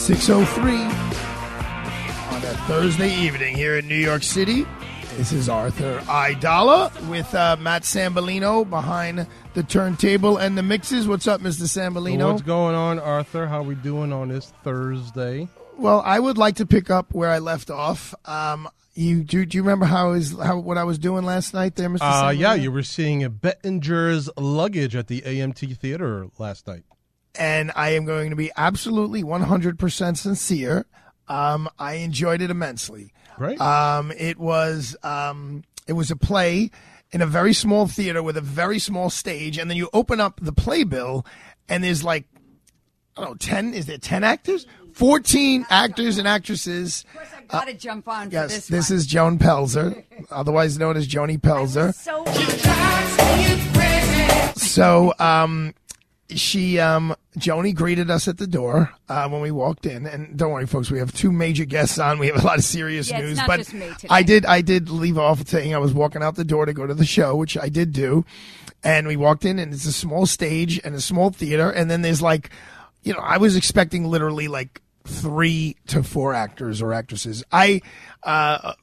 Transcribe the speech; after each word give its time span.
603 0.00 0.72
on 2.34 2.42
a 2.42 2.56
Thursday 2.66 3.14
evening 3.14 3.54
here 3.54 3.76
in 3.76 3.86
New 3.86 3.94
York 3.94 4.22
City. 4.22 4.66
This 5.18 5.30
is 5.30 5.46
Arthur 5.46 5.98
Aidala 6.06 6.90
with 7.10 7.32
uh, 7.34 7.58
Matt 7.60 7.82
Sambolino 7.82 8.68
behind 8.68 9.26
the 9.52 9.62
turntable 9.62 10.38
and 10.38 10.56
the 10.56 10.62
mixes. 10.62 11.06
What's 11.06 11.28
up, 11.28 11.42
Mr. 11.42 11.64
Sambolino? 11.64 12.32
What's 12.32 12.40
going 12.40 12.74
on, 12.74 12.98
Arthur? 12.98 13.46
How 13.46 13.58
are 13.58 13.62
we 13.62 13.74
doing 13.74 14.10
on 14.10 14.28
this 14.28 14.54
Thursday? 14.64 15.48
Well, 15.76 16.00
I 16.02 16.18
would 16.18 16.38
like 16.38 16.56
to 16.56 16.66
pick 16.66 16.88
up 16.88 17.12
where 17.12 17.28
I 17.28 17.38
left 17.38 17.70
off. 17.70 18.14
Um, 18.24 18.70
you 18.94 19.22
do, 19.22 19.44
do 19.44 19.58
you 19.58 19.62
remember 19.62 19.84
how 19.84 20.06
I 20.08 20.12
was 20.12 20.32
how 20.32 20.58
what 20.58 20.78
I 20.78 20.84
was 20.84 20.98
doing 20.98 21.24
last 21.24 21.52
night 21.52 21.76
there, 21.76 21.90
Mr. 21.90 21.98
Uh, 22.00 22.22
Sambolino? 22.30 22.38
yeah, 22.38 22.54
you 22.54 22.72
were 22.72 22.82
seeing 22.82 23.22
a 23.22 23.28
Bettinger's 23.28 24.30
luggage 24.38 24.96
at 24.96 25.08
the 25.08 25.20
AMT 25.20 25.76
Theater 25.76 26.28
last 26.38 26.66
night. 26.66 26.84
And 27.38 27.70
I 27.76 27.90
am 27.90 28.04
going 28.04 28.30
to 28.30 28.36
be 28.36 28.50
absolutely 28.56 29.22
100% 29.22 30.16
sincere. 30.16 30.86
Um, 31.28 31.68
I 31.78 31.94
enjoyed 31.94 32.42
it 32.42 32.50
immensely. 32.50 33.12
Right. 33.38 33.60
Um, 33.60 34.12
it 34.18 34.38
was 34.38 34.96
um, 35.02 35.62
it 35.86 35.92
was 35.94 36.10
a 36.10 36.16
play 36.16 36.70
in 37.12 37.22
a 37.22 37.26
very 37.26 37.52
small 37.54 37.86
theater 37.86 38.22
with 38.22 38.36
a 38.36 38.40
very 38.42 38.78
small 38.78 39.10
stage, 39.10 39.56
and 39.58 39.70
then 39.70 39.76
you 39.76 39.88
open 39.92 40.20
up 40.20 40.38
the 40.42 40.52
playbill, 40.52 41.24
and 41.68 41.82
there's 41.82 42.04
like 42.04 42.24
I 43.16 43.22
don't 43.22 43.30
know, 43.30 43.34
ten 43.36 43.72
is 43.74 43.86
there 43.86 43.98
ten 43.98 44.24
actors? 44.24 44.66
Fourteen 44.92 45.64
actors 45.70 46.18
and 46.18 46.26
actresses. 46.28 47.04
Of 47.08 47.14
course, 47.14 47.28
I 47.38 47.42
Got 47.44 47.68
to 47.68 47.74
jump 47.74 48.08
on 48.08 48.28
for 48.28 48.32
Yes, 48.34 48.54
this. 48.54 48.66
this 48.66 48.90
one. 48.90 48.96
is 48.98 49.06
Joan 49.06 49.38
Pelzer, 49.38 50.04
otherwise 50.30 50.78
known 50.78 50.96
as 50.96 51.08
Joni 51.08 51.38
Pelzer. 51.40 51.94
So 51.94 52.24
So, 54.56 55.12
um, 55.18 55.74
she, 56.36 56.78
um, 56.78 57.14
Joni 57.38 57.74
greeted 57.74 58.10
us 58.10 58.28
at 58.28 58.38
the 58.38 58.46
door 58.46 58.92
uh, 59.08 59.28
when 59.28 59.40
we 59.40 59.50
walked 59.50 59.86
in, 59.86 60.06
and 60.06 60.36
don't 60.36 60.52
worry, 60.52 60.66
folks, 60.66 60.90
we 60.90 60.98
have 60.98 61.12
two 61.12 61.32
major 61.32 61.64
guests 61.64 61.98
on. 61.98 62.18
We 62.18 62.28
have 62.28 62.42
a 62.42 62.46
lot 62.46 62.58
of 62.58 62.64
serious 62.64 63.10
Yeah, 63.10 63.20
news, 63.20 63.40
but 63.46 63.58
just 63.58 63.74
me 63.74 63.88
today. 63.88 64.08
I 64.10 64.22
did, 64.22 64.46
I 64.46 64.60
did 64.60 64.88
leave 64.88 65.18
off 65.18 65.46
saying 65.46 65.74
I 65.74 65.78
was 65.78 65.92
walking 65.92 66.22
out 66.22 66.36
the 66.36 66.44
door 66.44 66.66
to 66.66 66.72
go 66.72 66.86
to 66.86 66.94
the 66.94 67.04
show, 67.04 67.36
which 67.36 67.56
I 67.58 67.68
did 67.68 67.92
do, 67.92 68.24
and 68.82 69.06
we 69.06 69.16
walked 69.16 69.44
in, 69.44 69.58
and 69.58 69.72
it's 69.72 69.86
a 69.86 69.92
small 69.92 70.26
stage 70.26 70.80
and 70.84 70.94
a 70.94 71.00
small 71.00 71.30
theater, 71.30 71.70
and 71.70 71.90
then 71.90 72.02
there's 72.02 72.22
like, 72.22 72.50
you 73.02 73.12
know, 73.12 73.20
I 73.20 73.38
was 73.38 73.56
expecting 73.56 74.04
literally 74.04 74.48
like 74.48 74.80
three 75.04 75.76
to 75.88 76.02
four 76.02 76.34
actors 76.34 76.82
or 76.82 76.92
actresses. 76.92 77.42
I, 77.52 77.80
uh, 78.22 78.74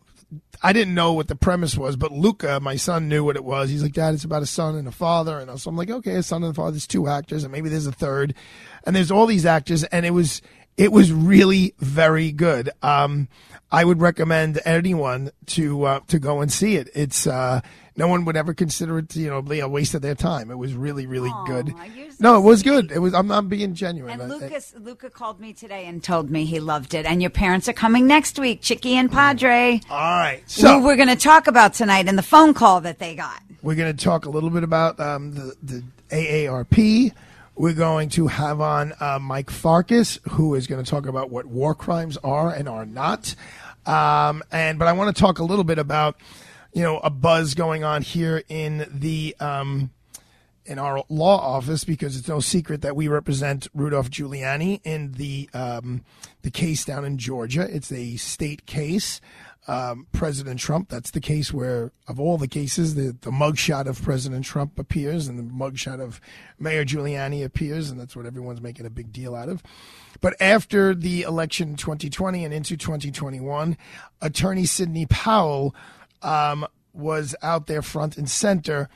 I 0.62 0.74
didn't 0.74 0.96
know 0.96 1.14
what 1.14 1.28
the 1.28 1.36
premise 1.36 1.78
was, 1.78 1.96
but 1.96 2.12
Luca, 2.12 2.60
my 2.60 2.76
son, 2.76 3.08
knew 3.08 3.24
what 3.24 3.36
it 3.36 3.46
was. 3.46 3.70
He's 3.70 3.84
like, 3.84 3.94
Dad, 3.94 4.14
it's 4.14 4.24
about 4.24 4.42
a 4.42 4.48
son 4.48 4.76
and 4.76 4.88
a 4.88 4.92
father. 4.92 5.40
And 5.40 5.60
so 5.60 5.70
I'm 5.70 5.78
like, 5.78 5.90
okay, 5.90 6.16
a 6.16 6.24
son 6.24 6.44
and 6.44 6.52
a 6.52 6.54
father. 6.54 6.72
There's 6.72 6.88
two 6.88 7.08
actors, 7.08 7.44
and 7.44 7.52
maybe 7.52 7.70
there's 7.70 7.88
a 7.88 7.92
third. 7.92 8.34
And 8.84 8.96
there's 8.96 9.12
all 9.12 9.26
these 9.26 9.46
actors, 9.46 9.84
and 9.86 10.06
it 10.06 10.12
was 10.12 10.42
it 10.78 10.92
was 10.92 11.12
really 11.12 11.74
very 11.80 12.32
good. 12.32 12.70
Um, 12.82 13.28
I 13.72 13.84
would 13.84 14.00
recommend 14.00 14.60
anyone 14.64 15.32
to 15.48 15.84
uh, 15.84 16.00
to 16.08 16.20
go 16.20 16.42
and 16.42 16.52
see 16.52 16.76
it. 16.76 16.90
It's 16.94 17.28
uh, 17.28 17.62
no 17.98 18.08
one 18.08 18.24
would 18.26 18.38
ever 18.38 18.54
consider 18.54 19.00
it, 19.00 19.16
you 19.16 19.28
know, 19.30 19.42
be 19.42 19.60
a 19.60 19.68
waste 19.68 19.94
of 19.96 20.02
their 20.02 20.16
time. 20.16 20.50
It 20.52 20.58
was 20.58 20.74
really, 20.74 21.06
really 21.08 21.32
good. 21.46 21.70
so 21.70 22.16
No, 22.20 22.38
it 22.38 22.42
was 22.42 22.62
sweet. 22.62 22.70
good. 22.72 22.92
It 22.92 23.00
was. 23.00 23.14
I'm, 23.14 23.30
I'm 23.32 23.48
being 23.50 23.74
genuine. 23.74 24.14
And 24.22 24.22
I- 24.22 24.26
Lucas, 24.36 24.74
Luca 24.80 25.10
called 25.10 25.40
me 25.40 25.52
today 25.54 25.86
and 25.86 26.04
told 26.04 26.30
me 26.30 26.46
he 26.46 26.60
loved 26.60 26.94
it. 26.94 27.06
And 27.06 27.22
your 27.22 27.32
parents 27.32 27.68
are 27.68 27.74
coming 27.74 28.08
next 28.08 28.40
week, 28.40 28.62
Chicky 28.62 28.94
and 28.96 29.12
Padre. 29.12 29.82
all 29.90 29.98
right. 29.98 30.44
So 30.46 30.80
who 30.80 30.86
we're 30.86 30.96
going 30.96 31.10
to 31.10 31.16
talk 31.16 31.48
about 31.48 31.74
tonight 31.74 32.08
and 32.08 32.18
the 32.18 32.24
phone 32.24 32.54
call 32.54 32.82
that 32.82 33.00
they 33.00 33.16
got. 33.16 33.42
We're 33.64 33.76
going 33.76 33.96
to 33.96 34.04
talk 34.04 34.26
a 34.26 34.30
little 34.30 34.52
bit 34.52 34.64
about 34.64 35.00
um, 35.00 35.34
the, 35.34 35.56
the 35.64 35.84
AARP. 36.12 37.12
We're 37.56 37.74
going 37.74 38.10
to 38.10 38.28
have 38.28 38.62
on 38.62 38.94
uh, 39.00 39.18
Mike 39.20 39.50
Farkas, 39.50 40.20
who 40.30 40.54
is 40.54 40.68
going 40.68 40.84
to 40.84 40.90
talk 40.90 41.08
about 41.08 41.32
what 41.32 41.48
war 41.48 41.74
crimes 41.74 42.16
are 42.24 42.54
and 42.54 42.70
are 42.70 42.86
not. 42.86 43.34
Um, 43.86 44.44
and 44.52 44.78
but 44.78 44.88
I 44.88 44.94
want 44.94 45.16
to 45.16 45.20
talk 45.20 45.40
a 45.40 45.44
little 45.44 45.64
bit 45.64 45.80
about, 45.80 46.18
you 46.78 46.84
know, 46.84 47.00
a 47.00 47.10
buzz 47.10 47.56
going 47.56 47.84
on 47.84 48.04
here 48.04 48.44
in 48.50 48.88
the 48.94 49.36
um, 49.40 49.90
in 50.64 50.78
our 50.78 51.04
law 51.10 51.40
office 51.40 51.84
because 51.84 52.16
it's 52.16 52.28
no 52.28 52.40
secret 52.40 52.84
that 52.84 52.96
we 52.96 53.08
represent 53.08 53.68
Rudolph 53.74 54.12
Giuliani 54.12 54.82
in 54.84 55.14
the 55.14 55.50
um, 55.56 56.04
the 56.44 56.52
case 56.52 56.86
down 56.86 57.04
in 57.04 57.18
Georgia. 57.18 57.68
It's 57.68 57.92
a 57.92 58.18
state 58.18 58.68
case. 58.68 59.20
Um, 59.68 60.08
President 60.14 60.62
Trump. 60.62 60.88
That's 60.88 61.12
the 61.12 61.20
case 61.20 61.52
where, 61.52 61.92
of 62.08 62.22
all 62.22 62.38
the 62.38 62.48
cases, 62.48 62.96
the, 62.96 63.18
the 63.20 63.32
mugshot 63.32 63.86
of 63.88 64.02
President 64.02 64.46
Trump 64.46 64.80
appears 64.80 65.28
and 65.28 65.38
the 65.38 65.44
mugshot 65.44 66.00
of 66.00 66.22
Mayor 66.58 66.86
Giuliani 66.86 67.44
appears, 67.44 67.90
and 67.90 68.00
that's 68.00 68.16
what 68.16 68.26
everyone's 68.26 68.62
making 68.62 68.86
a 68.86 68.90
big 68.90 69.12
deal 69.12 69.36
out 69.36 69.50
of. 69.50 69.62
But 70.22 70.36
after 70.40 70.96
the 70.96 71.24
election 71.24 71.72
in 71.72 71.76
2020 71.76 72.46
and 72.46 72.54
into 72.54 72.78
2021, 72.78 73.78
Attorney 74.22 74.66
Sidney 74.66 75.06
Powell 75.06 75.76
um, 76.22 76.66
was 76.94 77.36
out 77.42 77.68
there 77.68 77.82
front 77.82 78.18
and 78.18 78.30
center 78.30 78.90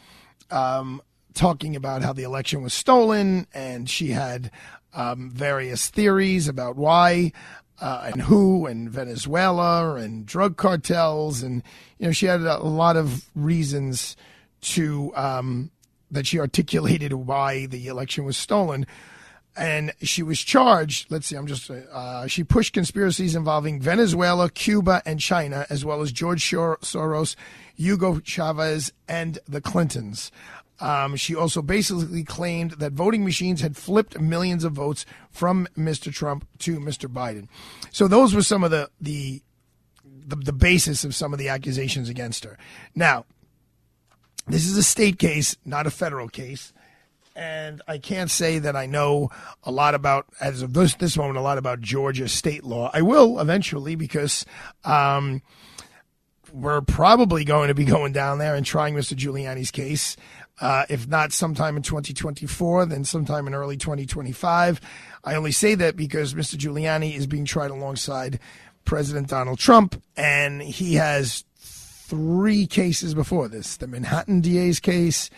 um, 0.49 1.01
talking 1.33 1.75
about 1.75 2.01
how 2.01 2.13
the 2.13 2.23
election 2.23 2.61
was 2.61 2.73
stolen, 2.73 3.47
and 3.53 3.89
she 3.89 4.09
had 4.09 4.51
um, 4.93 5.29
various 5.29 5.87
theories 5.89 6.47
about 6.47 6.75
why 6.75 7.31
uh, 7.79 8.03
and 8.05 8.21
who, 8.21 8.67
and 8.67 8.89
Venezuela, 8.89 9.95
and 9.95 10.25
drug 10.25 10.55
cartels, 10.55 11.41
and 11.41 11.63
you 11.97 12.05
know 12.05 12.11
she 12.11 12.27
had 12.27 12.41
a, 12.41 12.59
lot 12.59 12.95
of 12.95 13.25
reasons 13.33 14.15
to 14.61 15.11
um, 15.15 15.71
that 16.11 16.27
she 16.27 16.39
articulated 16.39 17.13
why 17.13 17.65
the 17.65 17.87
election 17.87 18.23
was 18.23 18.37
stolen. 18.37 18.85
And 19.55 19.91
she 20.01 20.23
was 20.23 20.39
charged. 20.39 21.11
Let's 21.11 21.27
see. 21.27 21.35
I'm 21.35 21.47
just. 21.47 21.69
Uh, 21.69 22.25
she 22.27 22.43
pushed 22.43 22.73
conspiracies 22.73 23.35
involving 23.35 23.81
Venezuela, 23.81 24.49
Cuba, 24.49 25.01
and 25.05 25.19
China, 25.19 25.65
as 25.69 25.83
well 25.83 26.01
as 26.01 26.13
George 26.13 26.47
Sor- 26.49 26.77
Soros, 26.77 27.35
Hugo 27.75 28.21
Chavez, 28.21 28.93
and 29.09 29.39
the 29.47 29.59
Clintons. 29.59 30.31
Um, 30.79 31.15
she 31.15 31.35
also 31.35 31.61
basically 31.61 32.23
claimed 32.23 32.71
that 32.71 32.93
voting 32.93 33.23
machines 33.23 33.61
had 33.61 33.77
flipped 33.77 34.19
millions 34.19 34.63
of 34.63 34.73
votes 34.73 35.05
from 35.29 35.67
Mr. 35.77 36.11
Trump 36.11 36.47
to 36.59 36.79
Mr. 36.79 37.07
Biden. 37.07 37.47
So 37.91 38.07
those 38.07 38.33
were 38.33 38.41
some 38.41 38.63
of 38.63 38.71
the 38.71 38.89
the 38.99 39.41
the, 40.03 40.35
the 40.35 40.53
basis 40.53 41.03
of 41.03 41.13
some 41.13 41.33
of 41.33 41.39
the 41.39 41.49
accusations 41.49 42.09
against 42.09 42.43
her. 42.45 42.57
Now, 42.95 43.25
this 44.47 44.65
is 44.65 44.77
a 44.77 44.83
state 44.83 45.19
case, 45.19 45.55
not 45.65 45.85
a 45.85 45.91
federal 45.91 46.29
case. 46.29 46.73
And 47.35 47.81
I 47.87 47.97
can't 47.97 48.29
say 48.29 48.59
that 48.59 48.75
I 48.75 48.85
know 48.85 49.29
a 49.63 49.71
lot 49.71 49.95
about, 49.95 50.25
as 50.41 50.61
of 50.61 50.73
this, 50.73 50.95
this 50.95 51.17
moment, 51.17 51.37
a 51.37 51.41
lot 51.41 51.57
about 51.57 51.79
Georgia 51.81 52.27
state 52.27 52.63
law. 52.63 52.91
I 52.93 53.01
will 53.01 53.39
eventually 53.39 53.95
because 53.95 54.45
um, 54.83 55.41
we're 56.51 56.81
probably 56.81 57.45
going 57.45 57.69
to 57.69 57.73
be 57.73 57.85
going 57.97 58.11
down 58.11 58.37
there 58.37 58.55
and 58.55 58.65
trying 58.65 58.95
Mr. 58.95 59.15
Giuliani's 59.15 59.71
case. 59.71 60.17
Uh, 60.59 60.85
if 60.89 61.07
not 61.07 61.31
sometime 61.31 61.75
in 61.75 61.81
2024, 61.81 62.85
then 62.85 63.03
sometime 63.03 63.47
in 63.47 63.55
early 63.55 63.77
2025. 63.77 64.79
I 65.23 65.35
only 65.35 65.51
say 65.51 65.73
that 65.75 65.95
because 65.95 66.35
Mr. 66.35 66.55
Giuliani 66.55 67.15
is 67.15 67.25
being 67.25 67.45
tried 67.45 67.71
alongside 67.71 68.39
President 68.85 69.27
Donald 69.27 69.57
Trump, 69.57 70.01
and 70.15 70.61
he 70.61 70.95
has 70.95 71.45
three 71.57 72.67
cases 72.67 73.13
before 73.13 73.47
this 73.47 73.77
the 73.77 73.87
Manhattan 73.87 74.41
DA's 74.41 74.79
case, 74.79 75.29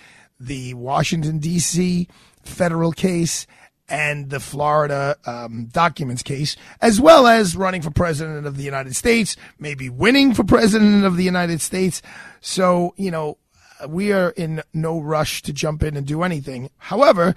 the 0.46 0.74
Washington, 0.74 1.40
D.C. 1.40 2.08
federal 2.44 2.92
case, 2.92 3.48
and 3.90 4.30
the 4.30 4.40
Florida 4.40 5.18
um, 5.26 5.66
documents 5.72 6.24
case, 6.24 6.56
as 6.82 7.00
well 7.00 7.28
as 7.28 7.56
running 7.56 7.82
for 7.82 7.92
president 7.92 8.48
of 8.48 8.58
the 8.58 8.64
United 8.64 8.96
States, 8.96 9.36
maybe 9.60 9.90
winning 9.90 10.34
for 10.34 10.44
president 10.44 11.06
of 11.06 11.18
the 11.18 11.24
United 11.24 11.62
States. 11.62 12.02
So, 12.42 12.94
you 12.98 13.12
know, 13.12 13.38
we 13.88 14.12
are 14.12 14.30
in 14.32 14.64
no 14.74 15.00
rush 15.00 15.42
to 15.44 15.54
jump 15.54 15.84
in 15.84 15.98
and 15.98 16.08
do 16.08 16.24
anything. 16.24 16.70
However, 16.78 17.36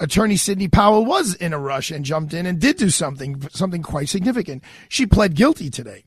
attorney 0.00 0.36
Sidney 0.36 0.68
Powell 0.68 1.04
was 1.04 1.34
in 1.34 1.52
a 1.52 1.58
rush 1.58 1.90
and 1.90 2.04
jumped 2.04 2.34
in 2.34 2.46
and 2.46 2.60
did 2.60 2.76
do 2.76 2.90
something, 2.90 3.40
something 3.50 3.82
quite 3.82 4.08
significant. 4.08 4.62
She 4.88 5.06
pled 5.06 5.34
guilty 5.34 5.70
today. 5.70 6.04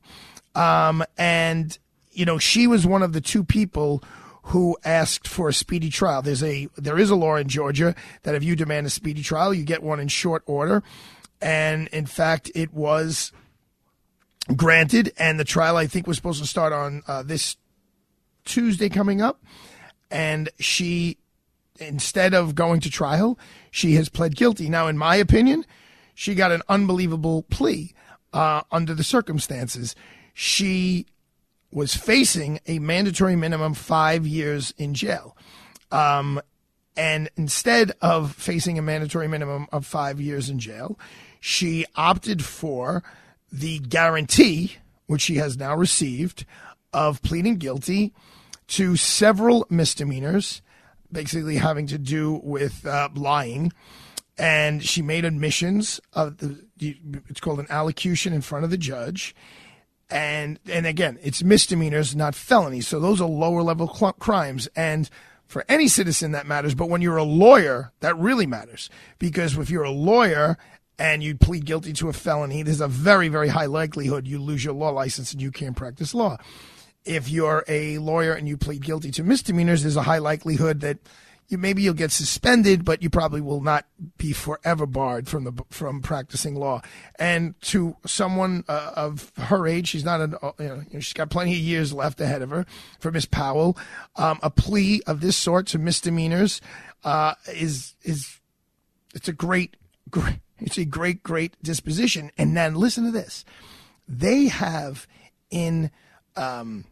Um, 0.54 1.04
and, 1.16 1.76
you 2.12 2.24
know, 2.24 2.38
she 2.38 2.66
was 2.66 2.86
one 2.86 3.02
of 3.02 3.12
the 3.12 3.20
two 3.20 3.44
people 3.44 4.02
who 4.50 4.76
asked 4.84 5.28
for 5.28 5.48
a 5.48 5.52
speedy 5.52 5.90
trial. 5.90 6.22
There's 6.22 6.42
a 6.42 6.68
there 6.76 6.98
is 6.98 7.08
a 7.08 7.14
law 7.14 7.36
in 7.36 7.48
Georgia 7.48 7.94
that 8.24 8.34
if 8.34 8.42
you 8.42 8.56
demand 8.56 8.84
a 8.84 8.90
speedy 8.90 9.22
trial, 9.22 9.54
you 9.54 9.62
get 9.64 9.80
one 9.80 10.00
in 10.00 10.08
short 10.08 10.42
order. 10.46 10.82
And 11.40 11.86
in 11.88 12.04
fact, 12.04 12.50
it 12.54 12.74
was 12.74 13.30
granted, 14.56 15.12
and 15.16 15.38
the 15.38 15.44
trial 15.44 15.76
I 15.76 15.86
think 15.86 16.08
was 16.08 16.16
supposed 16.16 16.42
to 16.42 16.48
start 16.48 16.72
on 16.72 17.02
uh, 17.06 17.22
this 17.22 17.56
Tuesday 18.44 18.88
coming 18.88 19.22
up. 19.22 19.40
And 20.10 20.48
she, 20.58 21.18
instead 21.78 22.34
of 22.34 22.56
going 22.56 22.80
to 22.80 22.90
trial, 22.90 23.38
she 23.70 23.94
has 23.94 24.08
pled 24.08 24.34
guilty. 24.34 24.68
Now, 24.68 24.88
in 24.88 24.98
my 24.98 25.14
opinion, 25.14 25.64
she 26.14 26.34
got 26.34 26.50
an 26.50 26.62
unbelievable 26.68 27.44
plea 27.44 27.94
uh, 28.32 28.62
under 28.72 28.94
the 28.94 29.04
circumstances. 29.04 29.94
She 30.34 31.06
was 31.70 31.94
facing 31.94 32.60
a 32.66 32.78
mandatory 32.78 33.36
minimum 33.36 33.74
five 33.74 34.26
years 34.26 34.74
in 34.76 34.94
jail. 34.94 35.36
Um, 35.92 36.40
and 36.96 37.30
instead 37.36 37.92
of 38.02 38.34
facing 38.34 38.78
a 38.78 38.82
mandatory 38.82 39.28
minimum 39.28 39.66
of 39.72 39.86
five 39.86 40.20
years 40.20 40.50
in 40.50 40.58
jail, 40.58 40.98
she 41.40 41.86
opted 41.96 42.44
for 42.44 43.02
the 43.52 43.78
guarantee, 43.78 44.76
which 45.06 45.22
she 45.22 45.36
has 45.36 45.56
now 45.56 45.74
received, 45.74 46.44
of 46.92 47.22
pleading 47.22 47.56
guilty 47.56 48.12
to 48.66 48.96
several 48.96 49.66
misdemeanors, 49.70 50.62
basically 51.10 51.56
having 51.56 51.86
to 51.86 51.98
do 51.98 52.40
with 52.42 52.86
uh, 52.86 53.08
lying. 53.14 53.72
And 54.38 54.82
she 54.82 55.02
made 55.02 55.24
admissions 55.24 56.00
of 56.12 56.38
the, 56.38 56.64
it's 57.28 57.40
called 57.40 57.60
an 57.60 57.66
allocution 57.68 58.32
in 58.32 58.40
front 58.40 58.64
of 58.64 58.70
the 58.70 58.78
judge 58.78 59.34
and 60.10 60.58
and 60.70 60.86
again, 60.86 61.18
it's 61.22 61.42
misdemeanors, 61.42 62.16
not 62.16 62.34
felonies. 62.34 62.88
So 62.88 63.00
those 63.00 63.20
are 63.20 63.28
lower 63.28 63.62
level 63.62 63.92
cl- 63.92 64.12
crimes, 64.14 64.68
and 64.74 65.08
for 65.46 65.64
any 65.68 65.88
citizen 65.88 66.32
that 66.32 66.46
matters. 66.46 66.74
But 66.74 66.88
when 66.88 67.02
you're 67.02 67.16
a 67.16 67.24
lawyer, 67.24 67.92
that 68.00 68.16
really 68.16 68.46
matters 68.46 68.90
because 69.18 69.56
if 69.56 69.70
you're 69.70 69.84
a 69.84 69.90
lawyer 69.90 70.58
and 70.98 71.22
you 71.22 71.36
plead 71.36 71.64
guilty 71.64 71.92
to 71.94 72.08
a 72.08 72.12
felony, 72.12 72.62
there's 72.62 72.80
a 72.80 72.88
very 72.88 73.28
very 73.28 73.48
high 73.48 73.66
likelihood 73.66 74.26
you 74.26 74.40
lose 74.40 74.64
your 74.64 74.74
law 74.74 74.90
license 74.90 75.32
and 75.32 75.40
you 75.40 75.50
can't 75.50 75.76
practice 75.76 76.14
law. 76.14 76.36
If 77.04 77.30
you're 77.30 77.64
a 77.66 77.98
lawyer 77.98 78.34
and 78.34 78.46
you 78.46 78.56
plead 78.56 78.82
guilty 78.84 79.10
to 79.12 79.24
misdemeanors, 79.24 79.82
there's 79.82 79.96
a 79.96 80.02
high 80.02 80.18
likelihood 80.18 80.80
that 80.80 80.98
you 81.50 81.58
maybe 81.58 81.82
you'll 81.82 81.94
get 81.94 82.12
suspended, 82.12 82.84
but 82.84 83.02
you 83.02 83.10
probably 83.10 83.40
will 83.40 83.60
not 83.60 83.84
be 84.16 84.32
forever 84.32 84.86
barred 84.86 85.28
from 85.28 85.44
the 85.44 85.52
from 85.68 86.00
practicing 86.00 86.54
law. 86.54 86.80
And 87.18 87.60
to 87.62 87.96
someone 88.06 88.64
uh, 88.68 88.92
of 88.94 89.32
her 89.36 89.66
age, 89.66 89.88
she's 89.88 90.04
not 90.04 90.20
an 90.20 90.36
you 90.60 90.68
know, 90.68 90.84
she's 91.00 91.12
got 91.12 91.28
plenty 91.28 91.52
of 91.52 91.58
years 91.58 91.92
left 91.92 92.20
ahead 92.20 92.40
of 92.40 92.50
her. 92.50 92.64
For 93.00 93.10
Miss 93.10 93.26
Powell, 93.26 93.76
um, 94.14 94.38
a 94.44 94.50
plea 94.50 95.02
of 95.08 95.20
this 95.20 95.36
sort 95.36 95.66
to 95.68 95.78
misdemeanors 95.78 96.60
uh, 97.02 97.34
is 97.52 97.94
is 98.02 98.38
it's 99.12 99.28
a 99.28 99.32
great 99.32 99.76
great 100.08 100.38
it's 100.60 100.78
a 100.78 100.84
great 100.84 101.24
great 101.24 101.60
disposition. 101.64 102.30
And 102.38 102.56
then 102.56 102.76
listen 102.76 103.04
to 103.04 103.10
this, 103.10 103.44
they 104.08 104.46
have 104.46 105.08
in. 105.50 105.90
Um, 106.36 106.84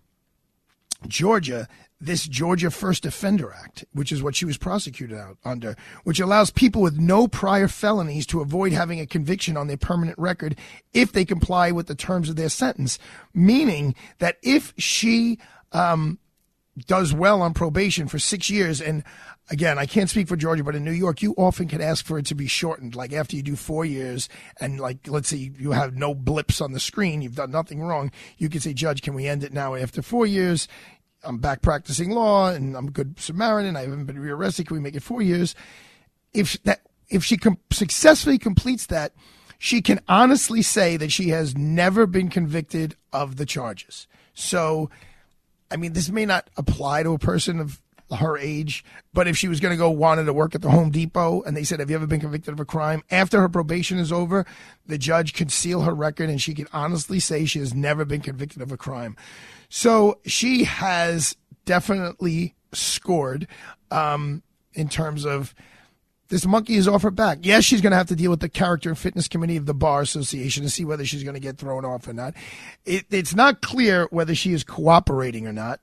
Georgia, 1.06 1.68
this 2.00 2.26
Georgia 2.26 2.70
First 2.70 3.06
Offender 3.06 3.52
Act, 3.52 3.84
which 3.92 4.12
is 4.12 4.22
what 4.22 4.34
she 4.34 4.44
was 4.44 4.56
prosecuted 4.56 5.16
out 5.16 5.38
under, 5.44 5.76
which 6.04 6.20
allows 6.20 6.50
people 6.50 6.82
with 6.82 6.98
no 6.98 7.28
prior 7.28 7.68
felonies 7.68 8.26
to 8.26 8.40
avoid 8.40 8.72
having 8.72 9.00
a 9.00 9.06
conviction 9.06 9.56
on 9.56 9.66
their 9.66 9.76
permanent 9.76 10.18
record 10.18 10.56
if 10.92 11.12
they 11.12 11.24
comply 11.24 11.70
with 11.70 11.86
the 11.86 11.94
terms 11.94 12.28
of 12.28 12.36
their 12.36 12.48
sentence. 12.48 12.98
Meaning 13.32 13.94
that 14.18 14.36
if 14.42 14.74
she 14.76 15.38
um, 15.72 16.18
does 16.86 17.12
well 17.12 17.42
on 17.42 17.54
probation 17.54 18.08
for 18.08 18.18
six 18.18 18.50
years, 18.50 18.80
and 18.80 19.02
again, 19.50 19.78
I 19.78 19.86
can't 19.86 20.10
speak 20.10 20.28
for 20.28 20.36
Georgia, 20.36 20.64
but 20.64 20.74
in 20.74 20.84
New 20.84 20.92
York, 20.92 21.22
you 21.22 21.34
often 21.36 21.68
can 21.68 21.80
ask 21.80 22.04
for 22.04 22.18
it 22.18 22.26
to 22.26 22.34
be 22.34 22.46
shortened. 22.46 22.94
Like 22.94 23.12
after 23.12 23.36
you 23.36 23.42
do 23.42 23.56
four 23.56 23.84
years, 23.84 24.28
and 24.60 24.80
like 24.80 25.08
let's 25.08 25.28
say 25.28 25.52
you 25.58 25.72
have 25.72 25.96
no 25.96 26.14
blips 26.14 26.60
on 26.60 26.72
the 26.72 26.80
screen, 26.80 27.22
you've 27.22 27.36
done 27.36 27.50
nothing 27.50 27.80
wrong, 27.80 28.10
you 28.36 28.48
can 28.48 28.60
say, 28.60 28.72
Judge, 28.72 29.02
can 29.02 29.14
we 29.14 29.26
end 29.26 29.44
it 29.44 29.52
now 29.52 29.74
after 29.74 30.02
four 30.02 30.26
years? 30.26 30.68
I'm 31.24 31.38
back 31.38 31.62
practicing 31.62 32.10
law 32.10 32.50
and 32.50 32.76
I'm 32.76 32.88
a 32.88 32.92
good 32.92 33.18
Samaritan. 33.18 33.76
I 33.76 33.82
haven't 33.82 34.04
been 34.06 34.20
rearrested. 34.20 34.68
Can 34.68 34.76
we 34.76 34.82
make 34.82 34.94
it 34.94 35.02
four 35.02 35.20
years? 35.20 35.54
If 36.32 36.62
that, 36.62 36.80
if 37.08 37.24
she 37.24 37.36
com- 37.36 37.58
successfully 37.70 38.38
completes 38.38 38.86
that, 38.86 39.12
she 39.58 39.82
can 39.82 40.00
honestly 40.06 40.62
say 40.62 40.96
that 40.96 41.10
she 41.10 41.30
has 41.30 41.56
never 41.56 42.06
been 42.06 42.28
convicted 42.28 42.94
of 43.12 43.36
the 43.36 43.46
charges. 43.46 44.06
So, 44.32 44.88
I 45.70 45.76
mean, 45.76 45.94
this 45.94 46.10
may 46.10 46.24
not 46.24 46.48
apply 46.56 47.02
to 47.02 47.14
a 47.14 47.18
person 47.18 47.58
of 47.58 47.82
her 48.16 48.38
age, 48.38 48.84
but 49.12 49.28
if 49.28 49.36
she 49.36 49.48
was 49.48 49.60
going 49.60 49.72
to 49.72 49.78
go 49.78 49.90
wanted 49.90 50.24
to 50.24 50.32
work 50.32 50.54
at 50.54 50.62
the 50.62 50.70
Home 50.70 50.90
Depot 50.90 51.42
and 51.42 51.56
they 51.56 51.64
said, 51.64 51.80
Have 51.80 51.90
you 51.90 51.96
ever 51.96 52.06
been 52.06 52.20
convicted 52.20 52.52
of 52.52 52.60
a 52.60 52.64
crime? 52.64 53.02
After 53.10 53.40
her 53.40 53.48
probation 53.48 53.98
is 53.98 54.12
over, 54.12 54.46
the 54.86 54.98
judge 54.98 55.34
can 55.34 55.48
seal 55.48 55.82
her 55.82 55.94
record 55.94 56.30
and 56.30 56.40
she 56.40 56.54
can 56.54 56.68
honestly 56.72 57.20
say 57.20 57.44
she 57.44 57.58
has 57.58 57.74
never 57.74 58.04
been 58.04 58.20
convicted 58.20 58.62
of 58.62 58.72
a 58.72 58.76
crime. 58.76 59.16
So 59.68 60.18
she 60.24 60.64
has 60.64 61.36
definitely 61.64 62.54
scored 62.72 63.46
um, 63.90 64.42
in 64.72 64.88
terms 64.88 65.26
of 65.26 65.54
this 66.28 66.46
monkey 66.46 66.76
is 66.76 66.86
off 66.86 67.02
her 67.02 67.10
back. 67.10 67.38
Yes, 67.42 67.64
she's 67.64 67.80
going 67.80 67.92
to 67.92 67.96
have 67.96 68.08
to 68.08 68.16
deal 68.16 68.30
with 68.30 68.40
the 68.40 68.48
character 68.48 68.88
and 68.90 68.98
fitness 68.98 69.28
committee 69.28 69.56
of 69.56 69.66
the 69.66 69.74
bar 69.74 70.02
association 70.02 70.62
to 70.62 70.70
see 70.70 70.84
whether 70.84 71.04
she's 71.04 71.24
going 71.24 71.34
to 71.34 71.40
get 71.40 71.56
thrown 71.56 71.84
off 71.84 72.06
or 72.06 72.12
not. 72.12 72.34
It, 72.84 73.06
it's 73.10 73.34
not 73.34 73.62
clear 73.62 74.08
whether 74.10 74.34
she 74.34 74.52
is 74.52 74.62
cooperating 74.62 75.46
or 75.46 75.52
not. 75.52 75.80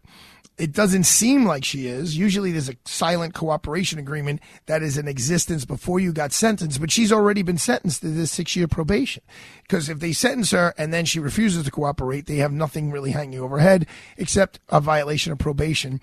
It 0.58 0.72
doesn't 0.72 1.04
seem 1.04 1.46
like 1.46 1.66
she 1.66 1.88
is. 1.88 2.18
Usually 2.18 2.52
there's 2.52 2.70
a 2.70 2.78
silent 2.86 3.34
cooperation 3.34 4.00
agreement 4.00 4.40
that 4.68 4.82
is 4.82 4.98
in 4.98 5.08
existence 5.08 5.66
before 5.66 6.00
you 6.00 6.14
got 6.14 6.32
sentenced, 6.32 6.80
but 6.80 6.92
she's 6.92 7.12
already 7.12 7.42
been 7.42 7.58
sentenced 7.58 8.02
to 8.02 8.08
this 8.08 8.32
six 8.32 8.56
year 8.56 8.68
probation. 8.68 9.22
Because 9.64 9.90
if 9.90 10.00
they 10.00 10.14
sentence 10.14 10.52
her 10.52 10.74
and 10.78 10.94
then 10.94 11.04
she 11.04 11.20
refuses 11.20 11.66
to 11.66 11.72
cooperate, 11.72 12.26
they 12.26 12.38
have 12.38 12.54
nothing 12.54 12.90
really 12.90 13.12
hanging 13.12 13.40
over 13.40 13.58
her 13.58 13.64
head 13.64 13.86
except 14.18 14.60
a 14.70 14.80
violation 14.80 15.34
of 15.34 15.40
probation 15.40 16.00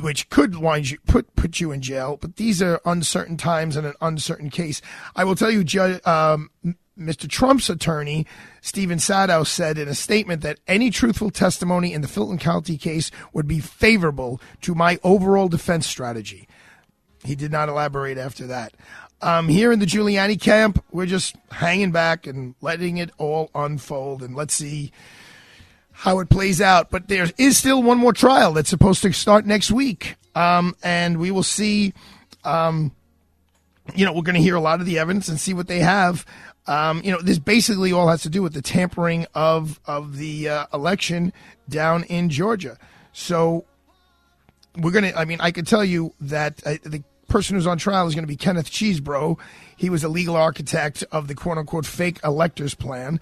which 0.00 0.28
could 0.28 0.56
wind 0.56 0.90
you, 0.90 0.98
put 1.06 1.34
put 1.36 1.60
you 1.60 1.72
in 1.72 1.80
jail. 1.80 2.18
But 2.20 2.36
these 2.36 2.60
are 2.60 2.80
uncertain 2.84 3.36
times 3.36 3.76
and 3.76 3.86
an 3.86 3.94
uncertain 4.00 4.50
case. 4.50 4.82
I 5.16 5.24
will 5.24 5.36
tell 5.36 5.50
you, 5.50 5.64
um, 6.04 6.50
Mr. 7.00 7.28
Trump's 7.28 7.70
attorney, 7.70 8.26
Stephen 8.60 8.98
Sadow, 8.98 9.46
said 9.46 9.78
in 9.78 9.88
a 9.88 9.94
statement 9.94 10.42
that 10.42 10.60
any 10.68 10.90
truthful 10.90 11.30
testimony 11.30 11.92
in 11.92 12.02
the 12.02 12.08
Fulton 12.08 12.38
County 12.38 12.76
case 12.76 13.10
would 13.32 13.48
be 13.48 13.58
favorable 13.58 14.40
to 14.60 14.74
my 14.74 14.98
overall 15.02 15.48
defense 15.48 15.86
strategy. 15.86 16.46
He 17.24 17.34
did 17.34 17.50
not 17.50 17.68
elaborate 17.68 18.18
after 18.18 18.46
that. 18.48 18.74
Um, 19.22 19.48
here 19.48 19.72
in 19.72 19.78
the 19.78 19.86
Giuliani 19.86 20.40
camp, 20.40 20.82
we're 20.90 21.06
just 21.06 21.36
hanging 21.50 21.90
back 21.90 22.26
and 22.26 22.54
letting 22.60 22.98
it 22.98 23.10
all 23.18 23.50
unfold, 23.54 24.22
and 24.22 24.34
let's 24.34 24.54
see 24.54 24.92
how 25.92 26.20
it 26.20 26.30
plays 26.30 26.60
out. 26.60 26.90
But 26.90 27.08
there 27.08 27.28
is 27.36 27.58
still 27.58 27.82
one 27.82 27.98
more 27.98 28.14
trial 28.14 28.52
that's 28.52 28.70
supposed 28.70 29.02
to 29.02 29.12
start 29.12 29.44
next 29.44 29.70
week, 29.70 30.16
um, 30.34 30.74
and 30.82 31.18
we 31.18 31.30
will 31.30 31.42
see. 31.42 31.92
Um, 32.44 32.92
you 33.94 34.04
know, 34.04 34.12
we're 34.12 34.22
going 34.22 34.36
to 34.36 34.42
hear 34.42 34.54
a 34.54 34.60
lot 34.60 34.80
of 34.80 34.86
the 34.86 34.98
evidence 34.98 35.28
and 35.28 35.38
see 35.38 35.52
what 35.52 35.66
they 35.66 35.80
have. 35.80 36.24
Um, 36.70 37.02
you 37.02 37.10
know, 37.10 37.20
this 37.20 37.40
basically 37.40 37.92
all 37.92 38.06
has 38.06 38.22
to 38.22 38.30
do 38.30 38.42
with 38.42 38.54
the 38.54 38.62
tampering 38.62 39.26
of 39.34 39.80
of 39.86 40.16
the 40.16 40.48
uh, 40.48 40.66
election 40.72 41.32
down 41.68 42.04
in 42.04 42.30
Georgia. 42.30 42.78
So 43.12 43.64
we're 44.78 44.92
gonna. 44.92 45.12
I 45.16 45.24
mean, 45.24 45.40
I 45.40 45.50
can 45.50 45.64
tell 45.64 45.84
you 45.84 46.14
that 46.20 46.64
uh, 46.64 46.76
the 46.84 47.02
person 47.26 47.56
who's 47.56 47.66
on 47.66 47.76
trial 47.76 48.06
is 48.06 48.14
going 48.14 48.22
to 48.22 48.28
be 48.28 48.36
Kenneth 48.36 48.70
Chesebro. 48.70 49.36
He 49.76 49.90
was 49.90 50.04
a 50.04 50.08
legal 50.08 50.36
architect 50.36 51.02
of 51.10 51.26
the 51.26 51.34
quote 51.34 51.58
unquote 51.58 51.86
fake 51.86 52.20
electors 52.22 52.76
plan. 52.76 53.18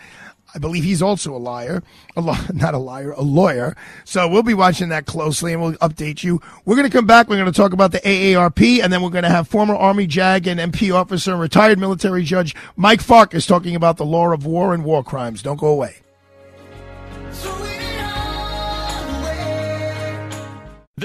I 0.54 0.58
believe 0.58 0.84
he's 0.84 1.02
also 1.02 1.34
a 1.34 1.38
liar, 1.38 1.82
a 2.16 2.20
not 2.52 2.74
a 2.74 2.78
liar, 2.78 3.12
a 3.12 3.22
lawyer. 3.22 3.76
So 4.04 4.26
we'll 4.28 4.42
be 4.42 4.54
watching 4.54 4.88
that 4.88 5.06
closely 5.06 5.52
and 5.52 5.62
we'll 5.62 5.74
update 5.74 6.22
you. 6.22 6.40
We're 6.64 6.76
going 6.76 6.88
to 6.90 6.96
come 6.96 7.06
back. 7.06 7.28
We're 7.28 7.36
going 7.36 7.52
to 7.52 7.52
talk 7.52 7.72
about 7.72 7.92
the 7.92 8.00
AARP 8.00 8.82
and 8.82 8.92
then 8.92 9.02
we're 9.02 9.10
going 9.10 9.24
to 9.24 9.30
have 9.30 9.48
former 9.48 9.74
Army 9.74 10.06
JAG 10.06 10.46
and 10.46 10.58
MP 10.72 10.94
officer 10.94 11.32
and 11.32 11.40
retired 11.40 11.78
military 11.78 12.24
judge 12.24 12.54
Mike 12.76 13.02
Farkas 13.02 13.46
talking 13.46 13.76
about 13.76 13.96
the 13.98 14.06
law 14.06 14.32
of 14.32 14.46
war 14.46 14.72
and 14.72 14.84
war 14.84 15.04
crimes. 15.04 15.42
Don't 15.42 15.58
go 15.60 15.68
away. 15.68 15.96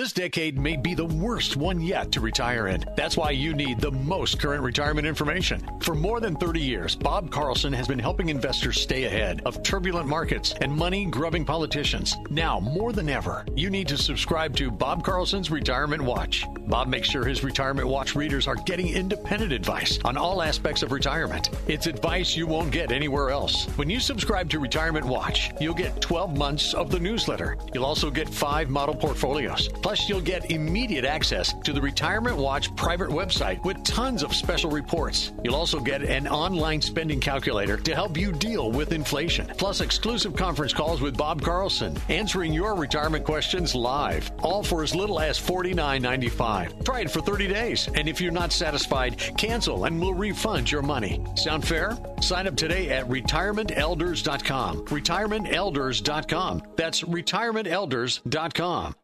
This 0.03 0.12
decade 0.12 0.60
may 0.60 0.75
be 0.75 0.95
the 0.95 1.05
worst 1.05 1.55
one 1.55 1.79
yet 1.79 2.12
to 2.12 2.19
retire 2.19 2.67
in. 2.67 2.83
That's 2.98 3.15
why 3.15 3.31
you 3.31 3.53
need 3.53 3.79
the 3.79 3.91
most 3.91 4.38
current 4.38 4.62
retirement 4.62 5.07
information. 5.07 5.65
For 5.79 5.95
more 5.95 6.19
than 6.19 6.36
30 6.36 6.60
years, 6.60 6.93
Bob 6.93 7.31
Carlson 7.31 7.72
has 7.72 7.88
been 7.88 8.00
helping 8.00 8.27
investors 8.27 8.81
stay 8.81 9.05
ahead 9.05 9.41
of 9.45 9.63
turbulent 9.63 10.10
markets 10.10 10.55
and 10.60 10.74
money 10.74 11.05
grubbing 11.05 11.45
politicians. 11.45 12.17
Now, 12.29 12.60
more 12.60 12.91
than 12.91 13.07
ever, 13.07 13.45
you 13.55 13.69
need 13.69 13.88
to 13.88 13.98
subscribe 13.98 14.57
to 14.57 14.69
Bob 14.69 15.05
Carlson's 15.05 15.50
Retirement 15.50 16.01
Watch. 16.01 16.43
Bob 16.67 16.89
makes 16.89 17.10
sure 17.10 17.24
his 17.24 17.41
Retirement 17.41 17.88
Watch 17.88 18.13
readers 18.13 18.45
are 18.45 18.55
getting 18.55 18.89
independent 18.89 19.53
advice 19.53 20.00
on 20.03 20.17
all 20.17 20.41
aspects 20.41 20.83
of 20.83 20.91
retirement. 20.91 21.50
It's 21.69 21.88
advice 21.88 22.36
you 22.36 22.45
won't 22.45 22.72
get 22.72 22.91
anywhere 22.91 23.29
else. 23.29 23.67
When 23.77 23.89
you 23.89 24.01
subscribe 24.01 24.50
to 24.50 24.60
Retirement 24.60 25.05
Watch, 25.05 25.51
you'll 25.62 25.74
get 25.74 26.01
12 26.01 26.38
months 26.38 26.74
of 26.74 26.91
the 26.91 27.00
newsletter. 27.00 27.57
You'll 27.74 27.86
also 27.86 28.12
get 28.12 28.27
five 28.27 28.69
model 28.69 28.95
portfolios. 28.95 29.69
Plus, 29.69 29.92
you'll 30.09 30.21
get 30.21 30.51
immediate 30.51 31.05
access 31.05 31.53
to 31.63 31.73
the 31.73 31.81
Retirement 31.81 32.38
Watch 32.38 32.75
private 32.75 33.09
website 33.09 33.63
with 33.63 33.83
tons 33.83 34.23
of 34.23 34.33
special 34.33 34.69
reports. 34.69 35.31
You'll 35.43 35.55
also 35.55 35.79
get 35.79 36.03
an 36.03 36.27
online 36.27 36.81
spending 36.81 37.19
calculator 37.19 37.77
to 37.77 37.95
help 37.95 38.17
you 38.17 38.31
deal 38.31 38.71
with 38.71 38.91
inflation. 38.91 39.47
Plus, 39.57 39.81
exclusive 39.81 40.35
conference 40.35 40.73
calls 40.73 41.01
with 41.01 41.17
Bob 41.17 41.41
Carlson, 41.41 41.97
answering 42.09 42.53
your 42.53 42.75
retirement 42.75 43.23
questions 43.25 43.75
live. 43.75 44.31
All 44.39 44.63
for 44.63 44.83
as 44.83 44.95
little 44.95 45.19
as 45.19 45.39
$49.95. 45.39 46.83
Try 46.83 47.01
it 47.01 47.12
for 47.12 47.21
30 47.21 47.47
days, 47.47 47.88
and 47.95 48.09
if 48.09 48.19
you're 48.19 48.31
not 48.31 48.51
satisfied, 48.51 49.17
cancel 49.38 49.85
and 49.85 50.00
we'll 50.00 50.13
refund 50.13 50.71
your 50.71 50.81
money. 50.81 51.23
Sound 51.35 51.67
fair? 51.67 51.97
Sign 52.21 52.47
up 52.47 52.55
today 52.55 52.89
at 52.89 53.07
retirementelders.com. 53.07 54.85
Retirementelders.com. 54.85 56.63
That's 56.75 57.01
retirementelders.com. 57.03 58.95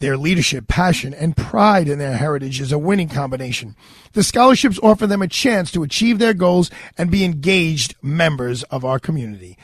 Their 0.00 0.16
leadership, 0.16 0.66
passion, 0.66 1.12
and 1.12 1.36
pride 1.36 1.86
in 1.86 1.98
their 1.98 2.16
heritage 2.16 2.58
is 2.60 2.72
a 2.72 2.78
winning 2.78 3.10
combination. 3.10 3.76
The 4.14 4.24
scholarships 4.24 4.80
offer 4.82 5.06
them 5.06 5.20
a 5.20 5.28
chance 5.28 5.70
to 5.72 5.82
achieve 5.82 6.18
their 6.18 6.32
goals 6.32 6.70
and 6.96 7.10
be 7.10 7.22
engaged 7.22 7.94
members 8.02 8.62
of 8.64 8.82
our 8.82 8.98
community. 8.98 9.58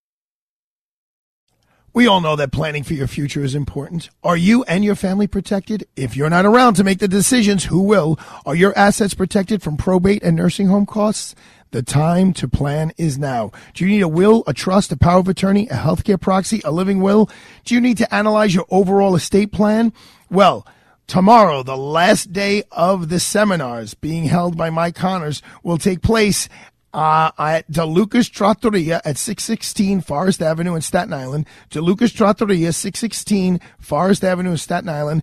We 1.95 2.07
all 2.07 2.21
know 2.21 2.37
that 2.37 2.53
planning 2.53 2.85
for 2.85 2.95
your 2.95 3.07
future 3.07 3.45
is 3.45 3.55
important. 3.55 4.09
Are 4.23 4.37
you 4.37 4.63
and 4.65 4.85
your 4.85 4.95
family 4.95 5.27
protected? 5.27 5.87
If 5.95 6.17
you're 6.17 6.31
not 6.31 6.47
around 6.47 6.75
to 6.75 6.85
make 6.85 7.01
the 7.01 7.09
decisions, 7.09 7.65
who 7.65 7.83
will? 7.83 8.19
Are 8.47 8.55
your 8.55 8.77
assets 8.79 9.15
protected 9.15 9.63
from 9.63 9.77
probate 9.77 10.23
and 10.23 10.37
nursing 10.37 10.69
home 10.69 10.87
costs? 10.87 11.35
The 11.73 11.83
time 11.83 12.35
to 12.35 12.47
plan 12.47 12.93
is 12.99 13.19
now. 13.19 13.51
Do 13.73 13.85
you 13.85 13.91
need 13.91 14.03
a 14.03 14.09
will, 14.09 14.45
a 14.47 14.53
trust, 14.53 14.93
a 14.93 14.97
power 14.97 15.21
of 15.21 15.29
attorney, 15.29 15.69
a 15.69 15.75
healthcare 15.75 16.21
proxy, 16.21 16.61
a 16.67 16.71
living 16.71 17.01
will? 17.01 17.31
Do 17.65 17.75
you 17.75 17.81
need 17.81 17.97
to 17.97 18.15
analyze 18.15 18.55
your 18.55 18.67
overall 18.71 19.15
estate 19.17 19.53
plan? 19.53 19.93
Well, 20.31 20.67
Tomorrow, 21.09 21.63
the 21.65 21.77
last 21.77 22.33
day 22.33 22.63
of 22.71 23.11
the 23.11 23.21
seminars 23.21 23.93
being 23.93 24.25
held 24.25 24.57
by 24.57 24.71
Mike 24.71 24.95
Connors 24.95 25.43
will 25.63 25.77
take 25.77 26.01
place 26.01 26.49
uh, 26.93 27.31
at 27.39 27.71
DeLucas 27.71 28.31
Trattoria 28.31 29.01
at 29.05 29.17
616 29.17 30.01
Forest 30.03 30.43
Avenue 30.43 30.75
in 30.75 30.83
Staten 30.83 31.13
Island. 31.13 31.47
DeLucas 31.71 32.15
Trattoria, 32.15 32.73
616 32.73 33.61
Forest 33.79 34.25
Avenue 34.25 34.51
in 34.51 34.57
Staten 34.57 34.89
Island. 34.89 35.23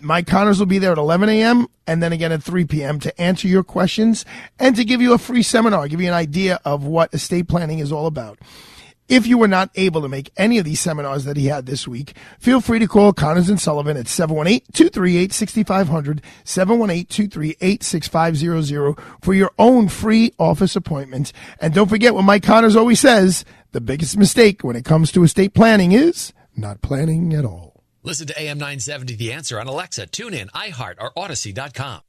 Mike 0.00 0.26
Connors 0.26 0.58
will 0.58 0.66
be 0.66 0.78
there 0.78 0.92
at 0.92 0.98
11 0.98 1.28
a.m. 1.28 1.66
and 1.86 2.02
then 2.02 2.12
again 2.12 2.32
at 2.32 2.42
3 2.42 2.64
p.m. 2.66 3.00
to 3.00 3.20
answer 3.20 3.48
your 3.48 3.64
questions 3.64 4.24
and 4.58 4.76
to 4.76 4.84
give 4.84 5.00
you 5.00 5.14
a 5.14 5.18
free 5.18 5.42
seminar, 5.42 5.88
give 5.88 6.00
you 6.00 6.08
an 6.08 6.14
idea 6.14 6.60
of 6.64 6.84
what 6.84 7.12
estate 7.14 7.48
planning 7.48 7.78
is 7.78 7.90
all 7.90 8.06
about. 8.06 8.38
If 9.10 9.26
you 9.26 9.36
were 9.38 9.48
not 9.48 9.70
able 9.74 10.02
to 10.02 10.08
make 10.08 10.30
any 10.36 10.58
of 10.58 10.64
these 10.64 10.80
seminars 10.80 11.24
that 11.24 11.36
he 11.36 11.46
had 11.46 11.66
this 11.66 11.88
week, 11.88 12.14
feel 12.38 12.60
free 12.60 12.78
to 12.78 12.86
call 12.86 13.12
Connors 13.12 13.50
and 13.50 13.60
Sullivan 13.60 13.96
at 13.96 14.06
718-238-6500, 14.06 16.20
718-238-6500 16.44 19.00
for 19.20 19.34
your 19.34 19.50
own 19.58 19.88
free 19.88 20.32
office 20.38 20.76
appointment. 20.76 21.32
And 21.60 21.74
don't 21.74 21.88
forget 21.88 22.14
what 22.14 22.22
Mike 22.22 22.44
Connors 22.44 22.76
always 22.76 23.00
says, 23.00 23.44
the 23.72 23.80
biggest 23.80 24.16
mistake 24.16 24.62
when 24.62 24.76
it 24.76 24.84
comes 24.84 25.10
to 25.10 25.24
estate 25.24 25.54
planning 25.54 25.90
is 25.90 26.32
not 26.56 26.80
planning 26.80 27.34
at 27.34 27.44
all. 27.44 27.82
Listen 28.04 28.28
to 28.28 28.40
AM 28.40 28.58
970 28.58 29.16
The 29.16 29.32
Answer 29.32 29.58
on 29.58 29.66
Alexa, 29.66 30.06
TuneIn, 30.06 30.52
iHeart, 30.52 30.98
or 31.00 31.10
Odyssey.com. 31.16 32.02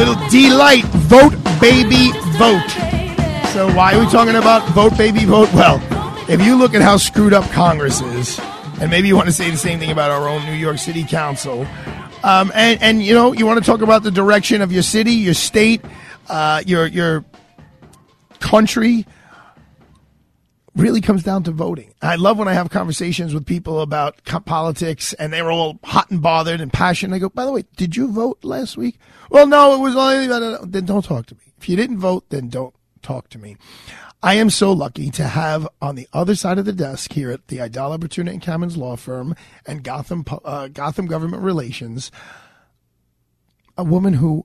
Little 0.00 0.28
Deee-Lite, 0.30 0.84
vote 0.84 1.34
baby 1.60 2.10
vote. 2.38 2.70
So 3.52 3.70
why 3.76 3.92
are 3.92 4.00
we 4.00 4.10
talking 4.10 4.34
about 4.34 4.66
vote 4.70 4.96
baby 4.96 5.26
vote? 5.26 5.52
Well, 5.52 5.78
if 6.26 6.40
you 6.40 6.56
look 6.56 6.72
at 6.72 6.80
how 6.80 6.96
screwed 6.96 7.34
up 7.34 7.44
Congress 7.50 8.00
is, 8.00 8.40
and 8.80 8.90
maybe 8.90 9.08
you 9.08 9.14
want 9.14 9.28
to 9.28 9.32
say 9.32 9.50
the 9.50 9.58
same 9.58 9.78
thing 9.78 9.90
about 9.90 10.10
our 10.10 10.26
own 10.26 10.42
New 10.46 10.54
York 10.54 10.78
City 10.78 11.04
Council, 11.04 11.66
um, 12.24 12.50
and 12.54 12.82
and 12.82 13.02
you 13.02 13.12
know 13.12 13.34
you 13.34 13.44
want 13.44 13.62
to 13.62 13.70
talk 13.70 13.82
about 13.82 14.02
the 14.02 14.10
direction 14.10 14.62
of 14.62 14.72
your 14.72 14.82
city, 14.82 15.12
your 15.12 15.34
state, 15.34 15.84
uh, 16.30 16.62
your 16.64 16.86
your 16.86 17.22
country. 18.38 19.04
Really 20.76 21.00
comes 21.00 21.24
down 21.24 21.42
to 21.44 21.50
voting. 21.50 21.94
I 22.00 22.14
love 22.14 22.38
when 22.38 22.46
I 22.46 22.52
have 22.54 22.70
conversations 22.70 23.34
with 23.34 23.44
people 23.44 23.80
about 23.80 24.24
politics 24.44 25.12
and 25.14 25.32
they're 25.32 25.50
all 25.50 25.80
hot 25.82 26.10
and 26.10 26.22
bothered 26.22 26.60
and 26.60 26.72
passionate. 26.72 27.16
I 27.16 27.18
go, 27.18 27.28
by 27.28 27.44
the 27.44 27.52
way, 27.52 27.64
did 27.76 27.96
you 27.96 28.10
vote 28.10 28.38
last 28.44 28.76
week? 28.76 28.98
Well, 29.30 29.48
no, 29.48 29.74
it 29.74 29.80
was 29.80 29.96
only, 29.96 30.28
then 30.68 30.84
don't 30.84 31.04
talk 31.04 31.26
to 31.26 31.34
me. 31.34 31.40
If 31.58 31.68
you 31.68 31.76
didn't 31.76 31.98
vote, 31.98 32.26
then 32.28 32.48
don't 32.48 32.74
talk 33.02 33.28
to 33.30 33.38
me. 33.38 33.56
I 34.22 34.34
am 34.34 34.50
so 34.50 34.70
lucky 34.72 35.10
to 35.12 35.24
have 35.24 35.66
on 35.80 35.96
the 35.96 36.06
other 36.12 36.34
side 36.34 36.58
of 36.58 36.66
the 36.66 36.72
desk 36.72 37.14
here 37.14 37.30
at 37.30 37.48
the 37.48 37.56
Aidala 37.56 37.98
Bertuna 37.98 38.30
and 38.30 38.42
Kamins 38.42 38.76
law 38.76 38.94
firm 38.96 39.34
and 39.66 39.82
Gotham, 39.82 40.24
uh, 40.44 40.68
Gotham 40.68 41.06
Government 41.06 41.42
Relations, 41.42 42.12
a 43.78 43.84
woman 43.84 44.14
who 44.14 44.44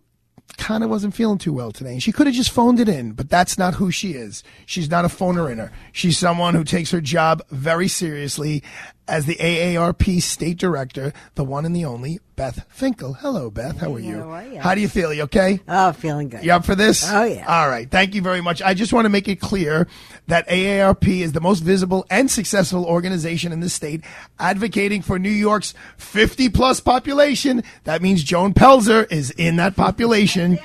kind 0.57 0.83
of 0.83 0.89
wasn't 0.89 1.15
feeling 1.15 1.37
too 1.37 1.53
well 1.53 1.71
today. 1.71 1.93
And 1.93 2.03
she 2.03 2.11
could 2.11 2.27
have 2.27 2.35
just 2.35 2.51
phoned 2.51 2.79
it 2.79 2.89
in, 2.89 3.11
but 3.11 3.29
that's 3.29 3.57
not 3.57 3.75
who 3.75 3.91
she 3.91 4.11
is. 4.11 4.43
She's 4.65 4.89
not 4.89 5.05
a 5.05 5.09
phoner 5.09 5.51
inner. 5.51 5.71
She's 5.91 6.17
someone 6.17 6.55
who 6.55 6.63
takes 6.63 6.91
her 6.91 7.01
job 7.01 7.41
very 7.49 7.87
seriously 7.87 8.63
as 9.07 9.25
the 9.25 9.35
AARP 9.35 10.21
state 10.21 10.57
director, 10.57 11.13
the 11.35 11.43
one 11.43 11.65
and 11.65 11.75
the 11.75 11.85
only 11.85 12.19
Beth 12.35 12.65
Finkel. 12.69 13.13
Hello, 13.13 13.49
Beth. 13.49 13.77
How 13.77 13.93
are 13.93 13.99
you? 13.99 14.17
how 14.17 14.31
are 14.31 14.43
you? 14.45 14.59
How 14.59 14.75
do 14.75 14.81
you 14.81 14.89
feel? 14.89 15.13
You 15.13 15.23
okay? 15.23 15.61
Oh, 15.67 15.93
feeling 15.93 16.29
good. 16.29 16.43
You 16.43 16.51
up 16.51 16.65
for 16.65 16.75
this? 16.75 17.09
Oh, 17.09 17.23
yeah. 17.23 17.45
All 17.47 17.69
right. 17.69 17.89
Thank 17.89 18.13
you 18.13 18.21
very 18.21 18.41
much. 18.41 18.61
I 18.61 18.73
just 18.73 18.91
want 18.91 19.05
to 19.05 19.09
make 19.09 19.27
it 19.27 19.39
clear 19.39 19.87
that 20.27 20.47
AARP 20.49 21.21
is 21.21 21.31
the 21.31 21.39
most 21.41 21.59
visible 21.61 22.05
and 22.09 22.29
successful 22.29 22.85
organization 22.85 23.51
in 23.51 23.61
the 23.61 23.69
state 23.69 24.01
advocating 24.37 25.01
for 25.01 25.17
New 25.17 25.29
York's 25.29 25.73
50 25.97 26.49
plus 26.49 26.79
population. 26.79 27.63
That 27.85 28.01
means 28.01 28.23
Joan 28.23 28.53
Pelzer 28.53 29.09
is 29.11 29.31
in 29.31 29.55
that 29.57 29.75
population. 29.75 30.59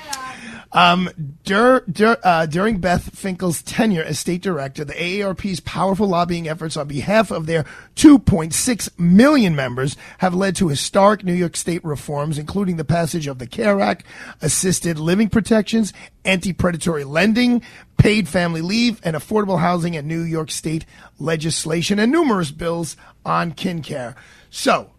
Um, 0.73 1.11
dur, 1.43 1.85
dur, 1.91 2.17
uh, 2.23 2.47
during 2.47 2.79
Beth 2.79 3.17
Finkel's 3.17 3.61
tenure 3.63 4.05
as 4.05 4.21
state 4.21 4.41
director, 4.41 4.85
the 4.85 4.93
AARP's 4.93 5.59
powerful 5.61 6.07
lobbying 6.07 6.49
efforts 6.49 6.77
on 6.77 6.87
behalf 6.87 7.33
of 7.33 7.47
their 7.47 7.65
2.6 7.97 8.99
million 8.99 9.57
members 9.57 9.97
have 10.19 10.33
led 10.33 10.55
to 10.57 10.69
historic 10.69 11.25
New 11.25 11.33
York 11.33 11.57
State 11.57 11.85
reforms, 11.85 12.39
including 12.39 12.77
the 12.77 12.85
passage 12.85 13.27
of 13.27 13.41
the 13.41 13.49
CARE 13.49 13.81
Act, 13.81 14.05
assisted 14.41 14.99
living 14.99 15.29
protections, 15.29 15.93
anti-predatory 16.25 17.03
lending, 17.03 17.63
paid 17.97 18.29
family 18.29 18.63
leave, 18.63 19.01
and 19.03 19.17
affordable 19.17 19.59
housing 19.59 19.97
and 19.97 20.07
New 20.07 20.23
York 20.23 20.53
State 20.53 20.87
legislation, 21.19 21.99
and 21.99 22.13
numerous 22.13 22.53
bills 22.53 22.97
on 23.25 23.53
kin 23.53 23.83
care. 23.83 24.15
So, 24.51 24.93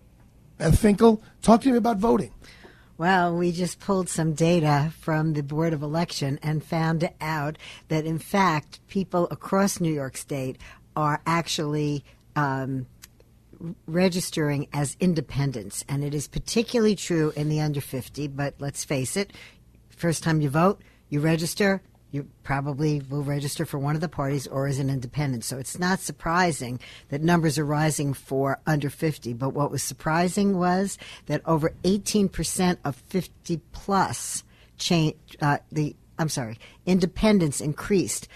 Beth 0.58 0.78
Finkel, 0.78 1.24
talk 1.42 1.62
to 1.62 1.72
me 1.72 1.78
about 1.78 1.98
voting. 1.98 2.34
Well, 3.02 3.36
we 3.36 3.52
just 3.52 3.80
pulled 3.80 4.10
some 4.10 4.34
data 4.34 4.94
from 5.00 5.34
the 5.34 5.42
Board 5.42 5.74
of 5.74 5.82
Election 5.82 6.38
and 6.44 6.64
found 6.64 7.10
out 7.20 7.58
that, 7.88 8.06
in 8.06 8.20
fact, 8.20 8.80
people 8.88 9.28
across 9.32 9.80
New 9.80 9.92
York 9.92 10.16
State 10.16 10.60
are 10.96 11.20
actually 11.26 12.06
um, 12.36 12.86
registering 13.88 14.68
as 14.72 14.98
independents. 15.00 15.84
And 15.90 16.04
it 16.04 16.14
is 16.14 16.28
particularly 16.28 16.96
true 16.96 17.34
in 17.36 17.50
the 17.50 17.60
under 17.60 17.82
50, 17.82 18.28
but 18.28 18.54
let's 18.60 18.86
face 18.86 19.18
it, 19.18 19.34
first 19.90 20.22
time 20.22 20.40
you 20.40 20.52
vote, 20.52 20.80
you 21.10 21.22
register, 21.22 21.82
you 22.12 22.28
probably 22.44 23.02
will 23.10 23.24
register 23.24 23.66
for 23.66 23.80
one 23.80 23.96
of 23.96 24.02
the 24.02 24.10
parties 24.10 24.46
or 24.46 24.68
as 24.68 24.80
an 24.80 24.90
independent. 24.90 25.44
So 25.46 25.58
it's 25.58 25.80
not 25.80 26.00
surprising 26.00 26.80
that 27.10 27.22
numbers 27.22 27.58
are 27.58 27.66
rising 27.66 28.14
for 28.14 28.60
under 28.68 28.90
50. 28.90 29.34
But 29.34 29.54
what 29.54 29.72
was 29.72 29.82
surprising 29.82 30.58
was 30.58 30.98
that 31.28 31.42
over 31.46 31.74
18% 31.84 32.78
of 32.84 32.96
50 33.08 33.62
plus 33.72 34.44
change, 34.78 35.16
uh, 35.42 35.60
the, 35.72 35.96
I'm 36.20 36.30
sorry, 36.30 36.60
independents 36.86 37.62
increased 37.62 38.28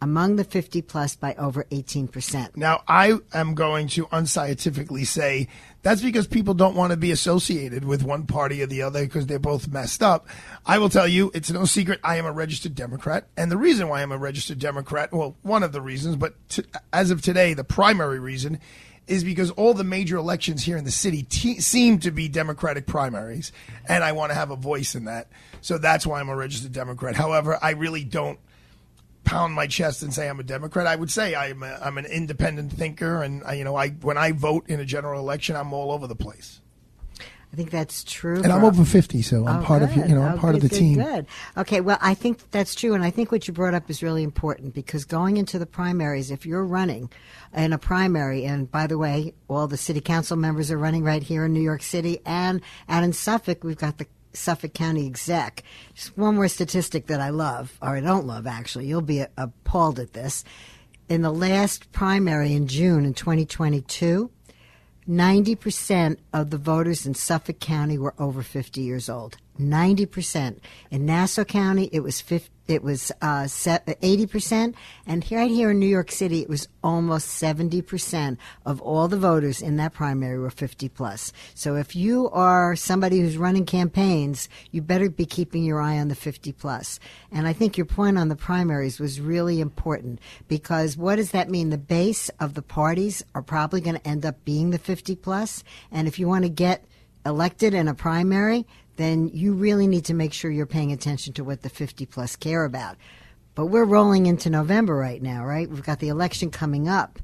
among 0.00 0.36
the 0.36 0.44
50 0.44 0.82
plus 0.82 1.16
by 1.16 1.34
over 1.34 1.64
18%. 1.64 2.56
Now, 2.56 2.82
I 2.86 3.18
am 3.32 3.54
going 3.54 3.88
to 3.88 4.06
unscientifically 4.12 5.04
say 5.04 5.48
that's 5.82 6.02
because 6.02 6.26
people 6.26 6.54
don't 6.54 6.74
want 6.74 6.90
to 6.92 6.96
be 6.96 7.10
associated 7.10 7.84
with 7.84 8.02
one 8.02 8.26
party 8.26 8.62
or 8.62 8.66
the 8.66 8.82
other 8.82 9.04
because 9.04 9.26
they're 9.26 9.38
both 9.38 9.68
messed 9.68 10.02
up. 10.02 10.26
I 10.66 10.78
will 10.78 10.88
tell 10.88 11.08
you, 11.08 11.30
it's 11.34 11.50
no 11.50 11.64
secret, 11.64 12.00
I 12.02 12.16
am 12.16 12.26
a 12.26 12.32
registered 12.32 12.74
Democrat. 12.74 13.28
And 13.36 13.50
the 13.50 13.56
reason 13.56 13.88
why 13.88 14.02
I'm 14.02 14.12
a 14.12 14.18
registered 14.18 14.58
Democrat, 14.58 15.12
well, 15.12 15.36
one 15.42 15.62
of 15.62 15.72
the 15.72 15.80
reasons, 15.80 16.16
but 16.16 16.34
t- 16.48 16.64
as 16.92 17.10
of 17.10 17.22
today, 17.22 17.54
the 17.54 17.64
primary 17.64 18.18
reason 18.18 18.60
is 19.06 19.24
because 19.24 19.50
all 19.52 19.74
the 19.74 19.84
major 19.84 20.16
elections 20.16 20.64
here 20.64 20.76
in 20.76 20.84
the 20.84 20.90
city 20.90 21.26
seem 21.60 21.98
to 21.98 22.10
be 22.10 22.28
Democratic 22.28 22.86
primaries. 22.86 23.52
And 23.86 24.02
I 24.02 24.12
want 24.12 24.30
to 24.30 24.34
have 24.34 24.50
a 24.50 24.56
voice 24.56 24.94
in 24.94 25.04
that. 25.04 25.28
So 25.60 25.78
that's 25.78 26.06
why 26.06 26.20
I'm 26.20 26.28
a 26.28 26.36
registered 26.36 26.72
Democrat. 26.72 27.14
However, 27.14 27.58
I 27.60 27.70
really 27.70 28.04
don't 28.04 28.38
pound 29.24 29.54
my 29.54 29.66
chest 29.66 30.02
and 30.02 30.12
say 30.12 30.28
I'm 30.28 30.40
a 30.40 30.44
Democrat. 30.44 30.86
I 30.86 30.96
would 30.96 31.10
say 31.10 31.34
I'm 31.34 31.62
a, 31.62 31.78
I'm 31.82 31.98
an 31.98 32.06
independent 32.06 32.72
thinker, 32.72 33.22
and 33.22 33.42
I, 33.44 33.54
you 33.54 33.64
know, 33.64 33.76
I 33.76 33.90
when 33.90 34.18
I 34.18 34.32
vote 34.32 34.68
in 34.68 34.80
a 34.80 34.84
general 34.84 35.20
election, 35.20 35.56
I'm 35.56 35.72
all 35.72 35.92
over 35.92 36.06
the 36.06 36.14
place. 36.16 36.60
I 37.52 37.56
think 37.56 37.70
that's 37.70 38.02
true. 38.02 38.42
And 38.42 38.52
I'm 38.52 38.64
over 38.64 38.84
50, 38.84 39.22
so 39.22 39.46
I'm 39.46 39.62
Oh, 39.62 39.64
part 39.64 39.82
of 39.82 39.96
you 39.96 40.08
know 40.08 40.22
I'm 40.22 40.34
Oh, 40.34 40.40
part 40.40 40.56
of 40.56 40.60
the 40.60 40.68
good, 40.68 40.76
team. 40.76 41.00
Good. 41.00 41.26
Okay. 41.56 41.80
Well, 41.80 41.98
I 42.00 42.14
think 42.14 42.50
that's 42.50 42.74
true, 42.74 42.94
and 42.94 43.04
I 43.04 43.10
think 43.10 43.30
what 43.30 43.46
you 43.46 43.54
brought 43.54 43.74
up 43.74 43.88
is 43.88 44.02
really 44.02 44.24
important 44.24 44.74
because 44.74 45.04
going 45.04 45.36
into 45.36 45.60
the 45.60 45.66
primaries, 45.66 46.32
if 46.32 46.44
you're 46.44 46.64
running 46.66 47.10
in 47.54 47.72
a 47.72 47.78
primary, 47.78 48.44
and 48.44 48.68
by 48.68 48.88
the 48.88 48.98
way, 48.98 49.34
all 49.46 49.68
the 49.68 49.76
city 49.76 50.00
council 50.00 50.36
members 50.36 50.72
are 50.72 50.78
running 50.78 51.04
right 51.04 51.22
here 51.22 51.44
in 51.44 51.52
New 51.52 51.62
York 51.62 51.84
City, 51.84 52.18
and 52.26 52.60
out 52.88 53.04
in 53.04 53.12
Suffolk, 53.12 53.62
we've 53.62 53.78
got 53.78 53.98
the 53.98 54.06
Suffolk 54.36 54.74
County 54.74 55.06
exec. 55.06 55.62
Just 55.94 56.16
one 56.16 56.34
more 56.36 56.48
statistic 56.48 57.06
that 57.06 57.20
I 57.20 57.30
love, 57.30 57.76
or 57.80 57.96
I 57.96 58.00
don't 58.00 58.26
love 58.26 58.46
actually. 58.46 58.86
You'll 58.86 59.00
be 59.00 59.24
appalled 59.36 59.98
at 59.98 60.12
this. 60.12 60.44
In 61.08 61.22
the 61.22 61.32
last 61.32 61.92
primary 61.92 62.52
in 62.52 62.66
June 62.66 63.04
in 63.04 63.14
2022. 63.14 64.30
90% 65.06 66.16
of 66.32 66.48
the 66.48 66.56
voters 66.56 67.04
in 67.04 67.12
Suffolk 67.12 67.60
County 67.60 67.98
were 67.98 68.14
over 68.18 68.42
50 68.42 68.80
years 68.80 69.10
old. 69.10 69.36
90%. 69.58 70.58
In 70.90 71.06
Nassau 71.06 71.44
County, 71.44 71.88
it 71.92 72.00
was 72.00 72.20
50, 72.20 72.50
it 72.66 72.82
was 72.82 73.12
uh, 73.20 73.44
80%, 73.44 74.74
and 75.06 75.22
here, 75.22 75.38
right 75.38 75.50
here 75.50 75.72
in 75.72 75.78
New 75.78 75.86
York 75.86 76.10
City, 76.10 76.40
it 76.40 76.48
was 76.48 76.66
almost 76.82 77.40
70% 77.42 78.38
of 78.64 78.80
all 78.80 79.06
the 79.06 79.18
voters 79.18 79.60
in 79.60 79.76
that 79.76 79.92
primary 79.92 80.38
were 80.38 80.48
50 80.48 80.88
plus. 80.88 81.32
So 81.54 81.76
if 81.76 81.94
you 81.94 82.30
are 82.30 82.74
somebody 82.74 83.20
who's 83.20 83.36
running 83.36 83.66
campaigns, 83.66 84.48
you 84.70 84.80
better 84.80 85.10
be 85.10 85.26
keeping 85.26 85.62
your 85.62 85.80
eye 85.80 85.98
on 85.98 86.08
the 86.08 86.14
50 86.14 86.52
plus. 86.52 86.98
And 87.30 87.46
I 87.46 87.52
think 87.52 87.76
your 87.76 87.84
point 87.84 88.16
on 88.16 88.28
the 88.28 88.36
primaries 88.36 88.98
was 88.98 89.20
really 89.20 89.60
important 89.60 90.20
because 90.48 90.96
what 90.96 91.16
does 91.16 91.32
that 91.32 91.50
mean? 91.50 91.68
The 91.68 91.76
base 91.76 92.30
of 92.40 92.54
the 92.54 92.62
parties 92.62 93.22
are 93.34 93.42
probably 93.42 93.82
going 93.82 93.96
to 93.96 94.08
end 94.08 94.24
up 94.24 94.42
being 94.44 94.70
the 94.70 94.78
50 94.78 95.16
plus, 95.16 95.62
and 95.92 96.08
if 96.08 96.18
you 96.18 96.28
want 96.28 96.44
to 96.44 96.50
get 96.50 96.84
elected 97.26 97.74
in 97.74 97.88
a 97.88 97.94
primary, 97.94 98.66
then 98.96 99.28
you 99.32 99.54
really 99.54 99.86
need 99.86 100.04
to 100.06 100.14
make 100.14 100.32
sure 100.32 100.50
you're 100.50 100.66
paying 100.66 100.92
attention 100.92 101.32
to 101.34 101.44
what 101.44 101.62
the 101.62 101.68
50 101.68 102.06
plus 102.06 102.36
care 102.36 102.64
about. 102.64 102.96
But 103.54 103.66
we're 103.66 103.84
rolling 103.84 104.26
into 104.26 104.50
November 104.50 104.96
right 104.96 105.22
now, 105.22 105.44
right? 105.44 105.68
We've 105.68 105.82
got 105.82 106.00
the 106.00 106.08
election 106.08 106.50
coming 106.50 106.88
up. 106.88 107.18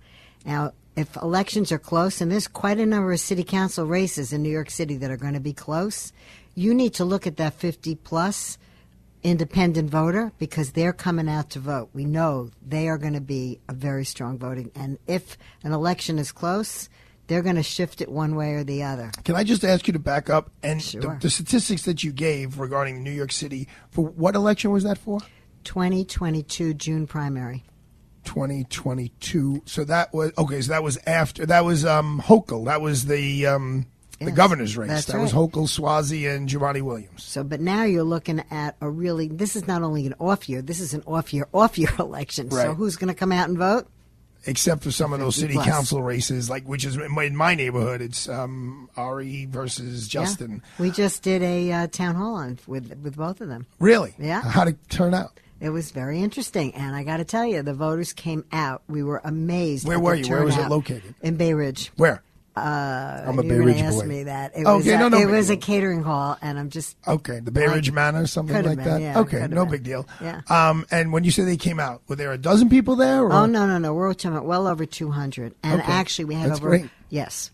Now, 0.45 0.73
if 0.97 1.17
elections 1.17 1.73
are 1.73 1.79
close, 1.79 2.21
and 2.21 2.31
there's 2.31 2.49
quite 2.49 2.79
a 2.79 2.87
number 2.87 3.13
of 3.13 3.21
city 3.21 3.45
council 3.45 3.87
races 3.87 4.33
in 4.33 4.43
New 4.43 4.51
York 4.51 4.71
City 4.71 4.97
that 4.97 5.11
are 5.11 5.17
going 5.17 5.35
to 5.35 5.41
be 5.41 5.53
close, 5.53 6.13
you 6.55 6.75
need 6.75 6.95
to 6.95 7.05
look 7.05 7.27
at 7.27 7.37
that 7.37 7.55
50 7.55 7.95
plus 7.97 8.59
independent 9.23 9.91
voter 9.91 10.33
because 10.39 10.73
they're 10.73 10.93
coming 10.93 11.29
out 11.29 11.51
to 11.51 11.59
vote. 11.59 11.91
We 11.93 12.05
know 12.05 12.51
they 12.67 12.89
are 12.89 12.99
going 12.99 13.15
to 13.15 13.21
be 13.21 13.61
a 13.69 13.75
very 13.75 14.05
strong 14.05 14.39
voting. 14.39 14.71
And 14.75 14.99
if 15.07 15.37
an 15.63 15.73
election 15.73 16.19
is 16.19 16.33
close, 16.33 16.89
they're 17.31 17.43
going 17.43 17.55
to 17.55 17.63
shift 17.63 18.01
it 18.01 18.11
one 18.11 18.35
way 18.35 18.55
or 18.55 18.65
the 18.65 18.83
other. 18.83 19.13
Can 19.25 19.37
I 19.37 19.45
just 19.45 19.65
ask 19.65 19.87
you 19.87 19.93
to 19.93 20.01
back 20.01 20.29
up 20.29 20.51
and 20.65 20.83
Sure. 20.83 21.01
the, 21.01 21.19
the 21.23 21.31
statistics 21.31 21.83
that 21.83 22.03
you 22.03 22.11
gave 22.13 22.59
regarding 22.59 23.05
New 23.05 23.13
York 23.13 23.31
City 23.31 23.69
for 23.93 24.05
what 24.05 24.35
election 24.35 24.73
was 24.73 24.83
that 24.83 24.99
for? 24.99 25.21
2022 25.63 26.75
June 26.75 27.07
primary. 27.07 27.63
2022. 28.25 29.63
So 29.65 29.85
that 29.85 30.13
was 30.13 30.33
okay. 30.37 30.61
So 30.61 30.73
that 30.73 30.83
was 30.83 30.99
after 31.07 31.47
that 31.47 31.65
was 31.65 31.85
um, 31.85 32.21
Hochul. 32.25 32.65
That 32.67 32.81
was 32.81 33.07
the 33.07 33.47
um, 33.47 33.87
the 34.19 34.27
Yes, 34.27 34.35
governor's 34.35 34.77
race. 34.77 35.07
that 35.07 35.19
was 35.21 35.33
right. 35.33 35.41
Hochul, 35.51 35.69
Suozzi, 35.69 36.29
and 36.35 36.49
Jumaane 36.49 36.83
Williams. 36.83 37.23
So, 37.23 37.43
but 37.45 37.61
now 37.61 37.85
you're 37.85 38.03
looking 38.03 38.43
at 38.51 38.77
a 38.81 38.91
really, 38.91 39.29
this 39.29 39.57
is 39.57 39.67
not 39.67 39.83
only 39.83 40.07
an 40.07 40.15
off 40.19 40.47
year, 40.49 40.61
this 40.61 40.79
is 40.81 40.93
an 40.93 41.03
off 41.07 41.33
year, 41.33 41.49
off 41.55 41.79
year 41.79 41.89
election. 41.99 42.51
So 42.51 42.75
who's 42.75 42.97
going 42.97 43.09
to 43.09 43.15
come 43.15 43.33
out 43.33 43.49
and 43.49 43.57
vote? 43.57 43.87
Except 44.47 44.83
for 44.83 44.91
some 44.91 45.13
of 45.13 45.21
those 45.21 45.37
city 45.37 45.55
plus. 45.55 45.67
council 45.67 46.03
races, 46.03 46.49
like 46.49 46.65
which 46.65 46.85
is 46.85 46.97
in 46.97 47.13
my, 47.13 47.25
in 47.25 47.37
my 47.37 47.55
neighborhood, 47.55 48.01
it's 48.01 48.29
um, 48.29 48.89
Ari 48.97 49.47
versus 49.47 50.09
Justin. 50.09 50.63
Yeah. 50.65 50.83
We 50.83 50.91
just 50.91 51.23
did 51.23 51.43
a 51.43 51.73
uh, 51.73 51.87
town 51.89 52.15
hall 52.15 52.37
on 52.37 52.59
with 52.67 52.97
with 53.03 53.17
both 53.17 53.41
of 53.41 53.49
them. 53.49 53.67
Really? 53.79 54.15
Yeah. 54.19 54.41
How 54.41 54.65
did 54.65 54.75
it 54.75 54.89
turn 54.89 55.13
out? 55.13 55.39
It 55.61 55.69
was 55.69 55.91
very 55.91 56.23
interesting, 56.23 56.75
and 56.75 56.97
I 56.97 57.05
got 57.05 57.19
to 57.19 57.25
tell 57.25 57.45
you, 57.45 57.61
the 57.61 57.75
voters 57.75 58.15
came 58.15 58.47
out. 58.51 58.83
We 58.89 59.03
were 59.03 59.21
amazed. 59.23 59.87
Where 59.87 60.01
were 60.01 60.15
you? 60.15 60.27
Where 60.27 60.43
was 60.43 60.57
it 60.57 60.69
located? 60.69 61.15
In 61.21 61.37
Bay 61.37 61.53
Ridge. 61.53 61.93
Where? 61.97 62.23
Uh, 62.57 63.25
I'm 63.29 63.39
a 63.39 63.43
Bay 63.43 63.59
Ridge 63.59 63.81
ask 63.81 63.99
boy. 64.01 64.07
me 64.07 64.23
that. 64.25 64.53
It 64.57 64.67
Okay, 64.67 64.77
was, 64.77 64.87
a, 64.89 64.99
no, 64.99 65.09
no 65.09 65.19
it 65.19 65.27
was 65.31 65.51
a 65.51 65.57
catering 65.57 66.03
hall, 66.03 66.37
and 66.43 66.59
I'm 66.59 66.69
just 66.69 66.97
Okay, 67.07 67.39
the 67.41 67.53
Bay 67.53 67.67
Ridge 67.67 67.93
Manor, 67.93 68.27
something 68.27 68.55
like 68.65 68.77
been, 68.79 68.85
that. 68.85 69.01
yeah, 69.01 69.21
okay, 69.21 69.47
no 69.49 69.65
been. 69.65 69.71
big 69.73 69.83
deal. 69.85 70.07
Yeah. 70.21 70.41
Um, 70.49 70.85
and 70.91 71.13
when 71.13 71.23
you 71.25 71.31
say 71.31 71.45
they 71.45 71.57
came 71.57 71.79
out, 71.79 72.03
were 72.09 72.17
there 72.17 72.33
a 72.33 72.39
dozen 72.39 72.69
people 72.69 72.97
there? 72.97 73.23
Or? 73.25 73.33
Oh 73.33 73.47
no, 73.47 73.67
no, 73.67 73.79
no. 73.79 73.95
We're 73.95 74.13
talking 74.15 74.33
about 74.33 74.47
well 74.47 74.67
over 74.67 74.85
two 74.85 75.11
hundred, 75.13 75.55
and 75.63 75.81
Okay. 75.81 75.91
actually 75.93 76.25
we 76.27 76.35
had 76.35 76.51
That's 76.51 76.61
over. 76.61 76.69
great. 76.71 76.91
Yes, 77.09 77.53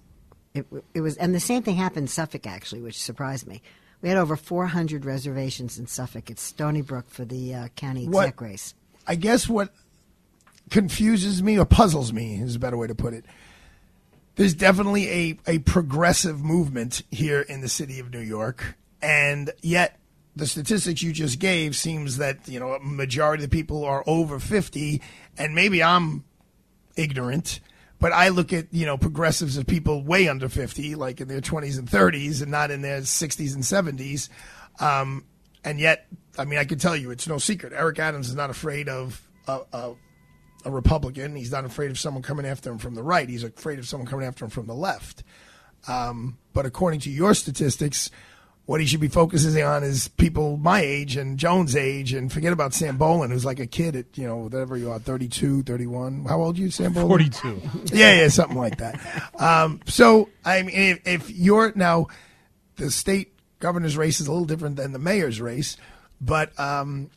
it, 0.55 0.67
it 0.95 1.03
was, 1.03 1.17
and 1.19 1.35
the 1.35 1.41
same 1.41 1.63
thing 1.63 1.77
happened 1.77 2.05
in 2.05 2.09
Suffolk 2.09 2.47
actually, 2.47 2.81
which 2.81 2.99
surprised 3.01 3.47
me. 3.47 3.61
We 4.01 4.09
had 4.09 4.19
over 4.19 4.35
four 4.37 4.67
hundred 4.67 5.05
reservations 5.05 5.79
in 5.79 5.87
Suffolk 5.87 6.31
at 6.31 6.39
Stony 6.39 6.81
Brook 6.81 7.11
for 7.11 7.25
the 7.27 7.55
uh, 7.55 7.69
county 7.77 8.07
What- 8.09 8.23
exec 8.29 8.41
race. 8.41 8.75
I 9.07 9.15
guess 9.15 9.47
what 9.49 9.69
confuses 10.71 11.43
me 11.43 11.59
or 11.59 11.65
puzzles 11.65 12.13
me 12.13 12.41
is 12.41 12.57
a 12.57 12.59
better 12.59 12.77
way 12.77 12.87
to 12.87 12.95
put 12.95 13.15
it. 13.15 13.25
There's 14.37 14.55
definitely 14.55 15.09
a, 15.09 15.39
a 15.47 15.59
progressive 15.61 16.41
movement 16.41 17.03
here 17.11 17.41
in 17.41 17.63
the 17.63 17.69
city 17.69 17.99
of 17.99 18.13
New 18.13 18.21
York, 18.21 18.77
and 19.01 19.51
yet 19.63 19.99
the 20.37 20.47
statistics 20.47 21.03
you 21.03 21.13
just 21.13 21.39
gave 21.39 21.75
seems 21.75 22.19
that 22.19 22.47
you 22.47 22.61
know 22.61 22.75
a 22.75 22.81
majority 22.81 23.45
of 23.45 23.51
the 23.51 23.57
people 23.57 23.85
are 23.85 24.05
over 24.07 24.39
50, 24.39 25.01
and 25.39 25.55
maybe 25.55 25.83
I'm 25.83 26.25
ignorant, 26.97 27.61
but 27.99 28.13
I 28.13 28.29
look 28.29 28.53
at 28.53 28.67
you 28.73 28.85
know 28.85 28.99
progressives 28.99 29.57
of 29.57 29.67
people 29.67 30.05
way 30.05 30.29
under 30.29 30.51
50, 30.51 30.97
like 30.97 31.23
in 31.23 31.29
their 31.29 31.41
20s 31.41 31.79
and 31.79 31.89
30s, 31.89 32.43
and 32.43 32.51
not 32.51 32.71
in 32.71 32.83
their 32.83 33.01
60s 33.01 33.55
and 33.55 33.65
70s. 33.65 34.29
Um, 34.79 35.25
and 35.65 35.81
yet, 35.81 36.07
I 36.39 36.45
mean, 36.45 36.59
I 36.59 36.65
can 36.65 36.79
tell 36.79 36.95
you, 36.95 37.11
it's 37.11 37.27
no 37.27 37.39
secret. 37.39 37.73
Eric 37.75 37.99
Adams 37.99 38.29
is 38.29 38.35
not 38.35 38.51
afraid 38.51 38.91
of 38.91 39.27
a, 39.49 39.61
a, 39.73 39.95
a 40.67 40.71
Republican. 40.71 41.37
He's 41.37 41.53
not 41.53 41.65
afraid 41.65 41.91
of 41.91 41.99
someone 41.99 42.23
coming 42.23 42.45
after 42.45 42.71
him 42.71 42.79
from 42.79 42.95
the 42.95 43.03
right. 43.03 43.29
He's 43.29 43.45
afraid 43.45 43.79
of 43.79 43.87
someone 43.87 44.07
coming 44.07 44.27
after 44.27 44.45
him 44.45 44.51
from 44.51 44.67
the 44.67 44.75
left. 44.75 45.23
Um, 45.89 46.39
but 46.53 46.67
according 46.67 47.01
to 47.01 47.11
your 47.11 47.35
statistics, 47.35 48.11
what 48.67 48.81
he 48.81 48.87
should 48.87 49.01
be 49.01 49.09
focusing 49.09 49.63
on 49.63 49.85
is 49.85 50.09
people 50.09 50.57
my 50.57 50.81
age 50.81 51.17
and 51.17 51.39
Jones' 51.39 51.77
age, 51.77 52.13
and 52.13 52.33
forget 52.33 52.53
about 52.53 52.75
Sam 52.75 52.99
Bolin, 52.99 53.31
who's 53.31 53.45
like 53.45 53.61
a 53.61 53.67
kid 53.67 53.95
at, 53.95 54.19
you 54.19 54.27
know, 54.27 54.39
whatever 54.39 54.77
you 54.77 54.91
are, 54.91 54.99
32, 54.99 55.63
31. 55.63 56.25
How 56.25 56.43
old 56.43 56.59
are 56.59 56.61
you, 56.61 56.71
Sam 56.71 56.93
Bolin? 56.93 57.07
42. 57.07 57.63
yeah, 57.97 58.21
yeah, 58.21 58.29
something 58.29 58.59
like 58.59 58.79
that. 58.79 59.01
Um, 59.39 59.81
so, 59.87 60.29
I 60.45 60.63
mean, 60.63 60.75
if, 60.75 61.07
if 61.07 61.31
you're 61.31 61.73
now, 61.77 62.09
the 62.75 62.91
state 62.91 63.33
governor's 63.61 63.97
race 63.97 64.21
is 64.21 64.27
a 64.27 64.33
little 64.33 64.47
different 64.47 64.77
than 64.77 64.93
the 64.93 64.99
mayor's 64.99 65.41
race, 65.41 65.77
but 66.21 66.59
um, 66.59 67.11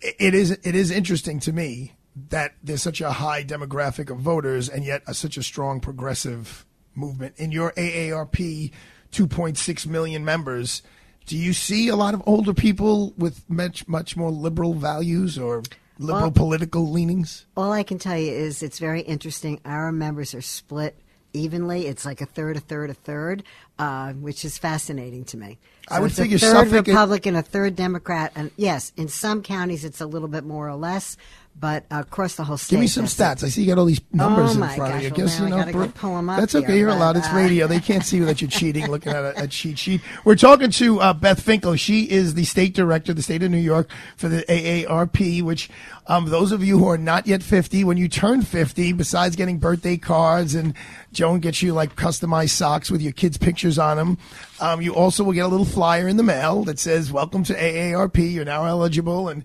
it- 0.00 0.34
is 0.34 0.50
it 0.50 0.74
is 0.74 0.90
interesting 0.90 1.40
to 1.40 1.52
me 1.52 1.94
that 2.30 2.54
there's 2.62 2.82
such 2.82 3.00
a 3.00 3.12
high 3.12 3.44
demographic 3.44 4.10
of 4.10 4.18
voters 4.18 4.68
and 4.68 4.84
yet 4.84 5.02
a, 5.06 5.14
such 5.14 5.36
a 5.36 5.42
strong 5.42 5.80
progressive 5.80 6.66
movement 6.94 7.34
in 7.36 7.52
your 7.52 7.72
AARP 7.72 8.72
2.6 9.12 9.86
million 9.86 10.24
members 10.24 10.82
do 11.26 11.36
you 11.36 11.52
see 11.52 11.88
a 11.88 11.96
lot 11.96 12.14
of 12.14 12.22
older 12.26 12.52
people 12.54 13.12
with 13.16 13.48
much 13.48 13.86
much 13.86 14.16
more 14.16 14.30
liberal 14.30 14.74
values 14.74 15.38
or 15.38 15.62
liberal 15.98 16.22
Well- 16.22 16.30
political 16.32 16.90
leanings 16.90 17.46
All 17.56 17.70
I 17.72 17.82
can 17.82 17.98
tell 17.98 18.18
you 18.18 18.32
is 18.32 18.62
it's 18.62 18.78
very 18.78 19.00
interesting. 19.02 19.60
Our 19.64 19.92
members 19.92 20.34
are 20.34 20.40
split 20.42 20.96
evenly. 21.34 21.86
It's 21.86 22.04
like 22.06 22.20
a 22.22 22.26
third, 22.26 22.56
a 22.56 22.60
third, 22.60 22.88
a 22.90 22.94
third, 22.94 23.42
uh, 23.78 24.12
which 24.14 24.44
is 24.44 24.58
fascinating 24.58 25.24
to 25.26 25.36
me. 25.36 25.58
I 25.88 25.96
So 25.96 26.02
would 26.02 26.10
it's 26.10 26.42
a 26.42 26.52
third 26.52 26.72
Republican, 26.72 27.36
a 27.36 27.42
third 27.42 27.76
Democrat, 27.76 28.32
and 28.34 28.50
yes, 28.56 28.92
in 28.96 29.08
some 29.08 29.42
counties 29.42 29.84
it's 29.84 30.00
a 30.00 30.06
little 30.06 30.28
bit 30.28 30.44
more 30.44 30.68
or 30.68 30.74
less, 30.76 31.16
but 31.60 31.84
across 31.90 32.36
the 32.36 32.44
whole 32.44 32.56
state. 32.56 32.76
Give 32.76 32.80
me 32.80 32.86
some 32.86 33.06
stats. 33.06 33.42
I 33.42 33.48
see 33.48 33.62
you 33.62 33.68
got 33.68 33.78
all 33.78 33.84
these 33.84 34.00
numbers 34.12 34.56
Oh, 34.56 34.62
in 34.62 34.68
front 34.70 34.94
of 34.94 35.00
you. 35.00 35.06
I 35.06 35.10
gosh, 35.10 35.18
guess 35.18 35.40
well, 35.40 35.48
you 35.48 35.54
know. 35.54 35.60
I 35.60 35.64
go 35.66 35.72
Brooke, 35.72 36.04
up 36.04 36.36
That's 36.36 36.52
here, 36.52 36.62
okay. 36.62 36.78
You're 36.78 36.88
but, 36.88 36.96
allowed. 36.96 37.16
It's 37.16 37.28
uh, 37.28 37.34
radio. 37.34 37.66
They 37.66 37.80
can't 37.80 38.04
see 38.04 38.20
that 38.20 38.40
you're 38.40 38.50
cheating, 38.50 38.86
looking 38.90 39.12
at 39.12 39.24
a, 39.24 39.44
a 39.44 39.48
cheat 39.48 39.78
sheet. 39.78 40.00
We're 40.24 40.36
talking 40.36 40.70
to 40.72 41.00
uh, 41.00 41.12
Beth 41.14 41.40
Finkel. 41.40 41.76
She 41.76 42.10
is 42.10 42.34
the 42.34 42.44
state 42.44 42.74
director 42.74 43.12
of 43.12 43.16
the 43.16 43.22
state 43.22 43.42
of 43.42 43.50
New 43.50 43.58
York 43.58 43.90
for 44.16 44.28
the 44.28 44.42
AARP. 44.42 45.42
Which, 45.42 45.70
um, 46.06 46.26
those 46.26 46.52
of 46.52 46.62
you 46.62 46.78
who 46.78 46.88
are 46.88 46.98
not 46.98 47.26
yet 47.26 47.42
50, 47.42 47.84
when 47.84 47.96
you 47.96 48.08
turn 48.08 48.42
50, 48.42 48.92
besides 48.92 49.36
getting 49.36 49.58
birthday 49.58 49.96
cards 49.96 50.54
and 50.54 50.74
Joan 51.12 51.40
gets 51.40 51.62
you 51.62 51.72
like 51.72 51.96
customized 51.96 52.50
socks 52.50 52.90
with 52.90 53.02
your 53.02 53.12
kids' 53.12 53.38
pictures 53.38 53.78
on 53.78 53.96
them, 53.96 54.18
um, 54.60 54.80
you 54.80 54.94
also 54.94 55.24
will 55.24 55.32
get 55.32 55.44
a 55.44 55.48
little 55.48 55.66
flyer 55.66 56.08
in 56.08 56.16
the 56.16 56.22
mail 56.22 56.64
that 56.64 56.78
says 56.78 57.10
"Welcome 57.12 57.44
to 57.44 57.54
AARP. 57.54 58.32
You're 58.32 58.44
now 58.44 58.64
eligible." 58.64 59.28
And 59.28 59.44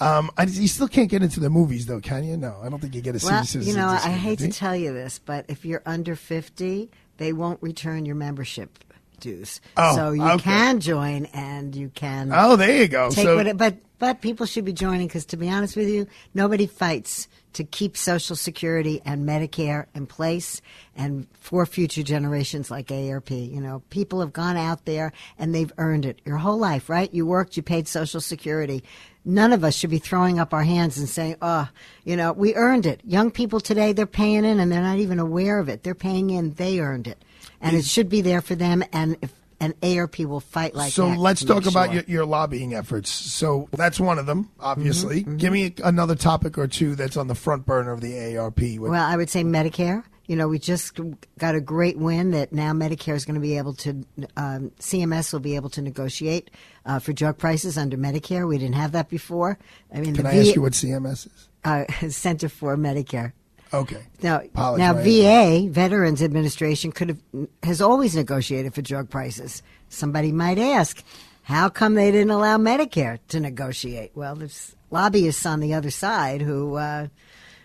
um, 0.00 0.30
I, 0.36 0.44
you 0.44 0.68
still 0.68 0.88
can't 0.88 1.08
get 1.08 1.22
into 1.22 1.40
the 1.40 1.50
movies, 1.50 1.86
though, 1.86 2.00
can 2.00 2.24
you? 2.24 2.36
No, 2.36 2.58
I 2.62 2.68
don't 2.68 2.80
think 2.80 2.94
you 2.94 3.00
get 3.00 3.14
a 3.20 3.24
Well, 3.24 3.44
citizenship. 3.44 3.68
you 3.68 3.76
know, 3.76 3.88
I 3.88 4.10
hate 4.10 4.40
to 4.40 4.48
tell 4.48 4.74
you 4.76 4.92
this, 4.92 5.18
but 5.18 5.44
if 5.48 5.64
you're 5.64 5.82
under 5.86 6.16
50, 6.16 6.90
they 7.18 7.32
won't 7.32 7.62
return 7.62 8.04
your 8.06 8.16
membership 8.16 8.78
dues. 9.20 9.60
Oh, 9.76 9.94
so 9.96 10.10
you 10.12 10.22
okay. 10.22 10.42
can 10.42 10.80
join 10.80 11.26
and 11.26 11.74
you 11.74 11.88
can. 11.90 12.30
Oh, 12.34 12.56
there 12.56 12.76
you 12.76 12.88
go. 12.88 13.10
Take 13.10 13.24
So- 13.24 13.38
it, 13.38 13.56
but 13.56 13.76
but 14.00 14.20
people 14.20 14.44
should 14.44 14.64
be 14.64 14.72
joining 14.72 15.06
because 15.06 15.24
to 15.26 15.36
be 15.36 15.48
honest 15.48 15.76
with 15.76 15.88
you, 15.88 16.06
nobody 16.34 16.66
fights 16.66 17.28
to 17.54 17.62
keep 17.64 17.96
Social 17.96 18.34
Security 18.36 19.00
and 19.04 19.26
Medicare 19.26 19.86
in 19.94 20.06
place 20.06 20.60
and 20.96 21.26
for 21.40 21.64
future 21.64 22.02
generations 22.02 22.70
like 22.70 22.88
AARP. 22.88 23.30
You 23.30 23.60
know, 23.60 23.82
people 23.90 24.20
have 24.20 24.32
gone 24.32 24.56
out 24.56 24.84
there 24.84 25.12
and 25.38 25.54
they've 25.54 25.72
earned 25.78 26.04
it 26.04 26.20
your 26.24 26.36
whole 26.38 26.58
life, 26.58 26.90
right? 26.90 27.14
You 27.14 27.24
worked, 27.24 27.56
you 27.56 27.62
paid 27.62 27.86
Social 27.86 28.20
Security. 28.20 28.82
None 29.24 29.52
of 29.52 29.64
us 29.64 29.74
should 29.74 29.90
be 29.90 29.98
throwing 29.98 30.38
up 30.38 30.52
our 30.52 30.64
hands 30.64 30.98
and 30.98 31.08
saying, 31.08 31.36
"Oh, 31.40 31.68
you 32.04 32.16
know, 32.16 32.32
we 32.32 32.54
earned 32.54 32.86
it." 32.86 33.00
Young 33.04 33.30
people 33.30 33.60
today, 33.60 33.92
they're 33.92 34.06
paying 34.06 34.44
in 34.44 34.60
and 34.60 34.70
they're 34.70 34.82
not 34.82 34.98
even 34.98 35.18
aware 35.18 35.58
of 35.58 35.68
it. 35.68 35.82
They're 35.82 35.94
paying 35.94 36.30
in, 36.30 36.54
they 36.54 36.80
earned 36.80 37.06
it, 37.06 37.22
and 37.60 37.76
it 37.76 37.84
should 37.84 38.08
be 38.08 38.20
there 38.20 38.40
for 38.40 38.54
them. 38.54 38.84
And 38.92 39.16
if 39.22 39.32
and 39.60 39.80
AARP 39.80 40.26
will 40.26 40.40
fight 40.40 40.74
like 40.74 40.92
so 40.92 41.08
that. 41.08 41.14
So 41.14 41.20
let's 41.20 41.44
talk 41.44 41.64
make 41.64 41.70
about 41.70 41.86
sure. 41.86 41.94
your, 41.94 42.04
your 42.06 42.24
lobbying 42.26 42.74
efforts. 42.74 43.10
So 43.10 43.68
that's 43.72 43.98
one 43.98 44.18
of 44.18 44.26
them, 44.26 44.50
obviously. 44.60 45.22
Mm-hmm, 45.22 45.36
Give 45.36 45.52
me 45.52 45.74
another 45.82 46.14
topic 46.14 46.58
or 46.58 46.66
two 46.66 46.94
that's 46.94 47.16
on 47.16 47.28
the 47.28 47.34
front 47.34 47.64
burner 47.64 47.92
of 47.92 48.00
the 48.00 48.36
ARP. 48.36 48.60
Well, 48.78 48.94
I 48.94 49.16
would 49.16 49.30
say 49.30 49.42
Medicare. 49.42 50.04
You 50.26 50.36
know, 50.36 50.48
we 50.48 50.58
just 50.58 50.98
got 51.38 51.54
a 51.54 51.60
great 51.60 51.98
win 51.98 52.30
that 52.30 52.52
now 52.52 52.72
Medicare 52.72 53.14
is 53.14 53.24
going 53.26 53.34
to 53.34 53.40
be 53.40 53.58
able 53.58 53.74
to, 53.74 54.04
um, 54.36 54.70
CMS 54.80 55.32
will 55.32 55.40
be 55.40 55.54
able 55.54 55.68
to 55.70 55.82
negotiate 55.82 56.50
uh, 56.86 56.98
for 56.98 57.12
drug 57.12 57.36
prices 57.36 57.76
under 57.76 57.96
Medicare. 57.98 58.48
We 58.48 58.56
didn't 58.56 58.76
have 58.76 58.92
that 58.92 59.10
before. 59.10 59.58
I 59.94 60.00
mean, 60.00 60.14
Can 60.16 60.26
I 60.26 60.38
ask 60.38 60.54
you 60.54 60.62
what 60.62 60.72
CMS 60.72 61.26
is? 61.26 61.48
uh, 61.64 61.84
Center 62.10 62.48
for 62.48 62.76
Medicare. 62.76 63.32
Okay. 63.72 64.02
Now, 64.22 64.40
Apologize, 64.40 64.78
now 64.78 65.02
VA 65.02 65.68
Veterans 65.68 66.22
Administration 66.22 66.92
could 66.92 67.08
have 67.08 67.48
has 67.62 67.80
always 67.80 68.14
negotiated 68.14 68.72
for 68.72 68.82
drug 68.82 69.10
prices. 69.10 69.62
Somebody 69.88 70.30
might 70.32 70.58
ask, 70.58 71.02
how 71.42 71.68
come 71.68 71.94
they 71.94 72.10
didn't 72.12 72.30
allow 72.30 72.56
Medicare 72.56 73.18
to 73.28 73.40
negotiate? 73.40 74.12
Well, 74.14 74.36
there's 74.36 74.76
lobbyists 74.90 75.44
on 75.44 75.60
the 75.60 75.74
other 75.74 75.90
side 75.90 76.40
who 76.40 76.76
uh, 76.76 77.08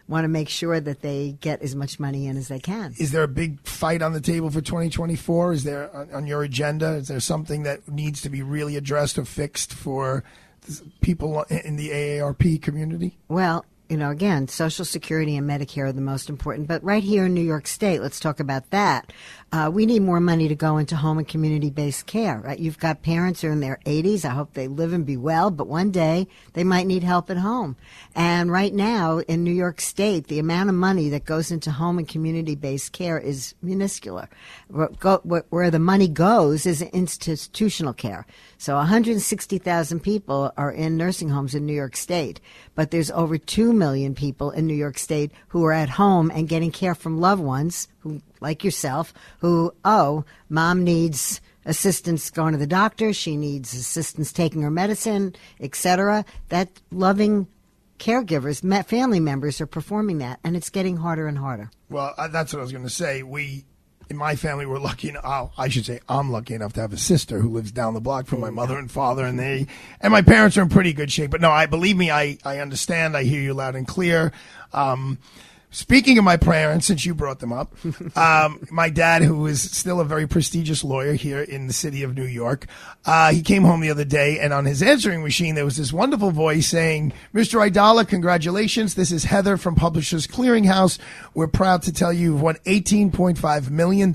want 0.10 0.24
to 0.26 0.28
make 0.28 0.50
sure 0.50 0.80
that 0.80 1.02
they 1.02 1.38
get 1.40 1.62
as 1.62 1.76
much 1.76 2.00
money 2.00 2.28
in 2.28 2.36
as 2.36 2.48
they 2.48 2.60
can. 2.60 2.94
Is 2.98 3.12
there 3.12 3.24
a 3.24 3.28
big 3.28 3.62
fight 3.66 4.02
on 4.02 4.14
the 4.14 4.20
table 4.20 4.50
for 4.50 4.60
2024? 4.60 5.54
Is 5.54 5.64
there 5.64 5.96
on, 5.96 6.12
on 6.12 6.28
your 6.28 6.42
agenda? 6.42 6.96
Is 6.96 7.08
there 7.08 7.20
something 7.20 7.64
that 7.64 7.88
needs 7.88 8.22
to 8.22 8.30
be 8.30 8.42
really 8.42 8.76
addressed 8.76 9.18
or 9.18 9.26
fixed 9.26 9.72
for 9.72 10.24
people 11.02 11.44
in 11.44 11.76
the 11.76 11.90
AARP 11.90 12.62
community? 12.62 13.18
Well, 13.28 13.66
you 13.90 13.98
know, 13.98 14.12
again, 14.12 14.48
Social 14.48 14.86
Security 14.86 15.36
and 15.36 15.50
Medicare 15.50 15.86
are 15.86 15.92
the 15.92 16.00
most 16.00 16.30
important. 16.30 16.68
But 16.68 16.84
right 16.84 17.04
here 17.04 17.26
in 17.26 17.34
New 17.34 17.42
York 17.42 17.66
State, 17.66 18.02
let's 18.02 18.20
talk 18.20 18.40
about 18.40 18.70
that. 18.70 19.12
Uh, 19.52 19.72
we 19.74 19.88
need 19.88 20.04
more 20.04 20.20
money 20.20 20.48
to 20.48 20.54
go 20.54 20.78
into 20.78 20.96
home 20.96 21.18
and 21.18 21.28
community 21.28 21.72
based 21.72 22.06
care. 22.06 22.40
Right? 22.40 22.60
You've 22.60 22.78
got 22.78 23.02
parents 23.02 23.42
who 23.42 23.48
are 23.48 23.52
in 23.52 23.62
their 23.62 23.80
80s. 23.88 24.26
I 24.26 24.30
hope 24.30 24.54
they 24.54 24.68
live 24.68 24.94
and 24.94 25.08
be 25.08 25.18
well, 25.18 25.50
but 25.50 25.66
one 25.68 25.90
day 25.90 26.28
they 26.54 26.64
might 26.64 26.86
need 26.86 27.04
help 27.04 27.32
at 27.32 27.38
home. 27.38 27.78
And 28.14 28.52
right 28.52 28.72
now 28.72 29.20
in 29.20 29.44
New 29.44 29.54
York 29.54 29.82
State, 29.82 30.28
the 30.28 30.38
amount 30.38 30.70
of 30.70 30.76
money 30.76 31.10
that 31.10 31.26
goes 31.26 31.50
into 31.50 31.72
home 31.72 31.98
and 31.98 32.08
community 32.08 32.56
based 32.56 32.92
care 32.92 33.18
is 33.18 33.56
minuscule. 33.64 34.24
Where, 34.70 35.72
the 35.72 35.80
money 35.80 36.08
goes 36.08 36.68
is 36.68 36.84
institutional 36.84 37.94
care. 37.94 38.28
So 38.60 38.76
160,000 38.76 40.00
people 40.00 40.52
are 40.58 40.72
in 40.72 40.96
nursing 40.96 41.30
homes 41.30 41.56
in 41.56 41.66
New 41.66 41.74
York 41.74 41.96
State, 41.96 42.40
but 42.76 42.92
there's 42.92 43.10
over 43.12 43.38
2 43.38 43.74
million 43.80 44.14
people 44.14 44.52
in 44.52 44.68
New 44.68 44.76
York 44.76 45.00
State 45.00 45.32
who 45.48 45.66
are 45.66 45.74
at 45.74 45.90
home 45.90 46.32
and 46.32 46.48
getting 46.48 46.72
care 46.72 46.94
from 46.94 47.20
loved 47.20 47.42
ones 47.42 47.88
who 48.00 48.22
like 48.40 48.64
yourself 48.64 49.14
who 49.40 49.74
oh, 49.84 50.24
mom 50.50 50.84
needs 50.84 51.42
assistance 51.66 52.30
going 52.30 52.52
to 52.52 52.58
the 52.58 52.68
doctor, 52.68 53.14
she 53.14 53.38
needs 53.38 53.74
assistance 53.74 54.32
taking 54.32 54.62
her 54.62 54.72
medicine, 54.72 55.36
etc. 55.60 56.26
That 56.50 56.82
loving 56.92 57.48
caregivers, 58.00 58.86
family 58.86 59.20
members 59.20 59.62
are 59.62 59.68
performing 59.68 60.20
that 60.20 60.40
and 60.44 60.56
it's 60.56 60.70
getting 60.70 60.98
harder 60.98 61.28
and 61.28 61.38
harder. 61.38 61.72
Well, 61.90 62.14
uh, 62.18 62.28
that's 62.28 62.54
what 62.54 62.60
I 62.60 62.64
was 62.64 62.72
going 62.72 62.84
to 62.84 62.90
say. 62.90 63.24
We, 63.24 63.66
in 64.10 64.18
my 64.18 64.36
family, 64.36 64.66
we're 64.66 64.80
lucky. 64.80 65.10
en- 65.10 65.18
oh, 65.24 65.52
I 65.58 65.70
should 65.70 65.86
say, 65.86 66.00
I'm 66.10 66.32
lucky 66.32 66.54
enough 66.54 66.74
to 66.74 66.82
have 66.82 66.94
a 66.94 66.98
sister 66.98 67.40
who 67.40 67.50
lives 67.50 67.72
down 67.72 67.94
the 67.94 68.02
block 68.02 68.26
from 68.26 68.40
my 68.40 68.50
mother 68.50 68.78
and 68.78 68.90
father, 68.90 69.26
and 69.26 69.40
they, 69.40 69.68
and 70.02 70.12
my 70.12 70.22
parents 70.22 70.58
are 70.58 70.64
in 70.64 70.70
pretty 70.70 70.94
good 70.94 71.12
shape. 71.12 71.32
But 71.32 71.42
no, 71.42 71.52
I 71.52 71.68
believe 71.68 71.96
me, 71.96 72.10
I, 72.10 72.38
I 72.44 72.60
understand. 72.60 73.16
I 73.16 73.24
hear 73.24 73.42
you 73.42 73.54
loud 73.54 73.76
and 73.76 73.88
clear. 73.88 74.32
Um, 74.74 75.20
Speaking 75.72 76.18
of 76.18 76.24
my 76.24 76.36
parents, 76.36 76.88
since 76.88 77.06
you 77.06 77.14
brought 77.14 77.40
them 77.40 77.54
up, 77.54 77.76
um, 78.18 78.66
my 78.72 78.90
dad, 78.90 79.22
who 79.22 79.46
is 79.46 79.62
still 79.62 80.00
a 80.00 80.06
very 80.06 80.28
prestigious 80.28 80.84
lawyer 80.84 81.14
here 81.14 81.42
in 81.42 81.68
the 81.68 81.74
city 81.74 82.02
of 82.02 82.16
New 82.16 82.26
York, 82.26 82.66
uh, 83.06 83.32
he 83.32 83.44
came 83.44 83.64
home 83.64 83.82
the 83.82 83.92
other 83.92 84.04
day, 84.04 84.40
and 84.40 84.52
on 84.52 84.66
his 84.66 84.82
answering 84.82 85.22
machine, 85.22 85.54
there 85.54 85.66
was 85.66 85.78
this 85.78 85.94
wonderful 85.94 86.32
voice 86.32 86.68
saying, 86.68 87.14
Mr. 87.36 87.60
Aidala, 87.70 88.08
congratulations. 88.08 88.96
This 88.96 89.12
is 89.12 89.26
Heather 89.26 89.58
from 89.58 89.76
Publishers 89.76 90.26
Clearinghouse. 90.26 90.98
We're 91.36 91.48
proud 91.48 91.84
to 91.84 91.94
tell 91.94 92.12
you 92.12 92.34
you've 92.34 92.42
won 92.42 92.56
$18.5 92.66 93.70
million 93.70 94.12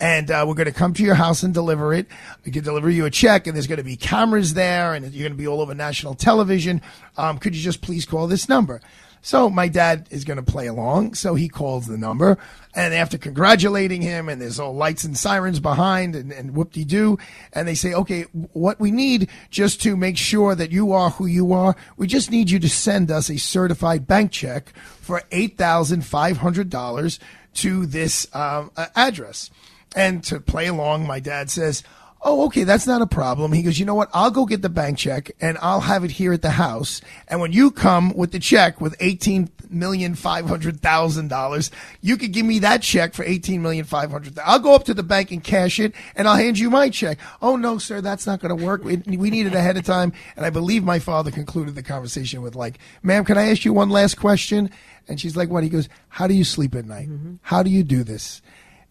and 0.00 0.30
uh, 0.30 0.44
we're 0.46 0.54
going 0.54 0.66
to 0.66 0.72
come 0.72 0.92
to 0.94 1.02
your 1.02 1.14
house 1.14 1.42
and 1.42 1.54
deliver 1.54 1.94
it. 1.94 2.06
We 2.44 2.52
can 2.52 2.64
deliver 2.64 2.90
you 2.90 3.06
a 3.06 3.10
check, 3.10 3.46
and 3.46 3.54
there's 3.54 3.66
going 3.66 3.78
to 3.78 3.84
be 3.84 3.96
cameras 3.96 4.54
there, 4.54 4.94
and 4.94 5.04
you're 5.12 5.28
going 5.28 5.36
to 5.36 5.42
be 5.42 5.46
all 5.46 5.60
over 5.60 5.74
national 5.74 6.14
television. 6.14 6.82
Um, 7.16 7.38
could 7.38 7.54
you 7.54 7.62
just 7.62 7.80
please 7.80 8.04
call 8.04 8.26
this 8.26 8.48
number? 8.48 8.80
So 9.24 9.48
my 9.48 9.68
dad 9.68 10.06
is 10.10 10.22
going 10.22 10.36
to 10.36 10.42
play 10.42 10.66
along, 10.66 11.14
so 11.14 11.34
he 11.34 11.48
calls 11.48 11.86
the 11.86 11.96
number, 11.96 12.36
and 12.74 12.92
after 12.92 13.16
congratulating 13.16 14.02
him, 14.02 14.28
and 14.28 14.38
there's 14.38 14.60
all 14.60 14.74
lights 14.74 15.02
and 15.02 15.16
sirens 15.16 15.60
behind, 15.60 16.14
and, 16.14 16.30
and 16.30 16.54
whoop-de-doo, 16.54 17.16
and 17.54 17.66
they 17.66 17.74
say, 17.74 17.94
okay, 17.94 18.24
what 18.52 18.78
we 18.78 18.90
need 18.90 19.30
just 19.48 19.80
to 19.80 19.96
make 19.96 20.18
sure 20.18 20.54
that 20.54 20.72
you 20.72 20.92
are 20.92 21.08
who 21.08 21.24
you 21.24 21.54
are, 21.54 21.74
we 21.96 22.06
just 22.06 22.30
need 22.30 22.50
you 22.50 22.58
to 22.58 22.68
send 22.68 23.10
us 23.10 23.30
a 23.30 23.38
certified 23.38 24.06
bank 24.06 24.30
check 24.30 24.76
for 24.76 25.22
$8,500 25.30 27.18
to 27.54 27.86
this 27.86 28.26
um, 28.34 28.70
address. 28.94 29.50
And 29.96 30.22
to 30.24 30.38
play 30.38 30.66
along, 30.66 31.06
my 31.06 31.20
dad 31.20 31.48
says, 31.48 31.82
Oh, 32.26 32.46
okay, 32.46 32.64
that's 32.64 32.86
not 32.86 33.02
a 33.02 33.06
problem. 33.06 33.52
He 33.52 33.62
goes, 33.62 33.78
you 33.78 33.84
know 33.84 33.94
what? 33.94 34.08
I'll 34.14 34.30
go 34.30 34.46
get 34.46 34.62
the 34.62 34.70
bank 34.70 34.96
check 34.96 35.30
and 35.42 35.58
I'll 35.60 35.82
have 35.82 36.04
it 36.04 36.10
here 36.10 36.32
at 36.32 36.40
the 36.40 36.52
house. 36.52 37.02
And 37.28 37.38
when 37.38 37.52
you 37.52 37.70
come 37.70 38.14
with 38.14 38.32
the 38.32 38.38
check 38.38 38.80
with 38.80 38.96
eighteen 38.98 39.50
million 39.68 40.14
five 40.14 40.46
hundred 40.46 40.80
thousand 40.80 41.28
dollars, 41.28 41.70
you 42.00 42.16
could 42.16 42.32
give 42.32 42.46
me 42.46 42.60
that 42.60 42.80
check 42.80 43.12
for 43.12 43.24
eighteen 43.24 43.60
million 43.60 43.84
five 43.84 44.10
hundred. 44.10 44.38
I'll 44.38 44.58
go 44.58 44.74
up 44.74 44.84
to 44.84 44.94
the 44.94 45.02
bank 45.02 45.32
and 45.32 45.44
cash 45.44 45.78
it, 45.78 45.92
and 46.16 46.26
I'll 46.26 46.36
hand 46.36 46.58
you 46.58 46.70
my 46.70 46.88
check. 46.88 47.18
Oh 47.42 47.56
no, 47.56 47.76
sir, 47.76 48.00
that's 48.00 48.26
not 48.26 48.40
going 48.40 48.56
to 48.56 48.64
work. 48.64 48.84
We, 48.84 48.96
we 48.96 49.28
need 49.28 49.46
it 49.46 49.54
ahead 49.54 49.76
of 49.76 49.84
time. 49.84 50.14
And 50.36 50.46
I 50.46 50.50
believe 50.50 50.82
my 50.82 51.00
father 51.00 51.30
concluded 51.30 51.74
the 51.74 51.82
conversation 51.82 52.40
with 52.40 52.54
like, 52.54 52.78
"Ma'am, 53.02 53.26
can 53.26 53.36
I 53.36 53.50
ask 53.50 53.66
you 53.66 53.74
one 53.74 53.90
last 53.90 54.14
question?" 54.14 54.70
And 55.08 55.20
she's 55.20 55.36
like, 55.36 55.50
"What?" 55.50 55.62
He 55.62 55.68
goes, 55.68 55.90
"How 56.08 56.26
do 56.26 56.32
you 56.32 56.44
sleep 56.44 56.74
at 56.74 56.86
night? 56.86 57.10
Mm-hmm. 57.10 57.34
How 57.42 57.62
do 57.62 57.68
you 57.68 57.84
do 57.84 58.02
this?" 58.02 58.40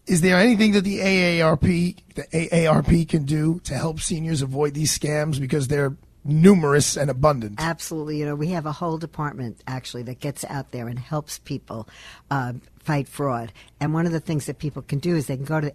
Is 0.06 0.20
there 0.20 0.36
anything 0.36 0.72
that 0.72 0.82
the 0.82 0.98
AARP, 0.98 1.96
the 2.14 2.22
AARP 2.22 3.08
can 3.08 3.24
do 3.24 3.60
to 3.64 3.74
help 3.74 4.00
seniors 4.00 4.42
avoid 4.42 4.74
these 4.74 4.96
scams 4.96 5.40
because 5.40 5.68
they're 5.68 5.96
numerous 6.24 6.96
and 6.96 7.10
abundant? 7.10 7.56
Absolutely. 7.58 8.18
You 8.18 8.26
know, 8.26 8.34
we 8.34 8.48
have 8.48 8.66
a 8.66 8.72
whole 8.72 8.98
department 8.98 9.62
actually 9.66 10.02
that 10.04 10.20
gets 10.20 10.44
out 10.44 10.72
there 10.72 10.88
and 10.88 10.98
helps 10.98 11.38
people 11.38 11.88
uh, 12.30 12.54
fight 12.84 13.08
fraud. 13.08 13.52
And 13.80 13.92
one 13.92 14.06
of 14.06 14.12
the 14.12 14.20
things 14.20 14.46
that 14.46 14.58
people 14.58 14.82
can 14.82 14.98
do 14.98 15.16
is 15.16 15.26
they 15.26 15.36
can 15.36 15.44
go 15.44 15.60
to 15.60 15.70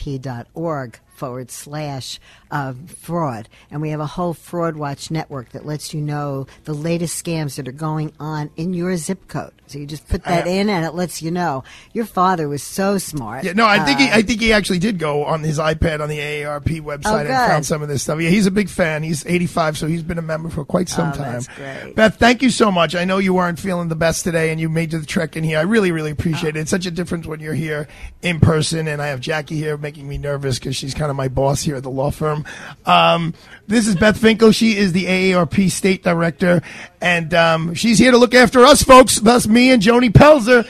aarp.org 0.00 0.98
forward 1.14 1.50
slash 1.50 2.20
uh, 2.50 2.74
fraud. 3.00 3.48
And 3.70 3.80
we 3.80 3.88
have 3.90 4.00
a 4.00 4.06
whole 4.06 4.34
fraud 4.34 4.76
watch 4.76 5.10
network 5.10 5.50
that 5.50 5.64
lets 5.64 5.94
you 5.94 6.00
know 6.00 6.46
the 6.64 6.74
latest 6.74 7.24
scams 7.24 7.56
that 7.56 7.66
are 7.66 7.72
going 7.72 8.12
on 8.20 8.50
in 8.56 8.74
your 8.74 8.96
zip 8.98 9.26
code. 9.28 9.52
So 9.66 9.78
you 9.78 9.86
just 9.86 10.06
put 10.08 10.24
that 10.24 10.46
I- 10.46 10.50
in 10.50 10.68
and 10.68 10.84
it 10.84 10.94
lets 10.94 11.22
you 11.22 11.30
know. 11.30 11.64
Your 11.94 12.04
father 12.04 12.48
was 12.48 12.62
so 12.62 12.98
smart. 12.98 13.44
Yeah, 13.44 13.52
no, 13.52 13.64
I 13.66 13.82
think 13.84 13.98
he, 13.98 14.08
Uh, 14.10 14.16
I 14.18 14.22
think 14.22 14.40
he 14.40 14.52
actually 14.52 14.78
did 14.78 14.98
go 14.98 15.24
on 15.24 15.42
his 15.42 15.58
iPad 15.58 16.00
on 16.00 16.08
the 16.10 16.18
AARP 16.18 16.82
website 16.82 17.06
Oh, 17.06 17.18
and 17.18 17.28
found 17.28 17.66
some 17.66 17.80
of 17.82 17.88
this 17.88 18.02
stuff. 18.02 18.20
Yeah, 18.20 18.28
he's 18.30 18.46
a 18.46 18.50
big 18.50 18.68
fan. 18.68 19.02
He's 19.02 19.24
85, 19.24 19.78
so 19.78 19.86
he's 19.86 20.02
been 20.02 20.18
a 20.18 20.22
member 20.22 20.50
for 20.50 20.64
quite 20.66 20.88
some 20.88 21.10
Oh, 21.10 21.12
time. 21.16 21.32
that's 21.32 21.48
great. 21.48 21.94
Beth, 21.96 22.16
thank 22.18 22.42
you 22.42 22.50
so 22.50 22.70
much. 22.70 22.94
I 22.94 23.04
know 23.06 23.18
you 23.18 23.32
weren't 23.32 23.58
feeling 23.58 23.88
the 23.88 23.96
best 23.96 24.22
today, 24.24 24.50
and 24.50 24.60
you 24.60 24.68
made 24.68 24.90
the 24.90 25.04
trek 25.06 25.36
in 25.36 25.44
here. 25.44 25.58
I 25.58 25.62
really, 25.62 25.92
really 25.92 26.10
appreciate 26.10 26.35
it. 26.44 26.56
It's 26.56 26.70
such 26.70 26.86
a 26.86 26.90
difference 26.90 27.26
when 27.26 27.40
you're 27.40 27.54
here 27.54 27.88
in 28.22 28.40
person, 28.40 28.88
and 28.88 29.00
I 29.00 29.08
have 29.08 29.20
Jackie 29.20 29.56
here 29.56 29.76
making 29.76 30.08
me 30.08 30.18
nervous 30.18 30.58
because 30.58 30.76
she's 30.76 30.94
kind 30.94 31.10
of 31.10 31.16
my 31.16 31.28
boss 31.28 31.62
here 31.62 31.76
at 31.76 31.82
the 31.82 31.90
law 31.90 32.10
firm. 32.10 32.44
Um, 32.84 33.34
this 33.66 33.86
is 33.86 33.96
Beth 33.96 34.18
Finkel. 34.18 34.52
She 34.52 34.76
is 34.76 34.92
the 34.92 35.04
AARP 35.04 35.70
state 35.70 36.02
director, 36.02 36.62
and 37.00 37.32
um, 37.34 37.74
she's 37.74 37.98
here 37.98 38.10
to 38.10 38.18
look 38.18 38.34
after 38.34 38.64
us, 38.64 38.82
folks. 38.82 39.18
Thus, 39.18 39.46
me 39.46 39.70
and 39.70 39.82
Joni 39.82 40.10
Pelzer. 40.10 40.68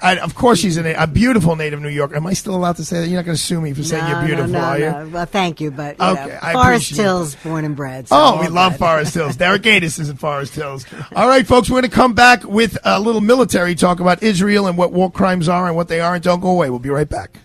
The- 0.00 0.06
I, 0.06 0.16
of 0.18 0.34
course, 0.34 0.58
she's 0.58 0.76
a, 0.78 0.92
a 0.94 1.06
beautiful 1.06 1.56
native 1.56 1.80
New 1.80 1.88
Yorker. 1.88 2.16
Am 2.16 2.26
I 2.26 2.32
still 2.32 2.54
allowed 2.54 2.76
to 2.76 2.84
say 2.84 3.00
that? 3.00 3.06
You're 3.08 3.16
not 3.18 3.24
going 3.26 3.36
to 3.36 3.42
sue 3.42 3.60
me 3.60 3.72
for 3.72 3.82
saying 3.82 4.06
you're 4.08 4.24
beautiful, 4.24 4.52
no, 4.52 4.58
no, 4.60 4.64
are 4.64 4.78
you? 4.78 4.90
no. 4.90 5.08
Well, 5.12 5.26
thank 5.26 5.60
you, 5.60 5.70
but 5.70 5.98
you 5.98 6.04
Okay, 6.04 6.26
know, 6.26 6.38
Forest 6.52 6.54
appreciate 6.92 6.96
Hills, 7.04 7.34
born 7.36 7.64
and 7.64 7.76
bred. 7.76 8.08
so 8.08 8.16
Oh, 8.16 8.18
all 8.18 8.40
we 8.40 8.48
love. 8.48 8.76
Forest 8.76 9.14
Hills. 9.14 9.36
Derek 9.38 9.62
Gatis 9.62 9.98
is 10.00 10.08
in 10.08 10.16
Forest 10.16 10.54
Hills. 10.54 10.86
All 11.14 11.28
right, 11.28 11.46
folks, 11.46 11.68
we're 11.70 11.80
going 11.80 11.90
to 11.90 11.96
come 11.96 12.14
back 12.14 12.44
with 12.44 12.78
a 12.84 12.98
little 13.00 13.20
military 13.20 13.74
talk 13.74 14.00
about 14.00 14.22
Israel 14.22 14.66
and 14.66 14.76
what 14.78 14.92
war 14.92 15.10
crimes 15.10 15.48
are 15.48 15.66
and 15.66 15.76
what 15.76 15.88
they 15.88 16.00
aren't. 16.00 16.24
Don't 16.24 16.40
go 16.40 16.50
away. 16.50 16.70
We'll 16.70 16.78
be 16.78 16.90
right 16.90 17.08
back. 17.08 17.38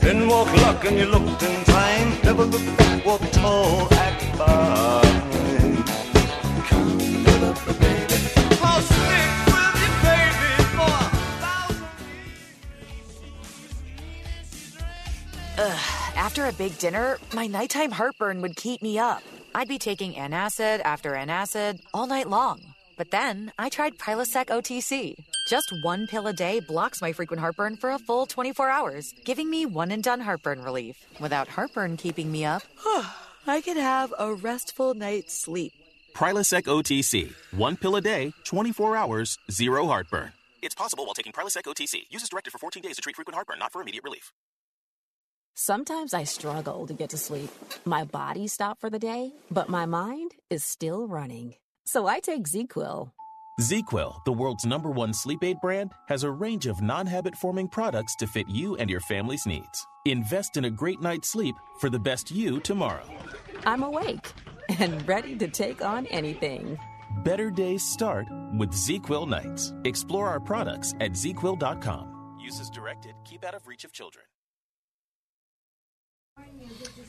Then 0.00 0.28
walk 0.28 0.46
luck 0.62 0.84
and 0.84 0.96
you 0.98 1.06
looked 1.06 1.42
in 1.42 1.64
time. 1.64 2.10
Never 2.22 2.44
look 2.44 2.64
back, 2.78 3.04
walk 3.04 3.20
tall, 3.32 3.92
act 3.94 4.22
fine. 4.36 5.05
After 16.16 16.46
a 16.46 16.52
big 16.52 16.78
dinner, 16.78 17.18
my 17.34 17.46
nighttime 17.46 17.90
heartburn 17.90 18.40
would 18.40 18.56
keep 18.56 18.82
me 18.82 18.98
up. 18.98 19.22
I'd 19.54 19.68
be 19.68 19.78
taking 19.78 20.14
antacid 20.14 20.80
after 20.84 21.12
antacid 21.12 21.80
all 21.94 22.06
night 22.06 22.28
long. 22.28 22.60
But 22.96 23.10
then 23.10 23.52
I 23.58 23.68
tried 23.68 23.98
Prilosec 23.98 24.46
OTC. 24.46 25.14
Just 25.48 25.72
one 25.82 26.06
pill 26.06 26.26
a 26.26 26.32
day 26.32 26.60
blocks 26.60 27.02
my 27.02 27.12
frequent 27.12 27.40
heartburn 27.40 27.76
for 27.76 27.90
a 27.90 27.98
full 27.98 28.26
24 28.26 28.70
hours, 28.70 29.14
giving 29.24 29.50
me 29.50 29.66
one 29.66 29.90
and 29.90 30.02
done 30.02 30.20
heartburn 30.20 30.62
relief. 30.62 30.96
Without 31.20 31.48
heartburn 31.48 31.96
keeping 31.96 32.32
me 32.32 32.44
up, 32.44 32.62
I 33.46 33.60
could 33.60 33.76
have 33.76 34.12
a 34.18 34.34
restful 34.34 34.94
night's 34.94 35.34
sleep. 35.34 35.72
Prilosec 36.14 36.62
OTC. 36.62 37.34
One 37.52 37.76
pill 37.76 37.94
a 37.96 38.00
day, 38.00 38.32
24 38.44 38.96
hours, 38.96 39.38
zero 39.50 39.86
heartburn. 39.86 40.32
It's 40.62 40.74
possible 40.74 41.04
while 41.04 41.14
taking 41.14 41.32
Prilosec 41.32 41.64
OTC. 41.64 42.04
Use 42.10 42.22
as 42.22 42.30
directed 42.30 42.50
for 42.50 42.58
14 42.58 42.82
days 42.82 42.96
to 42.96 43.02
treat 43.02 43.16
frequent 43.16 43.34
heartburn, 43.34 43.58
not 43.58 43.72
for 43.72 43.82
immediate 43.82 44.02
relief. 44.02 44.32
Sometimes 45.58 46.12
I 46.12 46.24
struggle 46.24 46.86
to 46.86 46.92
get 46.92 47.08
to 47.10 47.16
sleep. 47.16 47.48
My 47.86 48.04
body 48.04 48.46
stopped 48.46 48.78
for 48.78 48.90
the 48.90 48.98
day, 48.98 49.32
but 49.50 49.70
my 49.70 49.86
mind 49.86 50.32
is 50.50 50.62
still 50.62 51.08
running. 51.08 51.54
So 51.86 52.06
I 52.06 52.20
take 52.20 52.42
ZQuil. 52.42 53.10
ZQuil, 53.58 54.24
the 54.26 54.34
world's 54.34 54.66
number 54.66 54.90
one 54.90 55.14
sleep 55.14 55.42
aid 55.42 55.56
brand, 55.62 55.92
has 56.08 56.24
a 56.24 56.30
range 56.30 56.66
of 56.66 56.82
non 56.82 57.06
habit 57.06 57.34
forming 57.34 57.68
products 57.68 58.14
to 58.16 58.26
fit 58.26 58.46
you 58.50 58.76
and 58.76 58.90
your 58.90 59.00
family's 59.00 59.46
needs. 59.46 59.86
Invest 60.04 60.58
in 60.58 60.66
a 60.66 60.70
great 60.70 61.00
night's 61.00 61.28
sleep 61.32 61.54
for 61.80 61.88
the 61.88 61.98
best 61.98 62.30
you 62.30 62.60
tomorrow. 62.60 63.08
I'm 63.64 63.82
awake 63.82 64.30
and 64.78 65.08
ready 65.08 65.36
to 65.36 65.48
take 65.48 65.82
on 65.82 66.04
anything. 66.08 66.78
Better 67.24 67.50
days 67.50 67.82
start 67.82 68.26
with 68.58 68.72
ZQuil 68.72 69.26
nights. 69.26 69.72
Explore 69.84 70.28
our 70.28 70.40
products 70.40 70.92
at 71.00 71.12
ZQuil.com. 71.12 72.36
Use 72.42 72.60
as 72.60 72.68
directed, 72.68 73.14
keep 73.24 73.42
out 73.42 73.54
of 73.54 73.66
reach 73.66 73.84
of 73.84 73.92
children. 73.92 74.26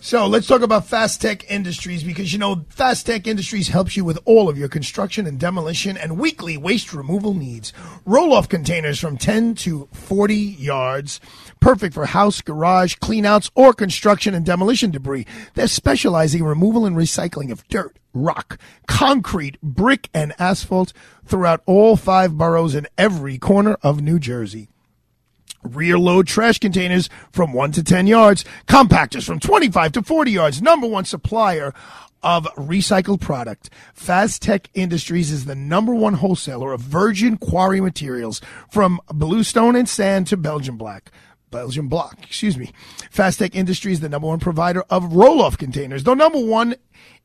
So 0.07 0.25
let's 0.25 0.47
talk 0.47 0.61
about 0.61 0.87
Faztec 0.87 1.43
Industries 1.49 2.01
because 2.01 2.31
you 2.31 2.39
know 2.39 2.55
Faztec 2.55 3.27
Industries 3.27 3.67
helps 3.67 3.97
you 3.97 4.05
with 4.05 4.17
all 4.23 4.47
of 4.47 4.57
your 4.57 4.69
construction 4.69 5.27
and 5.27 5.37
demolition 5.37 5.97
and 5.97 6.17
weekly 6.17 6.55
waste 6.55 6.93
removal 6.93 7.33
needs. 7.33 7.73
Roll 8.05 8.31
off 8.31 8.47
containers 8.47 8.99
from 9.01 9.17
10 9.17 9.55
to 9.55 9.89
40 9.91 10.33
yards, 10.33 11.19
perfect 11.59 11.93
for 11.93 12.05
house, 12.05 12.39
garage, 12.39 12.95
cleanouts, 12.99 13.49
or 13.53 13.73
construction 13.73 14.33
and 14.33 14.45
demolition 14.45 14.91
debris. 14.91 15.25
They're 15.55 15.67
specializing 15.67 16.39
in 16.39 16.47
removal 16.47 16.85
and 16.85 16.95
recycling 16.95 17.51
of 17.51 17.67
dirt, 17.67 17.99
rock, 18.13 18.57
concrete, 18.87 19.59
brick, 19.61 20.09
and 20.13 20.33
asphalt 20.39 20.93
throughout 21.25 21.63
all 21.65 21.97
five 21.97 22.37
boroughs 22.37 22.75
and 22.75 22.87
every 22.97 23.37
corner 23.37 23.77
of 23.81 23.99
New 23.99 24.19
Jersey 24.19 24.69
rear 25.63 25.97
load 25.97 26.27
trash 26.27 26.59
containers 26.59 27.09
from 27.31 27.53
1 27.53 27.71
to 27.73 27.83
10 27.83 28.07
yards, 28.07 28.45
compactors 28.67 29.25
from 29.25 29.39
25 29.39 29.91
to 29.93 30.01
40 30.01 30.31
yards, 30.31 30.61
number 30.61 30.87
one 30.87 31.05
supplier 31.05 31.73
of 32.23 32.45
recycled 32.55 33.21
product. 33.21 33.69
Faztec 33.95 34.67
Industries 34.73 35.31
is 35.31 35.45
the 35.45 35.55
number 35.55 35.93
one 35.93 36.15
wholesaler 36.15 36.73
of 36.73 36.81
virgin 36.81 37.37
quarry 37.37 37.79
materials 37.79 38.41
from 38.69 38.99
bluestone 39.07 39.75
and 39.75 39.87
sand 39.87 40.27
to 40.27 40.37
Belgian 40.37 40.77
black. 40.77 41.11
Belgian 41.49 41.87
block, 41.87 42.17
excuse 42.23 42.57
me. 42.57 42.71
Faztec 43.13 43.55
Industries, 43.55 44.01
the 44.01 44.09
number 44.09 44.27
one 44.27 44.39
provider 44.39 44.83
of 44.89 45.13
roll-off 45.13 45.57
containers, 45.57 46.03
the 46.03 46.13
number 46.13 46.43
one 46.43 46.75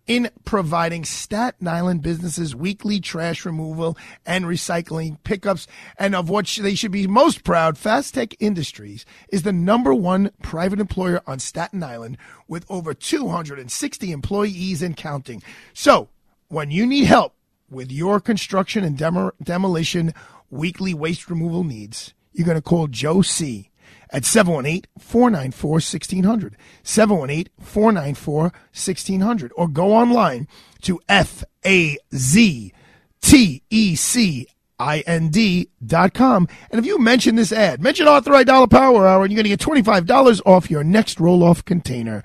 in 0.06 0.30
providing 0.44 1.04
Staten 1.04 1.68
Island 1.68 2.02
businesses 2.02 2.54
weekly 2.54 3.00
trash 3.00 3.44
removal 3.44 3.96
and 4.26 4.44
recycling 4.44 5.18
pickups. 5.24 5.66
And 5.98 6.14
of 6.14 6.28
what 6.28 6.46
they 6.60 6.74
should 6.74 6.92
be 6.92 7.06
most 7.06 7.44
proud, 7.44 7.76
Faztec 7.76 8.34
Industries 8.40 9.04
is 9.28 9.42
the 9.42 9.52
number 9.52 9.94
one 9.94 10.30
private 10.42 10.80
employer 10.80 11.22
on 11.26 11.38
Staten 11.38 11.82
Island 11.82 12.18
with 12.48 12.66
over 12.68 12.94
260 12.94 14.12
employees 14.12 14.82
and 14.82 14.96
counting. 14.96 15.42
So, 15.72 16.08
When 16.48 16.70
you 16.70 16.84
need 16.84 17.04
help 17.04 17.34
with 17.70 17.90
your 17.90 18.20
construction 18.20 18.84
and 18.84 18.98
demo- 18.98 19.32
demolition 19.42 20.12
weekly 20.50 20.92
waste 20.92 21.30
removal 21.30 21.64
needs, 21.64 22.12
you're 22.34 22.44
going 22.44 22.58
to 22.58 22.62
call 22.62 22.88
Joe 22.88 23.22
C 23.22 23.70
at 24.12 24.24
718 24.24 24.82
494 24.98 25.70
1600. 25.70 26.56
718 26.82 27.52
494 27.58 28.42
1600. 28.42 29.52
Or 29.56 29.68
go 29.68 29.94
online 29.94 30.46
to 30.82 31.00
F 31.08 31.42
A 31.64 31.96
Z 32.14 32.72
T 33.20 33.62
E 33.70 33.96
C 33.96 34.46
I 34.78 35.00
N 35.06 35.28
D 35.28 35.68
dot 35.84 36.12
com. 36.12 36.48
And 36.70 36.78
if 36.78 36.86
you 36.86 36.98
mention 36.98 37.36
this 37.36 37.52
ad, 37.52 37.82
mention 37.82 38.08
Arthur 38.08 38.32
Aidala 38.32 38.68
Power 38.68 39.06
Hour, 39.06 39.22
and 39.22 39.32
you're 39.32 39.42
going 39.42 39.56
to 39.56 39.82
get 39.82 39.86
$25 39.86 40.42
off 40.44 40.70
your 40.70 40.82
next 40.82 41.20
roll 41.20 41.42
off 41.44 41.64
container. 41.64 42.24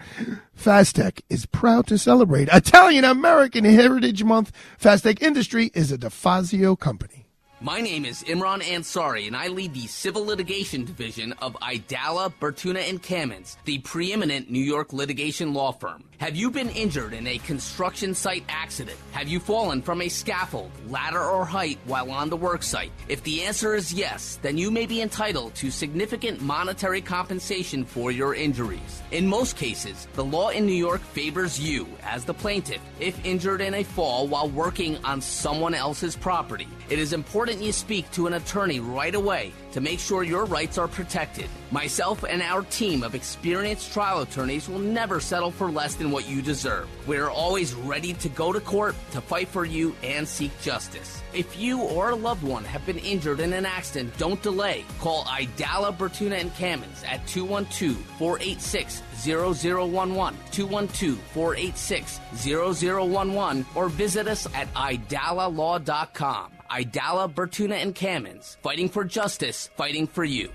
Faztec 0.58 1.22
is 1.30 1.46
proud 1.46 1.86
to 1.88 2.00
celebrate 2.00 2.50
Italian 2.52 3.06
American 3.06 3.64
Heritage 3.64 4.24
Month. 4.24 4.52
Faztec 4.82 5.22
Industry 5.22 5.70
is 5.76 5.92
a 5.92 5.98
DeFazio 6.00 6.78
company. 6.78 7.27
My 7.60 7.82
name 7.82 8.06
is 8.06 8.24
Imran 8.26 8.62
Ansari, 8.62 9.26
and 9.26 9.36
I 9.36 9.48
lead 9.48 9.74
the 9.74 9.88
Civil 9.88 10.24
Litigation 10.24 10.86
Division 10.86 11.34
of 11.42 11.54
Aidala, 11.56 12.32
Bertuna, 12.40 12.88
and 12.88 13.02
Kamins, 13.02 13.58
the 13.66 13.80
preeminent 13.80 14.52
New 14.52 14.64
York 14.64 14.94
litigation 14.94 15.56
law 15.56 15.72
firm. 15.72 16.04
Have 16.20 16.36
you 16.36 16.52
been 16.52 16.70
injured 16.70 17.14
in 17.14 17.26
a 17.26 17.40
construction 17.40 18.14
site 18.14 18.44
accident? 18.48 18.98
Have 19.12 19.28
you 19.28 19.40
fallen 19.40 19.82
from 19.82 20.02
a 20.02 20.10
scaffold, 20.10 20.70
ladder, 20.88 21.24
or 21.24 21.46
height 21.46 21.80
while 21.86 22.12
on 22.12 22.30
the 22.30 22.38
worksite? 22.38 22.92
If 23.08 23.24
the 23.24 23.42
answer 23.42 23.74
is 23.74 23.92
yes, 23.92 24.38
then 24.44 24.60
you 24.60 24.70
may 24.70 24.86
be 24.86 25.02
entitled 25.02 25.56
to 25.56 25.72
significant 25.72 26.42
monetary 26.42 27.02
compensation 27.02 27.86
for 27.86 28.12
your 28.12 28.36
injuries. 28.36 29.02
In 29.10 29.28
most 29.28 29.56
cases, 29.56 30.08
the 30.14 30.24
law 30.24 30.50
in 30.50 30.68
New 30.68 30.74
York 30.74 31.02
favors 31.02 31.60
you 31.60 31.88
as 32.04 32.24
the 32.24 32.36
plaintiff 32.36 32.82
if 33.00 33.24
injured 33.26 33.62
in 33.62 33.74
a 33.74 33.84
fall 33.84 34.28
while 34.28 34.50
working 34.50 35.04
on 35.04 35.22
someone 35.22 35.74
else's 35.74 36.16
property. 36.16 36.68
It 36.90 37.00
is 37.00 37.14
important 37.14 37.47
you 37.54 37.72
speak 37.72 38.10
to 38.12 38.28
an 38.28 38.34
attorney 38.34 38.80
right 38.80 39.16
away 39.16 39.54
to 39.72 39.82
make 39.82 40.00
sure 40.00 40.24
your 40.24 40.46
rights 40.46 40.78
are 40.78 40.88
protected. 40.88 41.48
Myself 41.72 42.24
and 42.24 42.42
our 42.42 42.64
team 42.64 43.04
of 43.04 43.16
experienced 43.16 43.94
trial 43.94 44.22
attorneys 44.22 44.68
will 44.68 44.80
never 44.80 45.20
settle 45.20 45.52
for 45.52 45.72
less 45.72 45.96
than 45.96 46.12
what 46.12 46.28
you 46.28 46.42
deserve. 46.42 46.88
We're 47.08 47.30
always 47.30 47.74
ready 47.74 48.14
to 48.16 48.30
go 48.30 48.52
to 48.52 48.60
court 48.60 48.96
to 49.12 49.22
fight 49.22 49.48
for 49.48 49.66
you 49.66 49.96
and 50.04 50.28
seek 50.28 50.52
justice. 50.62 51.22
If 51.34 51.58
you 51.58 51.82
or 51.82 52.10
a 52.10 52.16
loved 52.16 52.44
one 52.44 52.66
have 52.66 52.86
been 52.86 53.00
injured 53.00 53.40
in 53.40 53.54
an 53.54 53.66
accident, 53.66 54.18
don't 54.18 54.42
delay. 54.42 54.84
Call 55.00 55.24
Aidala, 55.26 55.96
Bertuna, 55.96 56.42
and 56.42 56.54
Kamins 56.56 57.06
at 57.08 57.26
212 57.28 57.96
486 58.18 59.02
0011, 59.16 60.40
212 60.52 61.18
486 61.18 62.20
0011, 62.36 63.66
or 63.76 63.90
visit 63.90 64.28
us 64.28 64.48
at 64.54 64.74
aidalalaw.com. 64.74 66.57
Aidala, 66.70 67.34
Bertuna, 67.34 67.82
and 67.82 67.96
Kamins, 67.96 68.58
fighting 68.58 68.90
for 68.90 69.04
justice, 69.04 69.70
fighting 69.76 70.08
for 70.08 70.24
you. 70.24 70.52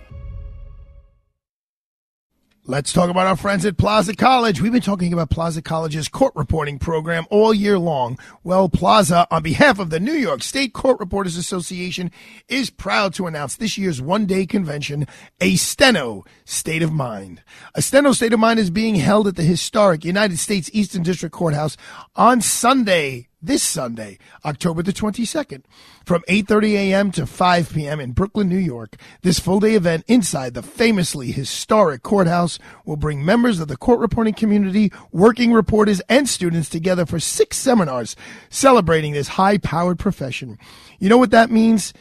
Let's 2.65 2.93
talk 2.93 3.11
about 3.11 3.27
our 3.27 3.35
friends 3.37 3.67
at 3.67 3.77
Plaza 3.77 4.15
College. 4.15 4.61
We've 4.61 4.71
been 4.71 4.81
talking 4.81 5.13
about 5.13 5.31
Plaza 5.31 5.61
College's 5.61 6.07
court 6.07 6.33
reporting 6.37 6.79
program 6.79 7.27
all 7.29 7.53
year 7.53 7.77
long. 7.77 8.21
Well, 8.45 8.69
Plaza, 8.69 9.27
on 9.33 9.43
behalf 9.43 9.81
of 9.81 9.91
the 9.91 9.99
New 9.99 10.13
York 10.13 10.45
State 10.45 10.73
Court 10.73 11.01
Reporters 11.01 11.37
Association, 11.37 12.13
is 12.47 12.71
proud 12.71 13.15
to 13.15 13.27
announce 13.27 13.57
this 13.57 13.77
year's 13.77 14.01
one 14.01 14.27
day 14.27 14.47
convention, 14.47 15.09
a 15.41 15.57
Steno 15.57 16.25
State 16.45 16.85
of 16.85 16.93
Mind. 16.93 17.43
A 17.75 17.83
Steno 17.83 18.13
State 18.13 18.33
of 18.33 18.39
Mind 18.39 18.61
is 18.61 18.71
being 18.71 18.95
held 18.95 19.27
at 19.27 19.35
the 19.35 19.43
historic 19.43 20.05
United 20.05 20.39
States 20.39 20.71
Eastern 20.73 21.03
District 21.03 21.35
Courthouse 21.35 21.77
on 22.15 22.41
Sunday, 22.41 23.27
this 23.43 23.63
Sunday, 23.63 24.19
October 24.45 24.83
the 24.83 24.93
22nd, 24.93 25.65
from 26.05 26.23
8:30 26.29 26.73
a.m. 26.75 27.11
to 27.13 27.27
5 27.27 27.73
p.m. 27.73 28.01
in 28.01 28.13
Brooklyn, 28.13 28.49
New 28.49 28.57
York. 28.57 28.97
This 29.23 29.41
full-day 29.41 29.75
event 29.75 30.05
inside 30.07 30.55
the 30.55 30.63
famously 30.63 31.33
historic 31.33 32.03
courthouse 32.03 32.59
will 32.85 32.97
bring 32.97 33.25
members 33.25 33.59
of 33.59 33.69
the 33.69 33.77
court 33.77 33.99
reporting 33.99 34.35
community, 34.35 34.93
working 35.11 35.53
reporters, 35.53 36.01
and 36.09 36.29
students 36.29 36.69
together 36.69 37.05
for 37.05 37.19
six 37.19 37.57
seminars 37.57 38.15
celebrating 38.49 39.13
this 39.13 39.29
high-powered 39.29 39.99
profession. 39.99 40.59
You 41.01 41.09
know 41.09 41.19
what 41.19 41.33
that 41.33 41.51
means? 41.51 41.93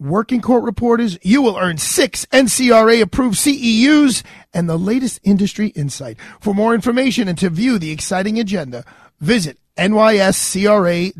Working 0.00 0.40
court 0.40 0.62
reporters, 0.62 1.18
you 1.22 1.42
will 1.42 1.56
earn 1.56 1.76
six 1.78 2.24
NCRA 2.26 3.02
approved 3.02 3.36
CEUs 3.36 4.22
and 4.54 4.68
the 4.68 4.78
latest 4.78 5.18
industry 5.24 5.68
insight. 5.68 6.16
For 6.40 6.54
more 6.54 6.72
information 6.72 7.26
and 7.26 7.36
to 7.38 7.50
view 7.50 7.78
the 7.78 7.90
exciting 7.90 8.38
agenda, 8.38 8.84
visit 9.20 9.58
nyscra.org 9.78 11.14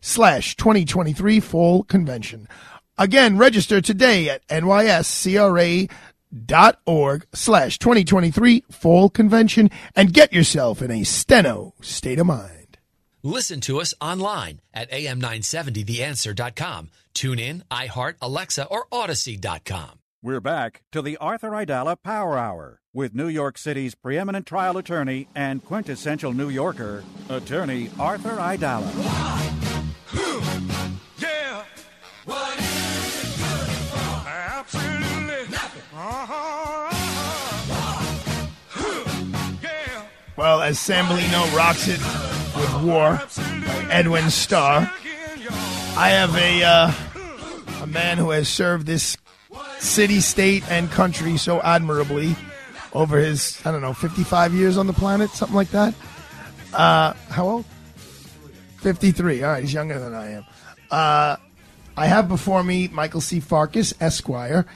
slash 0.00 0.56
2023 0.56 1.40
fall 1.40 1.82
convention. 1.84 2.48
Again, 2.96 3.36
register 3.38 3.80
today 3.80 4.28
at 4.28 4.44
nyscra.org 4.48 5.88
slash 7.32 7.78
2023 7.78 8.64
fall 8.70 9.08
convention 9.08 9.70
and 9.94 10.12
get 10.12 10.32
yourself 10.32 10.82
in 10.82 10.90
a 10.90 11.04
steno 11.04 11.74
state 11.80 12.18
of 12.18 12.26
mind. 12.26 12.78
Listen 13.22 13.60
to 13.62 13.80
us 13.80 13.94
online 14.00 14.60
at 14.72 14.90
am970theanswer.com. 14.90 16.90
Tune 17.14 17.38
in, 17.38 17.64
iHeart, 17.70 18.14
Alexa, 18.22 18.66
or 18.66 18.86
Odyssey.com. 18.92 19.97
We're 20.20 20.40
back 20.40 20.82
to 20.90 21.00
the 21.00 21.16
Arthur 21.18 21.50
Aidala 21.50 21.96
Power 22.02 22.36
Hour 22.36 22.80
with 22.92 23.14
New 23.14 23.28
York 23.28 23.56
City's 23.56 23.94
preeminent 23.94 24.46
trial 24.46 24.76
attorney 24.76 25.28
and 25.32 25.64
quintessential 25.64 26.32
New 26.32 26.48
Yorker, 26.48 27.04
attorney 27.28 27.88
Arthur 28.00 28.30
Aidala. 28.30 28.82
Well, 40.36 40.62
as 40.62 40.80
Sam 40.80 41.04
Bellino 41.04 41.56
rocks 41.56 41.86
it 41.86 42.00
with 42.56 42.82
War 42.82 43.20
Edwin 43.88 44.30
Starr, 44.30 44.92
I 45.96 46.08
have 46.08 46.34
a 46.34 46.64
uh, 46.64 46.92
a 47.84 47.86
man 47.86 48.18
who 48.18 48.30
has 48.30 48.48
served 48.48 48.84
this 48.84 49.16
city, 49.80 50.20
state, 50.20 50.68
and 50.70 50.90
country 50.90 51.36
so 51.36 51.60
admirably 51.62 52.36
over 52.92 53.18
his 53.18 53.60
I 53.64 53.72
don't 53.72 53.82
know 53.82 53.92
55 53.92 54.54
years 54.54 54.78
on 54.78 54.86
the 54.86 54.92
planet, 54.92 55.30
something 55.30 55.56
like 55.56 55.70
that. 55.70 55.94
Uh, 56.72 57.12
how 57.30 57.48
old? 57.48 57.64
53. 58.78 59.42
All 59.42 59.50
right, 59.50 59.62
he's 59.62 59.72
younger 59.72 59.98
than 59.98 60.14
I 60.14 60.32
am. 60.32 60.46
Uh, 60.90 61.36
I 61.96 62.06
have 62.06 62.28
before 62.28 62.62
me 62.62 62.88
Michael 62.88 63.20
C. 63.20 63.40
Farkas, 63.40 63.92
Esquire, 64.00 64.66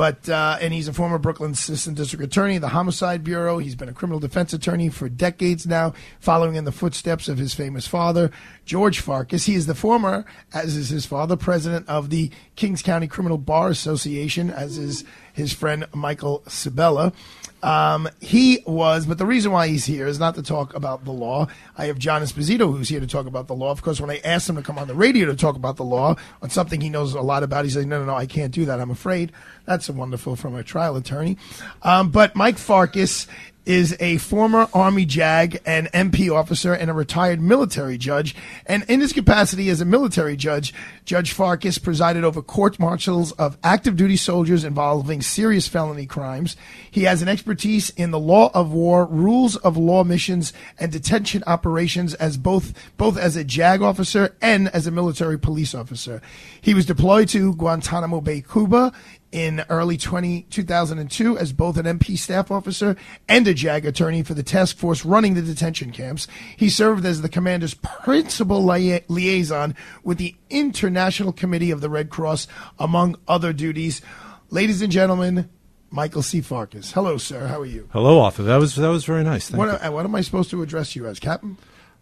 but 0.00 0.30
uh, 0.30 0.56
and 0.62 0.72
he's 0.72 0.88
a 0.88 0.94
former 0.94 1.18
Brooklyn 1.18 1.50
Assistant 1.50 1.98
District 1.98 2.24
Attorney 2.24 2.56
the 2.56 2.68
Homicide 2.68 3.22
Bureau. 3.22 3.58
He's 3.58 3.74
been 3.74 3.90
a 3.90 3.92
criminal 3.92 4.18
defense 4.18 4.54
attorney 4.54 4.88
for 4.88 5.10
decades 5.10 5.66
now, 5.66 5.92
following 6.20 6.54
in 6.54 6.64
the 6.64 6.72
footsteps 6.72 7.28
of 7.28 7.36
his 7.36 7.52
famous 7.52 7.86
father, 7.86 8.30
George 8.64 9.00
Farkas. 9.00 9.44
He 9.44 9.54
is 9.54 9.66
the 9.66 9.74
former, 9.74 10.24
as 10.54 10.74
is 10.74 10.88
his 10.88 11.04
father, 11.04 11.36
president 11.36 11.86
of 11.86 12.08
the 12.08 12.30
Kings 12.56 12.80
County 12.80 13.08
Criminal 13.08 13.36
Bar 13.36 13.68
Association, 13.68 14.48
as 14.48 14.78
is 14.78 15.04
his 15.34 15.52
friend 15.52 15.84
Michael 15.94 16.44
Sabella. 16.48 17.12
Um, 17.62 18.08
he 18.20 18.62
was, 18.66 19.06
but 19.06 19.18
the 19.18 19.26
reason 19.26 19.52
why 19.52 19.68
he's 19.68 19.84
here 19.84 20.06
is 20.06 20.18
not 20.18 20.34
to 20.36 20.42
talk 20.42 20.74
about 20.74 21.04
the 21.04 21.12
law. 21.12 21.48
I 21.76 21.86
have 21.86 21.98
John 21.98 22.22
Esposito 22.22 22.74
who's 22.74 22.88
here 22.88 23.00
to 23.00 23.06
talk 23.06 23.26
about 23.26 23.48
the 23.48 23.54
law. 23.54 23.70
Of 23.70 23.82
course, 23.82 24.00
when 24.00 24.10
I 24.10 24.20
asked 24.24 24.48
him 24.48 24.56
to 24.56 24.62
come 24.62 24.78
on 24.78 24.88
the 24.88 24.94
radio 24.94 25.26
to 25.26 25.36
talk 25.36 25.56
about 25.56 25.76
the 25.76 25.84
law 25.84 26.16
on 26.42 26.50
something 26.50 26.80
he 26.80 26.88
knows 26.88 27.14
a 27.14 27.20
lot 27.20 27.42
about, 27.42 27.64
he 27.64 27.70
said, 27.70 27.86
"No, 27.86 28.00
no, 28.00 28.06
no, 28.06 28.14
I 28.14 28.26
can't 28.26 28.52
do 28.52 28.64
that. 28.64 28.80
I'm 28.80 28.90
afraid." 28.90 29.32
That's 29.66 29.88
a 29.88 29.92
wonderful 29.92 30.36
from 30.36 30.54
a 30.54 30.62
trial 30.62 30.96
attorney. 30.96 31.36
Um, 31.82 32.10
but 32.10 32.34
Mike 32.34 32.58
Farkas 32.58 33.26
is 33.66 33.96
a 34.00 34.16
former 34.18 34.68
Army 34.72 35.04
JAG 35.04 35.60
and 35.66 35.86
MP 35.92 36.32
officer 36.34 36.72
and 36.72 36.90
a 36.90 36.94
retired 36.94 37.40
military 37.40 37.98
judge. 37.98 38.34
And 38.66 38.84
in 38.88 39.00
his 39.00 39.12
capacity 39.12 39.68
as 39.68 39.80
a 39.80 39.84
military 39.84 40.36
judge, 40.36 40.72
Judge 41.04 41.32
Farkas 41.32 41.78
presided 41.78 42.24
over 42.24 42.42
court 42.42 42.78
martials 42.78 43.32
of 43.32 43.58
active 43.62 43.96
duty 43.96 44.16
soldiers 44.16 44.64
involving 44.64 45.22
serious 45.22 45.68
felony 45.68 46.06
crimes. 46.06 46.56
He 46.90 47.04
has 47.04 47.22
an 47.22 47.28
expertise 47.28 47.90
in 47.90 48.10
the 48.10 48.18
law 48.18 48.50
of 48.54 48.72
war, 48.72 49.06
rules 49.06 49.56
of 49.56 49.76
law 49.76 50.04
missions, 50.04 50.52
and 50.78 50.90
detention 50.90 51.42
operations 51.46 52.14
as 52.14 52.36
both 52.36 52.72
both 52.96 53.18
as 53.18 53.36
a 53.36 53.44
JAG 53.44 53.82
officer 53.82 54.36
and 54.40 54.68
as 54.68 54.86
a 54.86 54.90
military 54.90 55.38
police 55.38 55.74
officer. 55.74 56.22
He 56.60 56.74
was 56.74 56.86
deployed 56.86 57.28
to 57.30 57.54
Guantanamo 57.54 58.20
Bay, 58.20 58.42
Cuba 58.42 58.92
in 59.32 59.64
early 59.68 59.96
20, 59.96 60.42
2002 60.50 61.38
as 61.38 61.52
both 61.52 61.76
an 61.76 61.86
MP 61.86 62.18
staff 62.18 62.50
officer 62.50 62.96
and 63.28 63.46
a 63.46 63.54
JAG 63.54 63.86
attorney 63.86 64.22
for 64.22 64.34
the 64.34 64.42
task 64.42 64.76
force 64.76 65.04
running 65.04 65.34
the 65.34 65.42
detention 65.42 65.92
camps. 65.92 66.26
He 66.56 66.68
served 66.68 67.04
as 67.06 67.22
the 67.22 67.28
commander's 67.28 67.74
principal 67.74 68.64
lia- 68.64 69.02
liaison 69.08 69.74
with 70.02 70.18
the 70.18 70.34
International 70.50 71.32
Committee 71.32 71.70
of 71.70 71.80
the 71.80 71.90
Red 71.90 72.10
Cross, 72.10 72.48
among 72.78 73.16
other 73.28 73.52
duties. 73.52 74.02
Ladies 74.50 74.82
and 74.82 74.90
gentlemen, 74.90 75.48
Michael 75.90 76.22
C. 76.22 76.40
Farkas. 76.40 76.92
Hello, 76.92 77.16
sir. 77.16 77.46
How 77.46 77.60
are 77.60 77.66
you? 77.66 77.88
Hello, 77.92 78.20
Arthur. 78.20 78.42
That 78.42 78.56
was 78.56 78.74
that 78.76 78.88
was 78.88 79.04
very 79.04 79.22
nice. 79.24 79.48
Thank 79.48 79.58
What, 79.58 79.82
you. 79.82 79.92
what 79.92 80.04
am 80.04 80.14
I 80.14 80.20
supposed 80.22 80.50
to 80.50 80.62
address 80.62 80.96
you 80.96 81.06
as, 81.06 81.18
Captain? 81.20 81.56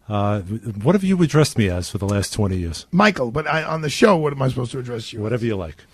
Uh, 0.09 0.41
what 0.41 0.95
have 0.95 1.05
you 1.05 1.23
addressed 1.23 1.59
me 1.59 1.69
as 1.69 1.91
for 1.91 1.99
the 1.99 2.07
last 2.09 2.33
20 2.33 2.57
years? 2.57 2.87
Michael, 2.91 3.31
but 3.31 3.47
I, 3.47 3.63
on 3.63 3.83
the 3.83 3.91
show, 3.91 4.17
what 4.17 4.33
am 4.33 4.41
I 4.41 4.49
supposed 4.49 4.71
to 4.73 4.79
address 4.79 5.13
you? 5.13 5.21
Whatever 5.21 5.45
you 5.45 5.55
like. 5.57 5.85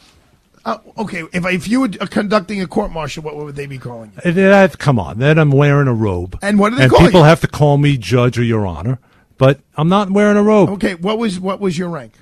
Uh, 0.64 0.78
okay, 0.96 1.22
if 1.32 1.44
if 1.44 1.68
you 1.68 1.80
were 1.82 1.90
uh, 2.00 2.06
conducting 2.06 2.60
a 2.62 2.66
court 2.66 2.90
martial, 2.90 3.22
what 3.22 3.36
would 3.36 3.54
they 3.54 3.66
be 3.66 3.76
calling 3.78 4.12
you? 4.24 4.30
Uh, 4.30 4.34
that- 4.34 4.78
come 4.78 4.98
on, 4.98 5.18
then 5.18 5.38
I'm 5.38 5.50
wearing 5.50 5.88
a 5.88 5.92
robe. 5.94 6.38
And 6.42 6.58
what 6.58 6.70
do 6.70 6.76
they 6.76 6.84
And 6.84 6.90
call 6.92 7.00
people 7.00 7.20
you? 7.20 7.26
have 7.26 7.40
to 7.42 7.48
call 7.48 7.76
me 7.76 7.98
judge 7.98 8.38
or 8.38 8.42
your 8.44 8.66
honor, 8.66 8.98
but 9.36 9.60
I'm 9.76 9.88
not 9.90 10.10
wearing 10.10 10.36
a 10.38 10.42
robe. 10.42 10.70
Okay, 10.70 10.94
what 10.94 11.18
was 11.18 11.38
what 11.38 11.60
was 11.60 11.76
your 11.76 11.90
rank? 11.90 12.14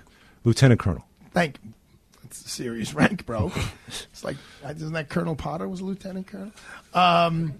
Lieutenant 0.44 0.80
colonel. 0.80 1.04
Thank 1.32 1.58
you. 1.62 1.72
That's 2.24 2.44
a 2.44 2.48
serious 2.48 2.94
rank, 3.00 3.26
bro. 3.26 3.52
it's 3.86 4.24
like 4.24 4.36
isn't 4.68 4.92
that 4.92 5.08
Colonel 5.08 5.36
Potter 5.36 5.68
was 5.68 5.78
a 5.80 5.84
lieutenant 5.84 6.26
colonel? 6.26 6.50
Um, 6.94 7.54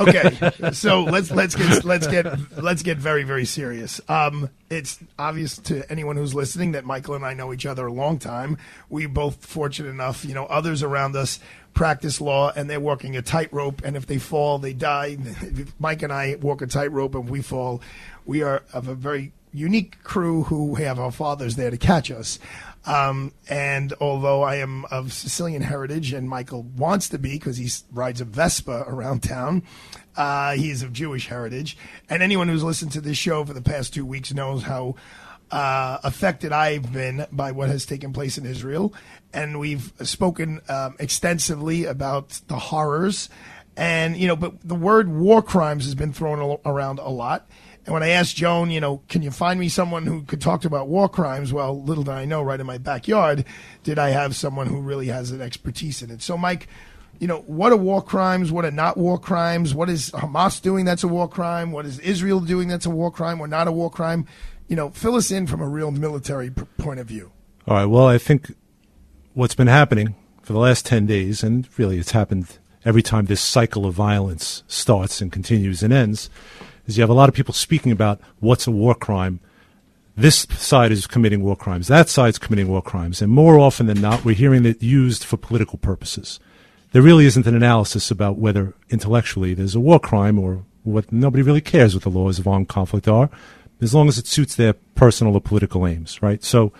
okay, 0.00 0.72
so 0.72 1.04
let's 1.04 1.30
let's 1.30 1.54
get 1.54 1.84
let's 1.84 2.06
get 2.06 2.26
let's 2.62 2.82
get 2.82 2.98
very 2.98 3.22
very 3.22 3.46
serious. 3.46 4.00
Um, 4.08 4.50
it's 4.68 4.98
obvious 5.18 5.56
to 5.58 5.90
anyone 5.90 6.16
who's 6.16 6.34
listening 6.34 6.72
that 6.72 6.84
Michael 6.84 7.14
and 7.14 7.24
I 7.24 7.34
know 7.34 7.52
each 7.52 7.64
other 7.64 7.86
a 7.86 7.92
long 7.92 8.18
time. 8.18 8.58
We 8.90 9.06
both 9.06 9.44
fortunate 9.44 9.88
enough, 9.88 10.24
you 10.24 10.34
know, 10.34 10.44
others 10.46 10.82
around 10.82 11.16
us 11.16 11.40
practice 11.72 12.20
law 12.20 12.52
and 12.54 12.68
they're 12.68 12.80
walking 12.80 13.16
a 13.16 13.22
tightrope, 13.22 13.82
and 13.84 13.96
if 13.96 14.06
they 14.06 14.18
fall, 14.18 14.58
they 14.58 14.72
die. 14.74 15.16
Mike 15.78 16.02
and 16.02 16.12
I 16.12 16.36
walk 16.40 16.60
a 16.60 16.66
tightrope, 16.66 17.14
and 17.14 17.30
we 17.30 17.40
fall. 17.40 17.80
We 18.26 18.42
are 18.42 18.62
of 18.72 18.88
a 18.88 18.94
very 18.94 19.32
unique 19.54 20.02
crew 20.02 20.42
who 20.44 20.74
have 20.74 20.98
our 20.98 21.10
fathers 21.10 21.56
there 21.56 21.70
to 21.70 21.78
catch 21.78 22.10
us. 22.10 22.38
Um, 22.84 23.32
and 23.48 23.92
although 24.00 24.42
I 24.42 24.56
am 24.56 24.84
of 24.86 25.12
Sicilian 25.12 25.62
heritage, 25.62 26.12
and 26.12 26.28
Michael 26.28 26.62
wants 26.62 27.08
to 27.10 27.18
be 27.18 27.32
because 27.32 27.56
he 27.56 27.68
rides 27.92 28.20
a 28.20 28.24
Vespa 28.24 28.84
around 28.86 29.22
town, 29.22 29.62
uh, 30.16 30.52
he 30.52 30.70
is 30.70 30.82
of 30.82 30.92
Jewish 30.92 31.28
heritage. 31.28 31.76
And 32.08 32.22
anyone 32.22 32.48
who's 32.48 32.64
listened 32.64 32.92
to 32.92 33.00
this 33.00 33.18
show 33.18 33.44
for 33.44 33.52
the 33.52 33.62
past 33.62 33.94
two 33.94 34.06
weeks 34.06 34.32
knows 34.32 34.62
how 34.62 34.94
uh, 35.50 35.98
affected 36.02 36.52
I've 36.52 36.92
been 36.92 37.26
by 37.32 37.52
what 37.52 37.68
has 37.68 37.86
taken 37.86 38.12
place 38.12 38.38
in 38.38 38.46
Israel. 38.46 38.94
And 39.32 39.60
we've 39.60 39.92
spoken 40.02 40.60
um, 40.68 40.96
extensively 40.98 41.84
about 41.84 42.40
the 42.48 42.56
horrors. 42.56 43.28
And, 43.76 44.16
you 44.16 44.26
know, 44.26 44.36
but 44.36 44.60
the 44.66 44.74
word 44.74 45.08
war 45.08 45.42
crimes 45.42 45.84
has 45.84 45.94
been 45.94 46.12
thrown 46.12 46.58
around 46.64 46.98
a 46.98 47.08
lot. 47.08 47.48
And 47.88 47.94
when 47.94 48.02
I 48.02 48.10
asked 48.10 48.36
Joan, 48.36 48.70
you 48.70 48.82
know, 48.82 49.00
can 49.08 49.22
you 49.22 49.30
find 49.30 49.58
me 49.58 49.70
someone 49.70 50.04
who 50.04 50.20
could 50.24 50.42
talk 50.42 50.66
about 50.66 50.88
war 50.88 51.08
crimes? 51.08 51.54
Well, 51.54 51.82
little 51.82 52.04
did 52.04 52.12
I 52.12 52.26
know, 52.26 52.42
right 52.42 52.60
in 52.60 52.66
my 52.66 52.76
backyard, 52.76 53.46
did 53.82 53.98
I 53.98 54.10
have 54.10 54.36
someone 54.36 54.66
who 54.66 54.82
really 54.82 55.06
has 55.06 55.30
an 55.30 55.40
expertise 55.40 56.02
in 56.02 56.10
it. 56.10 56.20
So, 56.20 56.36
Mike, 56.36 56.68
you 57.18 57.26
know, 57.26 57.38
what 57.46 57.72
are 57.72 57.78
war 57.78 58.02
crimes? 58.02 58.52
What 58.52 58.66
are 58.66 58.70
not 58.70 58.98
war 58.98 59.18
crimes? 59.18 59.74
What 59.74 59.88
is 59.88 60.10
Hamas 60.10 60.60
doing 60.60 60.84
that's 60.84 61.02
a 61.02 61.08
war 61.08 61.30
crime? 61.30 61.72
What 61.72 61.86
is 61.86 61.98
Israel 62.00 62.40
doing 62.40 62.68
that's 62.68 62.84
a 62.84 62.90
war 62.90 63.10
crime 63.10 63.40
or 63.40 63.48
not 63.48 63.68
a 63.68 63.72
war 63.72 63.90
crime? 63.90 64.26
You 64.66 64.76
know, 64.76 64.90
fill 64.90 65.14
us 65.14 65.30
in 65.30 65.46
from 65.46 65.62
a 65.62 65.66
real 65.66 65.90
military 65.90 66.50
p- 66.50 66.64
point 66.76 67.00
of 67.00 67.06
view. 67.06 67.32
All 67.66 67.74
right. 67.78 67.86
Well, 67.86 68.06
I 68.06 68.18
think 68.18 68.52
what's 69.32 69.54
been 69.54 69.66
happening 69.66 70.14
for 70.42 70.52
the 70.52 70.58
last 70.58 70.84
10 70.84 71.06
days, 71.06 71.42
and 71.42 71.66
really 71.78 71.96
it's 71.96 72.10
happened 72.10 72.58
every 72.84 73.02
time 73.02 73.24
this 73.24 73.40
cycle 73.40 73.86
of 73.86 73.94
violence 73.94 74.62
starts 74.66 75.22
and 75.22 75.32
continues 75.32 75.82
and 75.82 75.90
ends, 75.90 76.28
is 76.88 76.96
you 76.96 77.02
have 77.02 77.10
a 77.10 77.14
lot 77.14 77.28
of 77.28 77.34
people 77.34 77.54
speaking 77.54 77.92
about 77.92 78.20
what's 78.40 78.66
a 78.66 78.72
war 78.72 78.94
crime. 78.94 79.38
This 80.16 80.48
side 80.56 80.90
is 80.90 81.06
committing 81.06 81.44
war 81.44 81.54
crimes. 81.54 81.86
That 81.86 82.08
side's 82.08 82.38
committing 82.38 82.66
war 82.66 82.82
crimes. 82.82 83.22
And 83.22 83.30
more 83.30 83.58
often 83.60 83.86
than 83.86 84.00
not, 84.00 84.24
we're 84.24 84.34
hearing 84.34 84.64
it 84.64 84.82
used 84.82 85.22
for 85.22 85.36
political 85.36 85.78
purposes. 85.78 86.40
There 86.90 87.02
really 87.02 87.26
isn't 87.26 87.46
an 87.46 87.54
analysis 87.54 88.10
about 88.10 88.38
whether 88.38 88.74
intellectually 88.88 89.54
there's 89.54 89.76
a 89.76 89.80
war 89.80 90.00
crime 90.00 90.38
or 90.38 90.64
what 90.82 91.12
nobody 91.12 91.42
really 91.42 91.60
cares 91.60 91.94
what 91.94 92.02
the 92.02 92.10
laws 92.10 92.38
of 92.38 92.48
armed 92.48 92.68
conflict 92.68 93.06
are, 93.06 93.28
as 93.80 93.94
long 93.94 94.08
as 94.08 94.18
it 94.18 94.26
suits 94.26 94.56
their 94.56 94.72
personal 94.72 95.34
or 95.34 95.40
political 95.40 95.86
aims, 95.86 96.20
right? 96.22 96.42
So 96.42 96.72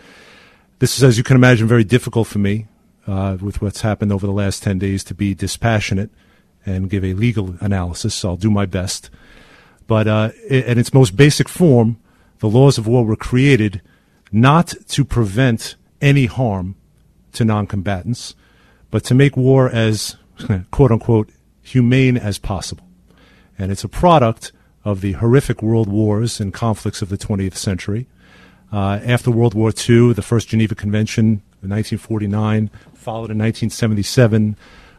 this 0.78 0.96
is, 0.96 1.04
as 1.04 1.18
you 1.18 1.24
can 1.24 1.36
imagine, 1.36 1.68
very 1.68 1.84
difficult 1.84 2.26
for 2.26 2.38
me 2.38 2.66
uh, 3.06 3.36
with 3.40 3.60
what's 3.60 3.82
happened 3.82 4.10
over 4.10 4.26
the 4.26 4.32
last 4.32 4.62
10 4.62 4.78
days 4.78 5.04
to 5.04 5.14
be 5.14 5.34
dispassionate 5.34 6.10
and 6.64 6.90
give 6.90 7.04
a 7.04 7.14
legal 7.14 7.56
analysis. 7.60 8.14
So 8.14 8.30
I'll 8.30 8.36
do 8.36 8.50
my 8.50 8.66
best. 8.66 9.10
But 9.88 10.06
uh, 10.06 10.30
in 10.48 10.78
its 10.78 10.94
most 10.94 11.16
basic 11.16 11.48
form, 11.48 11.98
the 12.38 12.48
laws 12.48 12.78
of 12.78 12.86
war 12.86 13.04
were 13.04 13.16
created 13.16 13.82
not 14.30 14.74
to 14.88 15.04
prevent 15.04 15.74
any 16.00 16.26
harm 16.26 16.76
to 17.32 17.44
non-combatants, 17.44 18.36
but 18.90 19.02
to 19.04 19.14
make 19.14 19.36
war 19.36 19.68
as 19.68 20.16
quote 20.70 20.92
unquote 20.92 21.30
humane 21.62 22.16
as 22.16 22.38
possible. 22.38 22.86
And 23.58 23.72
it's 23.72 23.82
a 23.82 23.88
product 23.88 24.52
of 24.84 25.00
the 25.00 25.12
horrific 25.12 25.62
world 25.62 25.88
wars 25.88 26.38
and 26.38 26.54
conflicts 26.54 27.02
of 27.02 27.08
the 27.08 27.18
20th 27.18 27.56
century. 27.56 28.06
Uh, 28.70 29.00
after 29.04 29.30
World 29.30 29.54
War 29.54 29.70
II, 29.70 30.12
the 30.12 30.22
first 30.22 30.48
Geneva 30.48 30.74
Convention 30.74 31.42
in 31.62 31.70
1949, 31.70 32.70
followed 32.94 33.30
in 33.30 33.38
1977, 33.38 34.56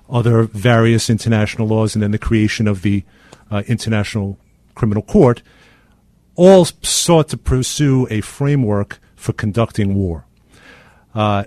other 0.10 0.44
various 0.44 1.10
international 1.10 1.68
laws, 1.68 1.94
and 1.94 2.02
then 2.02 2.10
the 2.10 2.18
creation 2.18 2.68
of 2.68 2.82
the 2.82 3.04
uh, 3.52 3.62
International 3.68 4.40
Criminal 4.80 5.04
Court, 5.04 5.42
all 6.36 6.64
sought 6.64 7.28
to 7.30 7.38
pursue 7.38 8.08
a 8.10 8.22
framework 8.22 9.00
for 9.16 9.34
conducting 9.34 9.94
war. 9.94 10.26
Uh, 11.14 11.44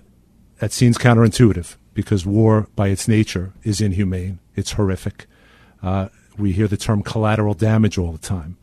that 0.58 0.70
seems 0.70 0.98
counterintuitive 0.98 1.76
because 1.94 2.26
war, 2.26 2.68
by 2.76 2.88
its 2.88 3.08
nature, 3.08 3.54
is 3.62 3.80
inhumane. 3.80 4.38
It's 4.54 4.72
horrific. 4.72 5.26
Uh, 5.82 6.08
we 6.36 6.52
hear 6.52 6.68
the 6.68 6.76
term 6.76 7.02
collateral 7.02 7.54
damage 7.54 7.96
all 7.96 8.12
the 8.12 8.18
time. 8.18 8.58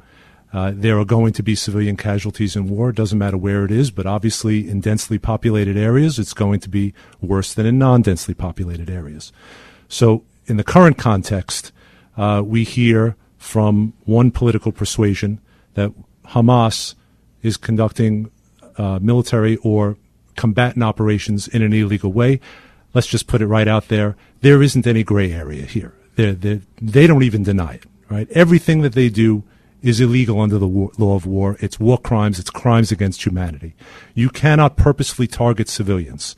Uh, 0.53 0.71
there 0.73 0.99
are 0.99 1.05
going 1.05 1.33
to 1.33 1.43
be 1.43 1.55
civilian 1.55 1.97
casualties 1.97 2.55
in 2.55 2.69
war. 2.69 2.89
It 2.91 2.95
doesn't 2.95 3.17
matter 3.17 3.37
where 3.37 3.65
it 3.65 3.71
is, 3.71 3.89
but 3.89 4.05
obviously 4.05 4.69
in 4.69 4.81
densely 4.81 5.17
populated 5.17 5.77
areas, 5.77 6.19
it's 6.19 6.33
going 6.33 6.59
to 6.59 6.69
be 6.69 6.93
worse 7.21 7.53
than 7.53 7.65
in 7.65 7.79
non 7.79 8.03
densely 8.03 8.35
populated 8.35 8.89
areas. 8.89 9.31
So, 9.87 10.23
in 10.45 10.57
the 10.57 10.63
current 10.63 10.97
context, 10.97 11.71
uh, 12.17 12.41
we 12.45 12.63
hear 12.63 13.15
from 13.39 13.93
one 14.05 14.29
political 14.29 14.71
persuasion 14.71 15.39
that 15.73 15.91
Hamas 16.27 16.93
is 17.41 17.57
conducting 17.57 18.29
uh, 18.77 18.99
military 19.01 19.55
or 19.57 19.97
combatant 20.35 20.83
operations 20.83 21.47
in 21.47 21.63
an 21.63 21.73
illegal 21.73 22.11
way. 22.11 22.39
Let's 22.93 23.07
just 23.07 23.27
put 23.27 23.41
it 23.41 23.47
right 23.47 23.67
out 23.67 23.87
there. 23.87 24.15
There 24.41 24.61
isn't 24.61 24.85
any 24.85 25.03
gray 25.03 25.31
area 25.31 25.63
here. 25.65 25.93
They're, 26.15 26.33
they're, 26.33 26.61
they 26.81 27.07
don't 27.07 27.23
even 27.23 27.43
deny 27.43 27.75
it, 27.75 27.85
right? 28.09 28.29
Everything 28.31 28.81
that 28.81 28.93
they 28.93 29.09
do 29.09 29.43
is 29.81 30.01
illegal 30.01 30.39
under 30.39 30.57
the 30.57 30.67
war, 30.67 30.91
law 30.97 31.15
of 31.15 31.25
war. 31.25 31.55
It's 31.59 31.79
war 31.79 31.97
crimes. 31.97 32.39
It's 32.39 32.49
crimes 32.49 32.91
against 32.91 33.25
humanity. 33.25 33.73
You 34.13 34.29
cannot 34.29 34.75
purposefully 34.75 35.27
target 35.27 35.69
civilians. 35.69 36.35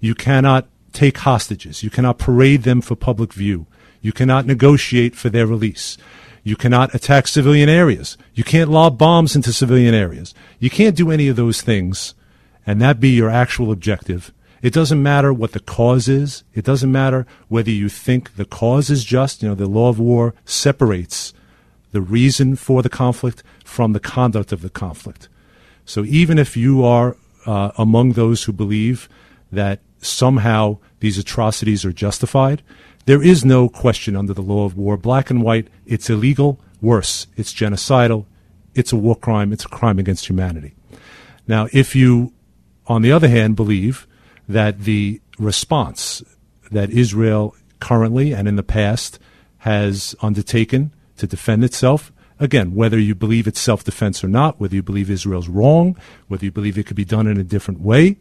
You 0.00 0.14
cannot 0.14 0.68
take 0.92 1.18
hostages. 1.18 1.82
You 1.82 1.90
cannot 1.90 2.18
parade 2.18 2.62
them 2.62 2.80
for 2.80 2.94
public 2.94 3.32
view. 3.32 3.66
You 4.00 4.12
cannot 4.12 4.46
negotiate 4.46 5.16
for 5.16 5.30
their 5.30 5.46
release. 5.46 5.96
You 6.44 6.54
cannot 6.54 6.94
attack 6.94 7.26
civilian 7.26 7.68
areas. 7.68 8.16
You 8.34 8.44
can't 8.44 8.70
lob 8.70 8.98
bombs 8.98 9.34
into 9.34 9.52
civilian 9.52 9.94
areas. 9.94 10.34
You 10.60 10.70
can't 10.70 10.94
do 10.94 11.10
any 11.10 11.26
of 11.26 11.36
those 11.36 11.60
things 11.62 12.14
and 12.66 12.80
that 12.80 13.00
be 13.00 13.10
your 13.10 13.30
actual 13.30 13.70
objective. 13.70 14.32
It 14.62 14.72
doesn't 14.72 15.02
matter 15.02 15.32
what 15.32 15.52
the 15.52 15.60
cause 15.60 16.08
is. 16.08 16.44
It 16.54 16.64
doesn't 16.64 16.90
matter 16.90 17.26
whether 17.48 17.70
you 17.70 17.88
think 17.88 18.36
the 18.36 18.46
cause 18.46 18.88
is 18.88 19.04
just. 19.04 19.42
You 19.42 19.50
know, 19.50 19.54
the 19.54 19.66
law 19.66 19.90
of 19.90 19.98
war 19.98 20.34
separates 20.44 21.34
the 21.92 22.00
reason 22.00 22.56
for 22.56 22.82
the 22.82 22.88
conflict 22.88 23.42
from 23.64 23.92
the 23.92 24.00
conduct 24.00 24.52
of 24.52 24.62
the 24.62 24.70
conflict. 24.70 25.28
So 25.84 26.04
even 26.04 26.38
if 26.38 26.56
you 26.56 26.84
are 26.84 27.16
uh, 27.44 27.72
among 27.76 28.12
those 28.12 28.44
who 28.44 28.52
believe 28.52 29.08
that 29.52 29.80
somehow 30.00 30.78
these 31.00 31.18
atrocities 31.18 31.84
are 31.84 31.92
justified, 31.92 32.62
there 33.06 33.22
is 33.22 33.44
no 33.44 33.68
question 33.68 34.16
under 34.16 34.32
the 34.32 34.42
law 34.42 34.64
of 34.64 34.76
war, 34.76 34.96
black 34.96 35.30
and 35.30 35.42
white, 35.42 35.68
it's 35.86 36.08
illegal, 36.08 36.60
worse, 36.80 37.26
it's 37.36 37.52
genocidal, 37.52 38.26
it's 38.74 38.92
a 38.92 38.96
war 38.96 39.16
crime, 39.16 39.52
it's 39.52 39.64
a 39.64 39.68
crime 39.68 39.98
against 39.98 40.28
humanity. 40.28 40.74
Now, 41.46 41.68
if 41.72 41.94
you, 41.94 42.32
on 42.86 43.02
the 43.02 43.12
other 43.12 43.28
hand, 43.28 43.56
believe 43.56 44.06
that 44.48 44.80
the 44.80 45.20
response 45.38 46.22
that 46.70 46.90
Israel 46.90 47.54
currently 47.80 48.32
and 48.32 48.48
in 48.48 48.56
the 48.56 48.62
past 48.62 49.18
has 49.58 50.14
undertaken 50.22 50.92
to 51.16 51.26
defend 51.26 51.64
itself, 51.64 52.12
again, 52.40 52.74
whether 52.74 52.98
you 52.98 53.14
believe 53.14 53.46
it's 53.46 53.60
self 53.60 53.84
defense 53.84 54.24
or 54.24 54.28
not, 54.28 54.58
whether 54.58 54.74
you 54.74 54.82
believe 54.82 55.10
Israel's 55.10 55.48
wrong, 55.48 55.96
whether 56.28 56.44
you 56.44 56.52
believe 56.52 56.78
it 56.78 56.86
could 56.86 56.96
be 56.96 57.04
done 57.04 57.26
in 57.26 57.38
a 57.38 57.44
different 57.44 57.80
way, 57.80 58.16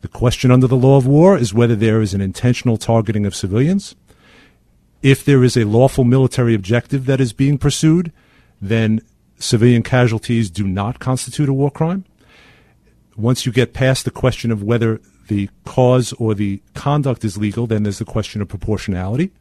the 0.00 0.08
question 0.08 0.50
under 0.50 0.66
the 0.66 0.76
law 0.76 0.96
of 0.96 1.06
war 1.06 1.38
is 1.38 1.54
whether 1.54 1.76
there 1.76 2.00
is 2.00 2.12
an 2.12 2.20
intentional 2.20 2.76
targeting 2.76 3.24
of 3.24 3.36
civilians. 3.36 3.94
If 5.02 5.24
there 5.24 5.42
is 5.42 5.56
a 5.56 5.64
lawful 5.64 6.04
military 6.04 6.54
objective 6.54 7.06
that 7.06 7.20
is 7.20 7.32
being 7.32 7.58
pursued, 7.58 8.12
then 8.60 9.00
civilian 9.36 9.82
casualties 9.82 10.48
do 10.48 10.64
not 10.64 11.00
constitute 11.00 11.48
a 11.48 11.52
war 11.52 11.70
crime. 11.70 12.04
Once 13.16 13.44
you 13.44 13.50
get 13.50 13.74
past 13.74 14.04
the 14.04 14.12
question 14.12 14.52
of 14.52 14.62
whether 14.62 15.00
the 15.26 15.50
cause 15.64 16.12
or 16.14 16.34
the 16.34 16.62
conduct 16.74 17.24
is 17.24 17.36
legal, 17.36 17.66
then 17.66 17.82
there's 17.82 17.98
the 17.98 18.04
question 18.04 18.40
of 18.40 18.48
proportionality, 18.48 19.32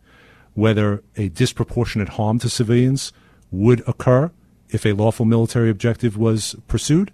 whether 0.56 1.04
a 1.16 1.30
disproportionate 1.30 2.10
harm 2.10 2.40
to 2.40 2.50
civilians 2.50 3.14
would 3.52 3.88
occur 3.88 4.32
if 4.70 4.86
a 4.86 4.94
lawful 4.94 5.26
military 5.26 5.70
objective 5.70 6.18
was 6.18 6.56
pursued. 6.68 7.12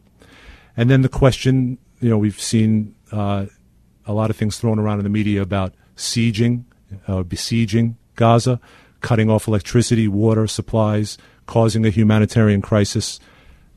And 0.77 0.89
then 0.89 1.01
the 1.01 1.09
question, 1.09 1.77
you 1.99 2.09
know, 2.09 2.17
we've 2.17 2.39
seen 2.39 2.95
uh, 3.11 3.47
a 4.05 4.13
lot 4.13 4.29
of 4.29 4.37
things 4.37 4.57
thrown 4.57 4.79
around 4.79 4.99
in 4.99 5.03
the 5.03 5.09
media 5.09 5.41
about 5.41 5.73
sieging, 5.97 6.63
uh, 7.07 7.23
besieging 7.23 7.97
Gaza, 8.17 8.59
cutting 8.99 9.29
off 9.29 9.47
electricity, 9.47 10.09
water, 10.09 10.45
supplies, 10.47 11.17
causing 11.45 11.85
a 11.85 11.89
humanitarian 11.89 12.61
crisis. 12.61 13.19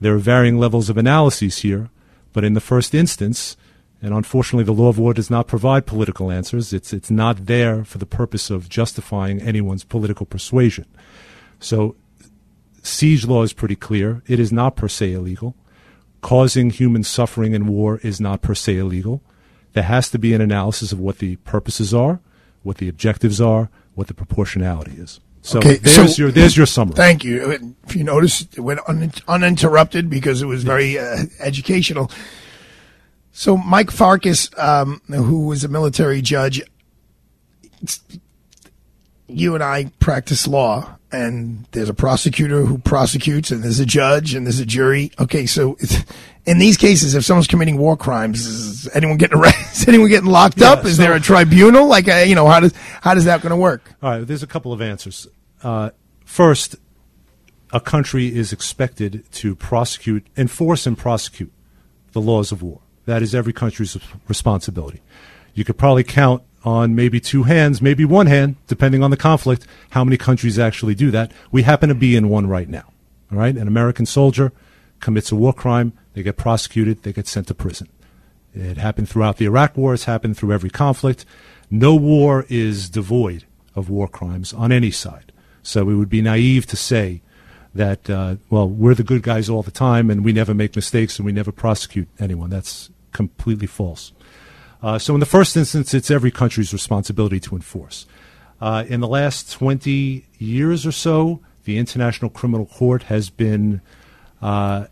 There 0.01 0.14
are 0.14 0.18
varying 0.18 0.59
levels 0.59 0.91
of 0.91 0.97
analyses 0.97 1.59
here, 1.59 1.91
but 2.32 2.43
in 2.43 2.55
the 2.55 2.61
first 2.61 2.95
instance, 2.95 3.57
and 4.03 4.14
unfortunately, 4.14 4.64
the 4.64 4.72
law 4.72 4.88
of 4.88 4.99
war 4.99 5.12
does 5.12 5.30
not 5.30 5.47
provide 5.47 5.86
political 5.86 6.30
answers. 6.30 6.72
It's, 6.72 6.93
it's 6.93 7.11
not 7.11 7.47
there 7.47 7.84
for 7.84 7.99
the 7.99 8.07
purpose 8.07 8.49
of 8.49 8.68
justifying 8.68 9.43
anyone's 9.43 9.84
political 9.84 10.24
persuasion. 10.24 10.86
So, 11.59 11.97
siege 12.82 13.26
law 13.26 13.43
is 13.43 13.53
pretty 13.53 13.76
clear. 13.76 14.22
It 14.26 14.41
is 14.41 14.53
not 14.53 14.74
per 14.74 14.88
se 14.88 15.12
illegal. 15.12 15.55
Causing 16.22 16.70
human 16.70 17.03
suffering 17.03 17.53
in 17.53 17.66
war 17.66 17.99
is 18.03 18.20
not 18.20 18.41
per 18.41 18.55
se 18.55 18.78
illegal. 18.78 19.22
There 19.74 19.84
has 19.84 20.11
to 20.11 20.18
be 20.18 20.32
an 20.32 20.41
analysis 20.41 20.93
of 20.93 20.99
what 20.99 21.18
the 21.18 21.36
purposes 21.36 21.93
are, 21.93 22.20
what 22.62 22.78
the 22.78 22.88
objectives 22.88 23.41
are, 23.41 23.68
what 23.95 24.07
the 24.07 24.14
proportionality 24.14 24.93
is. 24.93 25.20
So 25.43 25.59
Okay, 25.59 25.76
there's 25.76 26.16
so- 26.16 26.22
your 26.22 26.30
there's 26.30 26.57
your 26.57 26.66
summary. 26.66 26.97
Thank 26.97 27.24
you. 27.24 27.51
If 27.86 27.97
you 27.97 28.05
notice, 28.05 28.43
it 28.43 28.61
went 28.61 28.80
un- 28.86 29.12
uninterrupted 29.26 30.11
because 30.11 30.43
it 30.43 30.47
was 30.47 30.64
very 30.64 30.99
uh, 30.99 31.24
educational. 31.41 32.11
So 33.32 33.57
Mike 33.57 33.91
Farkas, 33.91 34.51
um, 34.59 35.01
who 35.09 35.47
was 35.47 35.64
a 35.64 35.68
military 35.68 36.20
judge, 36.20 36.61
you 39.33 39.55
and 39.55 39.62
I 39.64 39.87
practice 40.01 40.47
law, 40.47 40.97
and 41.12 41.66
there's 41.72 41.89
a 41.89 41.95
prosecutor 41.95 42.64
who 42.64 42.78
prosecutes, 42.78 43.51
and 43.51 43.62
there's 43.64 43.81
a 43.81 43.87
judge, 43.87 44.35
and 44.35 44.47
there's 44.47 44.61
a 44.61 44.66
jury. 44.66 45.11
Okay, 45.18 45.47
so 45.47 45.76
in 46.47 46.59
these 46.59 46.76
cases, 46.76 47.14
if 47.14 47.24
someone's 47.24 47.47
committing 47.47 47.78
war 47.78 47.97
crimes, 47.97 48.47
is 48.47 48.89
anyone 48.95 49.16
getting 49.16 49.39
arrested? 49.41 49.83
Is 49.83 49.89
anyone 49.89 50.09
getting 50.09 50.31
locked 50.31 50.59
Yeah, 50.59 50.72
up? 50.72 50.85
Is 50.85 50.97
so- 50.97 51.03
there 51.03 51.14
a 51.14 51.20
tribunal? 51.20 51.87
Like, 51.87 52.09
uh, 52.09 52.16
you 52.26 52.35
know, 52.35 52.47
how 52.47 52.61
does 52.61 52.72
how 53.01 53.14
does 53.14 53.24
that 53.24 53.41
going 53.43 53.51
to 53.51 53.57
work? 53.57 53.93
All 54.03 54.11
right, 54.11 54.26
there's 54.26 54.43
a 54.43 54.47
couple 54.47 54.72
of 54.72 54.81
answers. 54.81 55.26
Uh, 55.62 55.91
first, 56.24 56.76
a 57.72 57.81
country 57.81 58.35
is 58.35 58.53
expected 58.53 59.24
to 59.33 59.55
prosecute, 59.55 60.26
enforce, 60.37 60.87
and 60.87 60.97
prosecute 60.99 61.53
the 62.12 62.20
laws 62.20 62.51
of 62.53 62.62
war. 62.62 62.81
That 63.07 63.22
is 63.22 63.35
every 63.35 63.53
country's 63.53 63.97
responsibility. 64.28 65.01
You 65.55 65.64
could 65.64 65.76
probably 65.78 66.05
count 66.05 66.43
on 66.65 66.95
maybe 66.95 67.21
two 67.21 67.45
hands, 67.45 67.81
maybe 67.81 68.05
one 68.05 68.27
hand, 68.27 68.57
depending 68.67 69.03
on 69.03 69.11
the 69.11 69.17
conflict, 69.17 69.67
how 69.91 70.05
many 70.05 70.17
countries 70.17 70.59
actually 70.59 70.95
do 70.95 71.11
that. 71.11 71.33
We 71.51 71.63
happen 71.63 71.89
to 71.89 71.95
be 71.95 72.17
in 72.17 72.29
one 72.29 72.47
right 72.47 72.69
now. 72.69 72.93
All 73.33 73.39
right, 73.39 73.57
an 73.57 73.69
American 73.69 74.07
soldier 74.07 74.53
commits 74.99 75.33
a 75.33 75.37
war 75.37 75.53
crime, 75.53 75.93
they 76.15 76.23
get 76.23 76.37
prosecuted, 76.37 77.03
they 77.03 77.13
get 77.13 77.27
sent 77.27 77.47
to 77.49 77.55
prison. 77.55 77.89
It 78.55 78.79
happened 78.79 79.09
throughout 79.09 79.37
the 79.37 79.45
Iraq 79.45 79.77
War. 79.77 79.95
It's 79.95 80.05
happened 80.05 80.37
through 80.37 80.53
every 80.53 80.71
conflict. 80.71 81.25
No 81.71 81.95
war 81.95 82.47
is 82.49 82.91
devoid 82.91 83.45
of 83.77 83.89
war 83.89 84.09
crimes 84.09 84.53
on 84.53 84.73
any 84.73 84.91
side. 84.91 85.33
So 85.63 85.89
it 85.89 85.95
would 85.95 86.09
be 86.09 86.23
naive 86.23 86.67
to 86.67 86.77
say 86.77 87.23
that, 87.75 88.11
uh, 88.11 88.37
well, 88.49 88.69
we're 88.69 88.95
the 88.95 89.05
good 89.05 89.23
guys 89.23 89.49
all 89.49 89.63
the 89.63 89.71
time 89.71 90.11
and 90.11 90.25
we 90.25 90.33
never 90.33 90.55
make 90.55 90.75
mistakes 90.75 91.19
and 91.19 91.27
we 91.27 91.33
never 91.33 91.53
prosecute 91.53 92.09
anyone. 92.19 92.51
That's 92.51 92.91
completely 93.13 93.69
false. 93.69 94.13
Uh, 94.83 94.99
so 94.99 95.14
in 95.14 95.20
the 95.20 95.26
first 95.26 95.57
instance, 95.57 95.93
it's 95.93 96.11
every 96.11 96.31
country's 96.31 96.72
responsibility 96.72 97.41
to 97.41 97.55
enforce. 97.55 98.07
Uh, 98.61 98.85
in 98.89 99.01
the 99.01 99.09
last 99.09 99.53
20 99.53 100.26
years 100.39 100.87
or 100.87 100.93
so, 100.93 101.41
the 101.64 101.78
International 101.78 102.31
Criminal 102.31 102.66
Court 102.66 103.05
has 103.05 103.31
been 103.31 103.81
uh, 104.43 104.87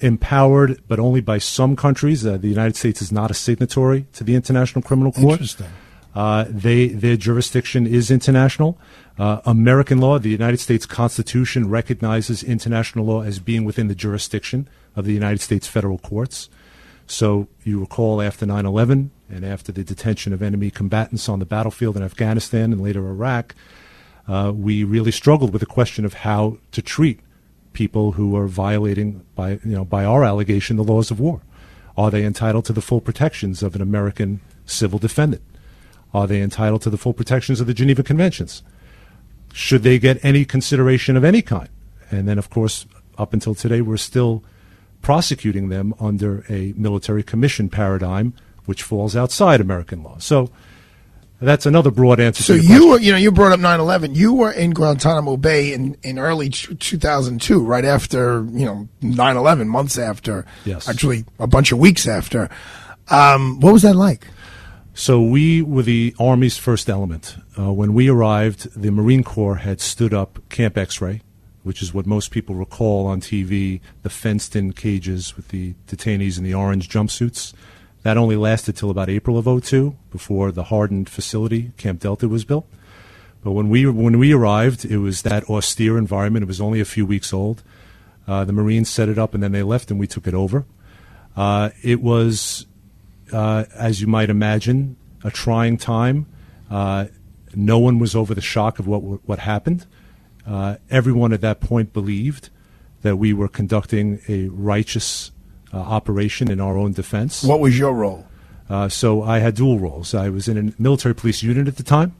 empowered, 0.00 0.82
but 0.88 0.98
only 0.98 1.20
by 1.20 1.38
some 1.38 1.76
countries. 1.76 2.26
Uh, 2.26 2.36
the 2.36 2.48
United 2.48 2.76
States 2.76 3.00
is 3.00 3.12
not 3.12 3.30
a 3.30 3.34
signatory 3.34 4.06
to 4.14 4.24
the 4.24 4.34
International 4.34 4.82
Criminal 4.82 5.12
Court. 5.12 5.32
Interesting. 5.32 5.68
Uh, 6.14 6.44
they 6.48 6.88
their 6.88 7.16
jurisdiction 7.16 7.86
is 7.86 8.10
international. 8.10 8.78
Uh, 9.18 9.40
American 9.46 9.98
law, 9.98 10.18
the 10.18 10.28
United 10.28 10.58
States 10.58 10.84
Constitution 10.84 11.70
recognizes 11.70 12.42
international 12.42 13.06
law 13.06 13.22
as 13.22 13.38
being 13.38 13.64
within 13.64 13.88
the 13.88 13.94
jurisdiction 13.94 14.68
of 14.94 15.06
the 15.06 15.12
United 15.12 15.40
States 15.40 15.66
federal 15.66 15.98
courts. 15.98 16.50
So 17.12 17.46
you 17.62 17.78
recall 17.78 18.22
after 18.22 18.46
9/11 18.46 19.10
and 19.28 19.44
after 19.44 19.70
the 19.70 19.84
detention 19.84 20.32
of 20.32 20.40
enemy 20.40 20.70
combatants 20.70 21.28
on 21.28 21.40
the 21.40 21.44
battlefield 21.44 21.94
in 21.98 22.02
Afghanistan 22.02 22.72
and 22.72 22.80
later 22.80 23.06
Iraq, 23.06 23.54
uh, 24.26 24.50
we 24.54 24.82
really 24.82 25.12
struggled 25.12 25.52
with 25.52 25.60
the 25.60 25.66
question 25.66 26.06
of 26.06 26.14
how 26.14 26.56
to 26.70 26.80
treat 26.80 27.20
people 27.74 28.12
who 28.12 28.34
are 28.34 28.46
violating 28.46 29.26
by 29.34 29.60
you 29.62 29.76
know 29.76 29.84
by 29.84 30.06
our 30.06 30.24
allegation 30.24 30.78
the 30.78 30.82
laws 30.82 31.10
of 31.10 31.20
war. 31.20 31.42
Are 31.98 32.10
they 32.10 32.24
entitled 32.24 32.64
to 32.64 32.72
the 32.72 32.80
full 32.80 33.02
protections 33.02 33.62
of 33.62 33.74
an 33.74 33.82
American 33.82 34.40
civil 34.64 34.98
defendant? 34.98 35.42
Are 36.14 36.26
they 36.26 36.40
entitled 36.40 36.80
to 36.82 36.90
the 36.90 36.96
full 36.96 37.12
protections 37.12 37.60
of 37.60 37.66
the 37.66 37.74
Geneva 37.74 38.02
Conventions? 38.02 38.62
Should 39.52 39.82
they 39.82 39.98
get 39.98 40.24
any 40.24 40.46
consideration 40.46 41.18
of 41.18 41.24
any 41.24 41.42
kind? 41.42 41.68
And 42.10 42.26
then, 42.26 42.38
of 42.38 42.48
course, 42.48 42.86
up 43.18 43.34
until 43.34 43.54
today, 43.54 43.82
we're 43.82 43.98
still 43.98 44.42
prosecuting 45.02 45.68
them 45.68 45.94
under 46.00 46.44
a 46.48 46.72
military 46.76 47.22
commission 47.22 47.68
paradigm, 47.68 48.34
which 48.64 48.82
falls 48.82 49.14
outside 49.16 49.60
American 49.60 50.02
law. 50.02 50.16
So 50.18 50.50
that's 51.42 51.66
another 51.66 51.90
broad 51.90 52.20
answer. 52.20 52.42
So 52.42 52.56
to 52.56 52.62
you 52.62 52.90
were, 52.90 53.00
you 53.00 53.10
know, 53.10 53.18
you 53.18 53.32
brought 53.32 53.52
up 53.52 53.60
9/11. 53.60 54.14
You 54.14 54.32
were 54.32 54.52
in 54.52 54.70
Guantanamo 54.70 55.36
Bay 55.36 55.72
in 55.72 55.96
in 56.02 56.18
early 56.18 56.48
2002, 56.48 57.64
right 57.64 57.84
after 57.84 58.46
you 58.52 58.64
know 58.64 58.88
9/11, 59.02 59.66
months 59.66 59.98
after. 59.98 60.46
Yes. 60.64 60.88
Actually, 60.88 61.24
a 61.38 61.46
bunch 61.48 61.72
of 61.72 61.78
weeks 61.78 62.06
after. 62.06 62.48
Um, 63.08 63.60
what 63.60 63.72
was 63.72 63.82
that 63.82 63.96
like? 63.96 64.28
So 64.94 65.20
we 65.22 65.62
were 65.62 65.82
the 65.82 66.14
Army's 66.20 66.58
first 66.58 66.88
element. 66.88 67.36
Uh, 67.58 67.72
when 67.72 67.94
we 67.94 68.08
arrived, 68.08 68.80
the 68.80 68.90
Marine 68.90 69.24
Corps 69.24 69.56
had 69.56 69.80
stood 69.80 70.12
up 70.12 70.38
Camp 70.50 70.76
X-Ray, 70.76 71.22
which 71.62 71.82
is 71.82 71.94
what 71.94 72.06
most 72.06 72.30
people 72.30 72.54
recall 72.54 73.06
on 73.06 73.20
TV, 73.20 73.80
the 74.02 74.10
fenced-in 74.10 74.72
cages 74.72 75.36
with 75.36 75.48
the 75.48 75.74
detainees 75.86 76.38
in 76.38 76.44
the 76.44 76.54
orange 76.54 76.88
jumpsuits. 76.88 77.52
That 78.02 78.16
only 78.16 78.36
lasted 78.36 78.76
till 78.76 78.90
about 78.90 79.08
April 79.08 79.38
of 79.38 79.64
02, 79.64 79.96
before 80.10 80.50
the 80.50 80.64
hardened 80.64 81.08
facility, 81.08 81.72
Camp 81.76 82.00
Delta, 82.00 82.28
was 82.28 82.44
built. 82.44 82.66
But 83.44 83.52
when 83.52 83.68
we 83.68 83.86
when 83.86 84.18
we 84.18 84.32
arrived, 84.32 84.84
it 84.84 84.98
was 84.98 85.22
that 85.22 85.48
austere 85.50 85.98
environment. 85.98 86.44
It 86.44 86.46
was 86.46 86.60
only 86.60 86.80
a 86.80 86.84
few 86.84 87.04
weeks 87.04 87.32
old. 87.32 87.62
Uh, 88.26 88.44
the 88.44 88.52
Marines 88.52 88.88
set 88.88 89.08
it 89.08 89.18
up, 89.18 89.34
and 89.34 89.42
then 89.42 89.50
they 89.50 89.64
left, 89.64 89.90
and 89.90 89.98
we 89.98 90.06
took 90.06 90.28
it 90.28 90.34
over. 90.34 90.64
Uh, 91.36 91.70
it 91.82 92.00
was 92.00 92.66
uh, 93.32 93.64
as 93.74 94.00
you 94.00 94.06
might 94.06 94.30
imagine, 94.30 94.96
a 95.24 95.30
trying 95.30 95.76
time. 95.76 96.26
Uh, 96.70 97.06
no 97.54 97.78
one 97.78 97.98
was 97.98 98.14
over 98.14 98.34
the 98.34 98.40
shock 98.40 98.78
of 98.78 98.86
what 98.86 99.00
what 99.26 99.40
happened. 99.40 99.86
Uh, 100.46 100.76
everyone 100.90 101.32
at 101.32 101.40
that 101.40 101.60
point 101.60 101.92
believed 101.92 102.50
that 103.02 103.16
we 103.16 103.32
were 103.32 103.48
conducting 103.48 104.20
a 104.28 104.48
righteous 104.48 105.30
uh, 105.72 105.78
operation 105.78 106.50
in 106.50 106.60
our 106.60 106.76
own 106.76 106.92
defense. 106.92 107.42
What 107.42 107.60
was 107.60 107.78
your 107.78 107.94
role? 107.94 108.26
Uh, 108.68 108.88
so 108.88 109.22
I 109.22 109.38
had 109.38 109.54
dual 109.54 109.78
roles. 109.78 110.14
I 110.14 110.28
was 110.28 110.48
in 110.48 110.56
a 110.56 110.82
military 110.82 111.14
police 111.14 111.42
unit 111.42 111.68
at 111.68 111.76
the 111.76 111.82
time. 111.82 112.14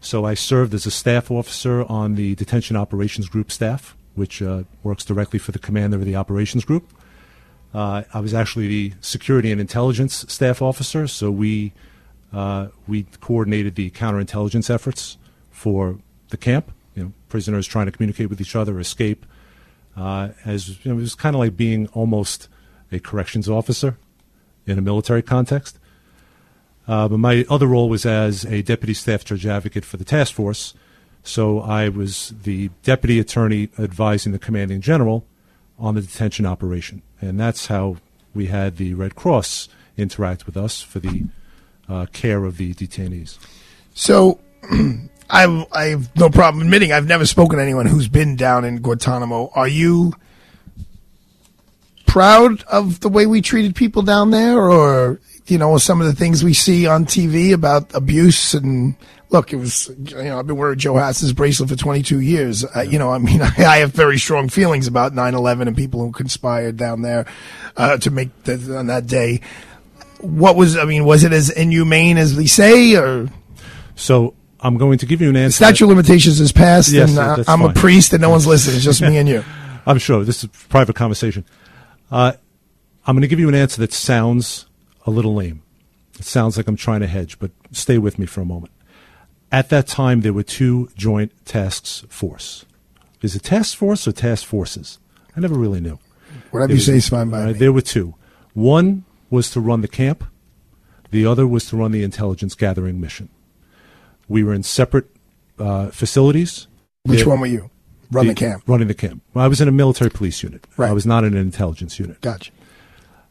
So 0.00 0.24
I 0.24 0.34
served 0.34 0.72
as 0.72 0.86
a 0.86 0.90
staff 0.90 1.30
officer 1.30 1.84
on 1.84 2.14
the 2.14 2.34
detention 2.34 2.76
operations 2.76 3.28
group 3.28 3.50
staff, 3.50 3.96
which 4.14 4.40
uh, 4.40 4.64
works 4.82 5.04
directly 5.04 5.38
for 5.38 5.52
the 5.52 5.58
commander 5.58 5.96
of 5.96 6.04
the 6.04 6.16
operations 6.16 6.64
group. 6.64 6.90
Uh, 7.74 8.02
I 8.12 8.20
was 8.20 8.34
actually 8.34 8.68
the 8.68 8.92
security 9.00 9.52
and 9.52 9.60
intelligence 9.60 10.24
staff 10.28 10.62
officer, 10.62 11.06
so 11.06 11.30
we 11.30 11.72
uh, 12.32 12.68
we 12.86 13.04
coordinated 13.20 13.74
the 13.74 13.90
counterintelligence 13.90 14.70
efforts 14.70 15.18
for 15.50 15.98
the 16.30 16.36
camp. 16.36 16.72
Prisoners 17.30 17.66
trying 17.66 17.86
to 17.86 17.92
communicate 17.92 18.28
with 18.28 18.40
each 18.40 18.54
other, 18.54 18.78
escape. 18.78 19.24
Uh, 19.96 20.30
as 20.44 20.84
you 20.84 20.92
know, 20.92 20.98
it 20.98 21.02
was 21.02 21.14
kind 21.14 21.34
of 21.34 21.40
like 21.40 21.56
being 21.56 21.88
almost 21.88 22.48
a 22.92 22.98
corrections 22.98 23.48
officer 23.48 23.96
in 24.66 24.78
a 24.78 24.82
military 24.82 25.22
context. 25.22 25.78
Uh, 26.86 27.08
but 27.08 27.18
my 27.18 27.44
other 27.48 27.66
role 27.66 27.88
was 27.88 28.04
as 28.04 28.44
a 28.46 28.62
deputy 28.62 28.94
staff 28.94 29.24
judge 29.24 29.46
advocate 29.46 29.84
for 29.84 29.96
the 29.96 30.04
task 30.04 30.34
force. 30.34 30.74
So 31.22 31.60
I 31.60 31.88
was 31.88 32.34
the 32.42 32.70
deputy 32.82 33.18
attorney 33.18 33.68
advising 33.78 34.32
the 34.32 34.38
commanding 34.38 34.80
general 34.80 35.24
on 35.78 35.94
the 35.94 36.02
detention 36.02 36.46
operation. 36.46 37.02
And 37.20 37.38
that's 37.38 37.66
how 37.66 37.96
we 38.34 38.46
had 38.46 38.76
the 38.76 38.94
Red 38.94 39.14
Cross 39.14 39.68
interact 39.96 40.46
with 40.46 40.56
us 40.56 40.82
for 40.82 40.98
the 40.98 41.24
uh, 41.88 42.06
care 42.12 42.44
of 42.44 42.56
the 42.56 42.74
detainees. 42.74 43.38
So, 43.94 44.40
I 45.30 45.66
I 45.72 45.84
have 45.86 46.14
no 46.16 46.28
problem 46.28 46.64
admitting 46.64 46.92
I've 46.92 47.06
never 47.06 47.26
spoken 47.26 47.58
to 47.58 47.62
anyone 47.62 47.86
who's 47.86 48.08
been 48.08 48.36
down 48.36 48.64
in 48.64 48.80
Guantanamo. 48.80 49.50
Are 49.54 49.68
you 49.68 50.14
proud 52.06 52.62
of 52.64 53.00
the 53.00 53.08
way 53.08 53.26
we 53.26 53.40
treated 53.40 53.76
people 53.76 54.02
down 54.02 54.30
there, 54.30 54.58
or 54.58 55.20
you 55.46 55.58
know 55.58 55.78
some 55.78 56.00
of 56.00 56.06
the 56.06 56.14
things 56.14 56.42
we 56.42 56.54
see 56.54 56.86
on 56.86 57.04
TV 57.04 57.52
about 57.52 57.94
abuse 57.94 58.54
and 58.54 58.96
look, 59.30 59.52
it 59.52 59.56
was 59.56 59.88
you 59.88 60.24
know 60.24 60.38
I've 60.38 60.46
been 60.46 60.56
wearing 60.56 60.78
Joe 60.78 60.96
Hass's 60.96 61.32
bracelet 61.32 61.70
for 61.70 61.76
22 61.76 62.20
years. 62.20 62.64
Uh, 62.64 62.80
you 62.80 62.98
know, 62.98 63.10
I 63.10 63.18
mean, 63.18 63.40
I, 63.42 63.78
have 63.78 63.92
very 63.92 64.18
strong 64.18 64.48
feelings 64.48 64.86
about 64.86 65.12
9/11 65.12 65.68
and 65.68 65.76
people 65.76 66.00
who 66.00 66.12
conspired 66.12 66.76
down 66.76 67.02
there 67.02 67.26
uh, 67.76 67.96
to 67.98 68.10
make 68.10 68.44
that 68.44 68.68
on 68.70 68.88
that 68.88 69.06
day. 69.06 69.40
What 70.18 70.56
was 70.56 70.76
I 70.76 70.84
mean? 70.84 71.04
Was 71.04 71.24
it 71.24 71.32
as 71.32 71.48
inhumane 71.48 72.18
as 72.18 72.36
they 72.36 72.46
say, 72.46 72.96
or 72.96 73.28
so? 73.94 74.34
I'm 74.62 74.76
going 74.76 74.98
to 74.98 75.06
give 75.06 75.20
you 75.20 75.30
an 75.30 75.36
answer. 75.36 75.58
The 75.58 75.66
statute 75.66 75.84
of 75.84 75.90
limitations 75.90 76.40
is 76.40 76.52
passed, 76.52 76.92
Yes, 76.92 77.10
and 77.10 77.18
uh, 77.18 77.44
I'm 77.48 77.62
a 77.62 77.72
priest, 77.72 78.12
and 78.12 78.20
no 78.20 78.30
one's 78.30 78.46
listening. 78.46 78.76
It's 78.76 78.84
just 78.84 79.00
me 79.00 79.16
and 79.16 79.28
you. 79.28 79.44
I'm 79.86 79.98
sure 79.98 80.22
this 80.24 80.38
is 80.38 80.44
a 80.44 80.48
private 80.48 80.96
conversation. 80.96 81.44
Uh, 82.10 82.32
I'm 83.06 83.14
going 83.14 83.22
to 83.22 83.28
give 83.28 83.40
you 83.40 83.48
an 83.48 83.54
answer 83.54 83.80
that 83.80 83.92
sounds 83.92 84.66
a 85.06 85.10
little 85.10 85.34
lame. 85.34 85.62
It 86.18 86.26
sounds 86.26 86.56
like 86.58 86.68
I'm 86.68 86.76
trying 86.76 87.00
to 87.00 87.06
hedge, 87.06 87.38
but 87.38 87.50
stay 87.72 87.96
with 87.96 88.18
me 88.18 88.26
for 88.26 88.42
a 88.42 88.44
moment. 88.44 88.72
At 89.50 89.70
that 89.70 89.86
time, 89.86 90.20
there 90.20 90.34
were 90.34 90.42
two 90.42 90.90
joint 90.94 91.32
tasks 91.46 92.04
force. 92.08 92.66
Is 93.22 93.34
it 93.34 93.42
task 93.42 93.76
force 93.76 94.06
or 94.06 94.12
task 94.12 94.46
forces? 94.46 94.98
I 95.34 95.40
never 95.40 95.54
really 95.54 95.80
knew. 95.80 95.98
Whatever 96.50 96.74
you 96.74 96.80
say 96.80 96.96
is 96.96 97.08
fine 97.08 97.30
by 97.30 97.42
uh, 97.42 97.46
me. 97.48 97.52
There 97.54 97.72
were 97.72 97.80
two. 97.80 98.14
One 98.52 99.04
was 99.30 99.50
to 99.52 99.60
run 99.60 99.80
the 99.80 99.88
camp. 99.88 100.24
The 101.10 101.26
other 101.26 101.46
was 101.46 101.66
to 101.66 101.76
run 101.76 101.92
the 101.92 102.02
intelligence 102.02 102.54
gathering 102.54 103.00
mission. 103.00 103.30
We 104.30 104.44
were 104.44 104.54
in 104.54 104.62
separate 104.62 105.06
uh, 105.58 105.88
facilities. 105.88 106.68
Which 107.02 107.26
one 107.26 107.40
were 107.40 107.46
you? 107.46 107.68
Run 108.12 108.28
the 108.28 108.34
camp. 108.34 108.62
Running 108.66 108.88
the 108.88 108.94
camp. 108.94 109.22
Well, 109.34 109.44
I 109.44 109.48
was 109.48 109.60
in 109.60 109.68
a 109.68 109.72
military 109.72 110.10
police 110.10 110.42
unit. 110.42 110.66
Right. 110.76 110.90
I 110.90 110.92
was 110.92 111.04
not 111.04 111.24
in 111.24 111.34
an 111.34 111.40
intelligence 111.40 111.98
unit. 111.98 112.20
Gotcha. 112.20 112.52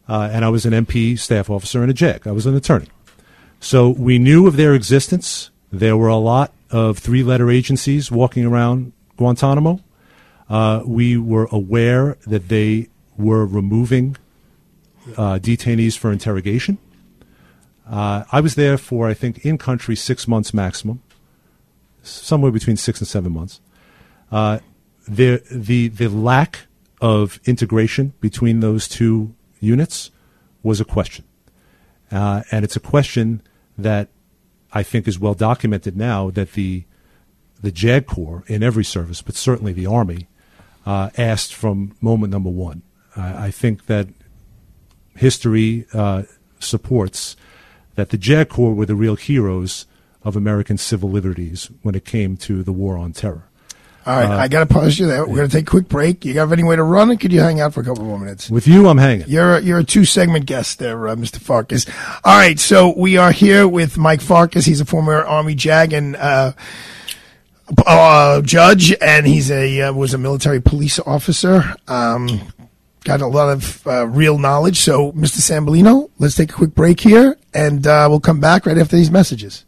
Uh, 0.07 0.29
and 0.31 0.43
I 0.43 0.49
was 0.49 0.65
an 0.65 0.73
MP 0.73 1.17
staff 1.17 1.49
officer 1.49 1.81
and 1.81 1.89
a 1.89 1.93
JAG. 1.93 2.27
I 2.27 2.31
was 2.31 2.45
an 2.45 2.55
attorney. 2.55 2.87
So 3.59 3.89
we 3.89 4.19
knew 4.19 4.45
of 4.45 4.57
their 4.57 4.73
existence. 4.73 5.51
There 5.71 5.95
were 5.95 6.07
a 6.07 6.17
lot 6.17 6.53
of 6.69 6.97
three 6.97 7.23
letter 7.23 7.49
agencies 7.49 8.11
walking 8.11 8.45
around 8.45 8.91
Guantanamo. 9.17 9.81
Uh, 10.49 10.81
we 10.85 11.17
were 11.17 11.47
aware 11.51 12.17
that 12.27 12.49
they 12.49 12.89
were 13.17 13.45
removing 13.45 14.17
uh, 15.17 15.39
detainees 15.39 15.97
for 15.97 16.11
interrogation. 16.11 16.77
Uh, 17.89 18.23
I 18.31 18.39
was 18.39 18.55
there 18.55 18.77
for, 18.77 19.07
I 19.07 19.13
think, 19.13 19.43
in 19.45 19.57
country 19.57 19.95
six 19.95 20.27
months 20.27 20.53
maximum, 20.53 21.01
somewhere 22.03 22.51
between 22.51 22.77
six 22.77 22.99
and 22.99 23.07
seven 23.07 23.33
months. 23.33 23.59
Uh, 24.31 24.59
the 25.07 25.41
the 25.51 25.87
the 25.87 26.07
lack 26.07 26.67
of 27.01 27.39
integration 27.45 28.13
between 28.19 28.59
those 28.59 28.87
two 28.87 29.33
units 29.59 30.11
was 30.61 30.79
a 30.79 30.85
question, 30.85 31.25
uh, 32.11 32.43
and 32.51 32.63
it's 32.63 32.75
a 32.75 32.79
question 32.79 33.41
that 33.75 34.09
I 34.71 34.83
think 34.83 35.07
is 35.07 35.17
well 35.17 35.33
documented 35.33 35.97
now 35.97 36.29
that 36.31 36.51
the 36.53 36.83
the 37.59 37.71
JAG 37.71 38.05
Corps 38.05 38.43
in 38.45 38.61
every 38.61 38.85
service, 38.85 39.23
but 39.23 39.35
certainly 39.35 39.73
the 39.73 39.87
Army, 39.87 40.27
uh, 40.85 41.09
asked 41.17 41.53
from 41.53 41.95
moment 41.99 42.31
number 42.31 42.49
one. 42.49 42.83
I 43.17 43.51
think 43.51 43.87
that 43.87 44.07
history 45.15 45.85
uh, 45.93 46.23
supports 46.59 47.35
that 47.95 48.09
the 48.09 48.17
JAG 48.17 48.49
Corps 48.49 48.73
were 48.73 48.85
the 48.85 48.95
real 48.95 49.15
heroes 49.15 49.85
of 50.23 50.35
American 50.35 50.77
civil 50.77 51.09
liberties 51.09 51.69
when 51.81 51.95
it 51.95 52.05
came 52.05 52.37
to 52.37 52.63
the 52.63 52.71
war 52.71 52.97
on 52.97 53.13
terror. 53.13 53.43
All 54.05 54.15
right, 54.15 54.25
Uh, 54.29 54.37
I 54.37 54.47
got 54.47 54.67
to 54.67 54.73
pause 54.73 54.97
you 54.97 55.07
there. 55.07 55.25
We're 55.25 55.35
going 55.35 55.49
to 55.49 55.55
take 55.55 55.67
a 55.67 55.69
quick 55.69 55.87
break. 55.89 56.23
You 56.25 56.33
got 56.33 56.51
any 56.51 56.63
way 56.63 56.75
to 56.75 56.83
run, 56.83 57.15
could 57.17 57.31
you 57.31 57.41
hang 57.41 57.59
out 57.59 57.73
for 57.73 57.81
a 57.81 57.83
couple 57.83 58.05
more 58.05 58.17
minutes? 58.17 58.49
With 58.49 58.67
you, 58.67 58.87
I'm 58.87 58.97
hanging. 58.97 59.27
You're 59.27 59.57
a, 59.57 59.61
you're 59.61 59.79
a 59.79 59.83
two 59.83 60.05
segment 60.05 60.45
guest 60.45 60.79
there, 60.79 61.07
uh, 61.09 61.15
Mr. 61.15 61.37
Farkas. 61.37 61.85
All 62.23 62.37
right, 62.37 62.57
so 62.59 62.93
we 62.97 63.17
are 63.17 63.31
here 63.31 63.67
with 63.67 63.97
Mike 63.97 64.21
Farkas. 64.21 64.65
He's 64.65 64.81
a 64.81 64.85
former 64.85 65.21
Army 65.23 65.53
JAG 65.53 65.93
and 65.93 66.15
uh, 66.15 66.53
uh, 67.85 68.41
judge, 68.41 68.93
and 69.01 69.27
he's 69.27 69.51
a 69.51 69.81
uh, 69.81 69.93
was 69.93 70.13
a 70.13 70.17
military 70.17 70.61
police 70.61 70.99
officer. 70.99 71.75
Um, 71.87 72.41
got 73.03 73.21
a 73.21 73.27
lot 73.27 73.49
of 73.49 73.87
uh, 73.87 74.07
real 74.07 74.37
knowledge. 74.37 74.79
So, 74.79 75.11
Mr. 75.13 75.39
Sambolino, 75.39 76.09
let's 76.19 76.35
take 76.35 76.51
a 76.51 76.53
quick 76.53 76.75
break 76.75 76.99
here, 76.99 77.37
and 77.53 77.85
uh, 77.85 78.07
we'll 78.09 78.19
come 78.19 78.39
back 78.39 78.65
right 78.65 78.77
after 78.77 78.95
these 78.95 79.11
messages. 79.11 79.65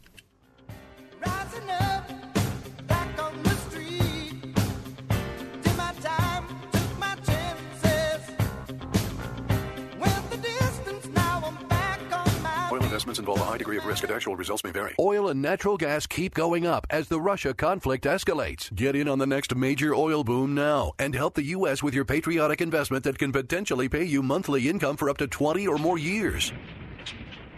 Risk 13.92 14.04
and 14.04 14.14
actual 14.14 14.38
results 14.38 14.64
may 14.64 14.72
vary. 14.72 14.96
Oil 15.00 15.28
and 15.28 15.42
natural 15.42 15.76
gas 15.76 16.08
keep 16.08 16.34
going 16.34 16.66
up 16.66 16.88
as 16.90 17.10
the 17.10 17.20
Russia 17.20 17.54
conflict 17.54 18.06
escalates. 18.06 18.74
Get 18.74 18.96
in 18.96 19.08
on 19.10 19.20
the 19.20 19.28
next 19.28 19.54
major 19.54 19.94
oil 19.94 20.24
boom 20.24 20.56
now 20.56 20.94
and 20.98 21.14
help 21.14 21.34
the 21.34 21.52
U.S. 21.58 21.84
with 21.84 21.94
your 21.94 22.06
patriotic 22.06 22.62
investment 22.62 23.04
that 23.04 23.20
can 23.20 23.34
potentially 23.34 23.90
pay 23.90 24.06
you 24.06 24.24
monthly 24.24 24.70
income 24.70 24.96
for 24.96 25.10
up 25.10 25.18
to 25.18 25.28
20 25.28 25.68
or 25.68 25.78
more 25.78 25.98
years. 25.98 26.54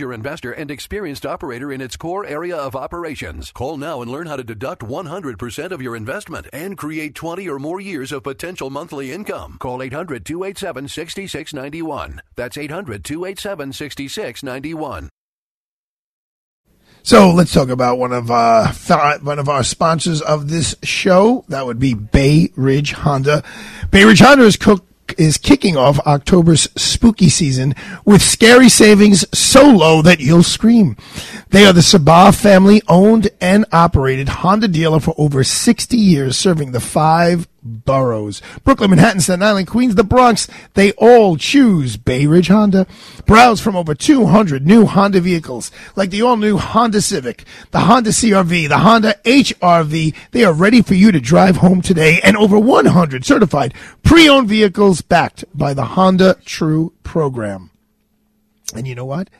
investor 0.00 0.52
and 0.52 0.70
experienced 0.70 1.24
operator 1.24 1.72
in 1.72 1.80
its 1.80 1.96
core 1.96 2.26
area 2.26 2.56
of 2.56 2.74
operations. 2.74 3.52
Call 3.52 3.76
now 3.76 4.02
and 4.02 4.10
learn 4.10 4.26
how 4.26 4.34
to 4.36 4.44
deduct 4.44 4.82
100% 4.82 5.70
of 5.70 5.80
your 5.80 5.96
investment 5.96 6.46
and 6.52 6.76
create 6.76 7.14
20 7.14 7.48
or 7.48 7.58
more 7.58 7.80
years 7.80 8.12
of 8.12 8.22
potential 8.22 8.68
monthly 8.70 9.12
income. 9.12 9.56
Call 9.58 9.78
800-287-6691. 9.78 12.18
That's 12.36 12.56
800-287-6691. 12.56 15.08
So 17.06 17.32
let's 17.32 17.52
talk 17.52 17.68
about 17.68 17.98
one 17.98 18.12
of 18.12 18.30
uh, 18.30 18.72
one 19.20 19.38
of 19.38 19.50
our 19.50 19.62
sponsors 19.62 20.22
of 20.22 20.48
this 20.48 20.74
show. 20.82 21.44
That 21.48 21.66
would 21.66 21.78
be 21.78 21.92
Bay 21.92 22.50
Ridge 22.56 22.92
Honda. 22.92 23.44
Bay 23.90 24.06
Ridge 24.06 24.20
Honda 24.20 24.44
is 24.44 24.56
cook 24.56 24.86
is 25.18 25.38
kicking 25.38 25.76
off 25.76 25.98
October's 26.06 26.68
spooky 26.76 27.28
season 27.28 27.74
with 28.04 28.22
scary 28.22 28.68
savings 28.68 29.24
so 29.36 29.68
low 29.68 30.02
that 30.02 30.20
you'll 30.20 30.42
scream. 30.42 30.96
They 31.50 31.66
are 31.66 31.72
the 31.72 31.80
Sabah 31.80 32.34
family 32.34 32.82
owned 32.88 33.30
and 33.40 33.64
operated 33.72 34.28
Honda 34.28 34.68
dealer 34.68 35.00
for 35.00 35.14
over 35.18 35.44
60 35.44 35.96
years, 35.96 36.36
serving 36.36 36.72
the 36.72 36.80
five 36.80 37.46
boroughs. 37.64 38.42
Brooklyn, 38.62 38.90
Manhattan, 38.90 39.20
Staten 39.20 39.42
Island, 39.42 39.66
Queens, 39.66 39.94
the 39.94 40.04
Bronx. 40.04 40.48
They 40.74 40.92
all 40.92 41.36
choose 41.36 41.96
Bay 41.96 42.26
Ridge 42.26 42.48
Honda. 42.48 42.86
Browse 43.26 43.60
from 43.60 43.74
over 43.74 43.94
200 43.94 44.66
new 44.66 44.86
Honda 44.86 45.20
vehicles, 45.20 45.70
like 45.96 46.10
the 46.10 46.22
all-new 46.22 46.58
Honda 46.58 47.00
Civic, 47.00 47.44
the 47.70 47.80
Honda 47.80 48.10
CRV, 48.10 48.68
the 48.68 48.78
Honda 48.78 49.14
HRV. 49.24 50.14
They 50.30 50.44
are 50.44 50.52
ready 50.52 50.82
for 50.82 50.94
you 50.94 51.10
to 51.10 51.20
drive 51.20 51.56
home 51.56 51.80
today, 51.82 52.20
and 52.22 52.36
over 52.36 52.58
100 52.58 53.24
certified 53.24 53.74
pre-owned 54.02 54.48
vehicles 54.48 55.00
backed 55.00 55.44
by 55.54 55.74
the 55.74 55.84
Honda 55.84 56.36
True 56.44 56.92
program. 57.02 57.70
And 58.74 58.86
you 58.86 58.94
know 58.94 59.04
what? 59.04 59.30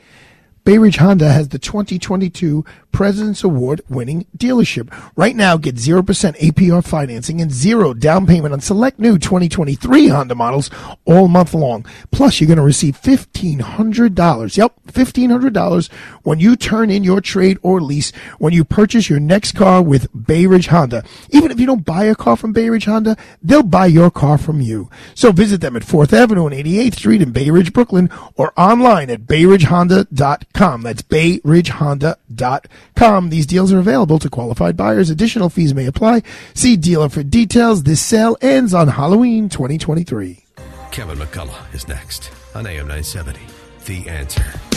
Bay 0.65 0.79
Ridge 0.79 0.97
Honda 0.97 1.31
has 1.31 1.49
the 1.49 1.59
2022 1.59 2.65
President's 2.91 3.45
Award 3.45 3.83
winning 3.91 4.25
dealership. 4.35 4.89
Right 5.15 5.37
now, 5.37 5.59
get 5.59 5.75
0% 5.75 6.03
APR 6.39 6.83
financing 6.83 7.43
and 7.43 7.53
zero 7.53 7.93
down 7.93 8.27
payment 8.27 8.55
on 8.55 8.61
select 8.61 8.99
new 8.99 9.19
2023 9.19 10.09
Honda 10.09 10.35
models 10.35 10.71
all 11.05 11.29
month 11.29 11.53
long. 11.53 11.85
Plus, 12.13 12.41
you're 12.41 12.49
going 12.49 12.57
to 12.57 12.63
receive 12.63 12.99
$1,500. 12.99 14.57
Yep, 14.57 14.75
$1,500 14.87 15.93
when 16.23 16.41
you 16.41 16.57
turn 16.57 16.89
in 16.89 17.05
your 17.05 17.21
trade 17.21 17.59
or 17.61 17.83
lease 17.83 18.13
when 18.39 18.55
you 18.55 18.65
purchase 18.65 19.11
your 19.11 19.21
next 19.21 19.53
car 19.53 19.83
with 19.83 20.07
Bay 20.27 20.47
Ridge 20.47 20.69
Honda. 20.69 21.05
Even 21.29 21.51
if 21.51 21.61
you 21.61 21.67
don't 21.67 21.85
buy 21.85 22.05
a 22.05 22.15
car 22.15 22.39
from 22.39 22.55
Bay 22.55 22.71
Ridge 22.71 22.87
Honda, 22.87 23.19
they'll 23.43 23.63
buy 23.63 23.85
your 23.85 24.11
car 24.11 24.39
from 24.39 24.63
you. 24.63 24.89
So 25.15 25.31
visit 25.31 25.61
them 25.61 25.77
at 25.77 25.83
4th 25.83 26.15
Avenue 26.15 26.47
and 26.47 26.55
88th 26.55 26.95
Street 26.95 27.21
in 27.21 27.33
Bay 27.33 27.51
Ridge, 27.51 27.75
Brooklyn, 27.75 28.09
or 28.37 28.55
online 28.57 29.11
at 29.11 29.27
bayridgehonda.com. 29.27 30.54
That's 30.55 31.03
bayridgehonda.com. 31.03 33.31
These 33.31 33.47
deals 33.47 33.73
are 33.73 33.79
available 33.79 34.19
to 34.21 34.31
qualified 34.31 34.77
buyers. 34.77 35.11
Additional 35.11 35.51
fees 35.51 35.75
may 35.75 35.87
apply. 35.87 36.23
See 36.55 36.77
dealer 36.77 37.09
for 37.09 37.23
details. 37.23 37.83
This 37.83 38.01
sale 38.01 38.37
ends 38.41 38.73
on 38.73 38.89
Halloween 38.89 39.49
2023. 39.49 40.45
Kevin 40.91 41.19
McCullough 41.19 41.75
is 41.75 41.89
next 41.89 42.31
on 42.55 42.67
AM 42.67 42.87
970. 42.87 43.41
The 43.87 44.09
answer. 44.09 44.74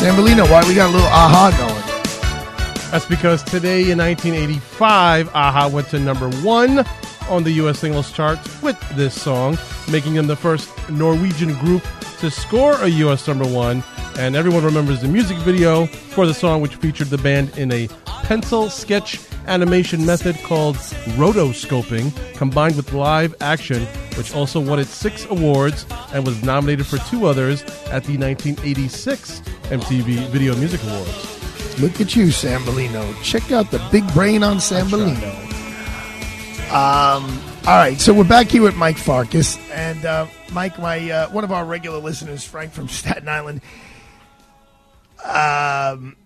Sambolino, 0.00 0.50
why 0.50 0.66
we 0.66 0.74
got 0.74 0.88
a 0.88 0.92
little 0.92 1.06
A-Ha 1.08 1.52
going? 1.60 2.90
That's 2.90 3.04
because 3.04 3.42
today 3.42 3.90
in 3.90 3.98
1985, 3.98 5.28
A-Ha 5.28 5.68
went 5.70 5.88
to 5.90 6.00
number 6.00 6.30
one 6.40 6.86
on 7.28 7.44
the 7.44 7.50
U.S. 7.52 7.80
singles 7.80 8.10
charts 8.10 8.62
with 8.62 8.80
this 8.96 9.20
song, 9.20 9.58
making 9.92 10.14
them 10.14 10.26
the 10.26 10.36
first 10.36 10.70
Norwegian 10.88 11.52
group 11.58 11.82
to 12.20 12.30
score 12.30 12.80
a 12.80 12.88
U.S. 12.88 13.28
number 13.28 13.46
one. 13.46 13.84
And 14.20 14.36
everyone 14.36 14.62
remembers 14.62 15.00
the 15.00 15.08
music 15.08 15.38
video 15.38 15.86
for 15.86 16.26
the 16.26 16.34
song, 16.34 16.60
which 16.60 16.76
featured 16.76 17.06
the 17.06 17.16
band 17.16 17.56
in 17.56 17.72
a 17.72 17.88
pencil 18.04 18.68
sketch 18.68 19.18
animation 19.46 20.04
method 20.04 20.36
called 20.42 20.76
rotoscoping, 21.16 22.12
combined 22.34 22.76
with 22.76 22.92
live 22.92 23.34
action, 23.40 23.86
which 24.18 24.34
also 24.34 24.60
won 24.60 24.78
its 24.78 24.90
six 24.90 25.24
awards 25.30 25.86
and 26.12 26.26
was 26.26 26.42
nominated 26.42 26.86
for 26.86 26.98
two 26.98 27.24
others 27.24 27.62
at 27.86 28.04
the 28.04 28.18
1986 28.18 29.40
MTV 29.40 30.28
Video 30.28 30.54
Music 30.54 30.82
Awards. 30.84 31.80
Look 31.80 31.98
at 32.02 32.14
you, 32.14 32.26
Sambolino. 32.26 33.22
Check 33.22 33.50
out 33.52 33.70
the 33.70 33.82
big 33.90 34.06
brain 34.12 34.42
on 34.42 34.58
Sambolino. 34.58 35.32
Um, 36.70 37.40
all 37.66 37.78
right, 37.78 37.98
so 37.98 38.12
we're 38.12 38.24
back 38.24 38.48
here 38.48 38.62
with 38.62 38.76
Mike 38.76 38.98
Farkas. 38.98 39.56
And 39.70 40.04
uh, 40.04 40.26
Mike, 40.52 40.78
my 40.78 41.10
uh, 41.10 41.30
one 41.30 41.42
of 41.42 41.52
our 41.52 41.64
regular 41.64 42.00
listeners, 42.00 42.44
Frank 42.44 42.72
from 42.72 42.86
Staten 42.86 43.26
Island, 43.26 43.62
um, 45.24 46.16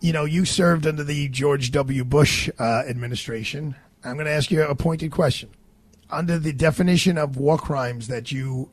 you 0.00 0.12
know, 0.12 0.24
you 0.24 0.44
served 0.44 0.86
under 0.86 1.04
the 1.04 1.28
George 1.28 1.70
W. 1.72 2.04
Bush 2.04 2.48
uh, 2.58 2.82
administration. 2.86 3.74
I'm 4.04 4.14
going 4.14 4.26
to 4.26 4.32
ask 4.32 4.50
you 4.50 4.62
a 4.62 4.74
pointed 4.74 5.10
question. 5.10 5.50
Under 6.10 6.38
the 6.38 6.52
definition 6.52 7.18
of 7.18 7.36
war 7.36 7.58
crimes 7.58 8.08
that 8.08 8.30
you 8.30 8.70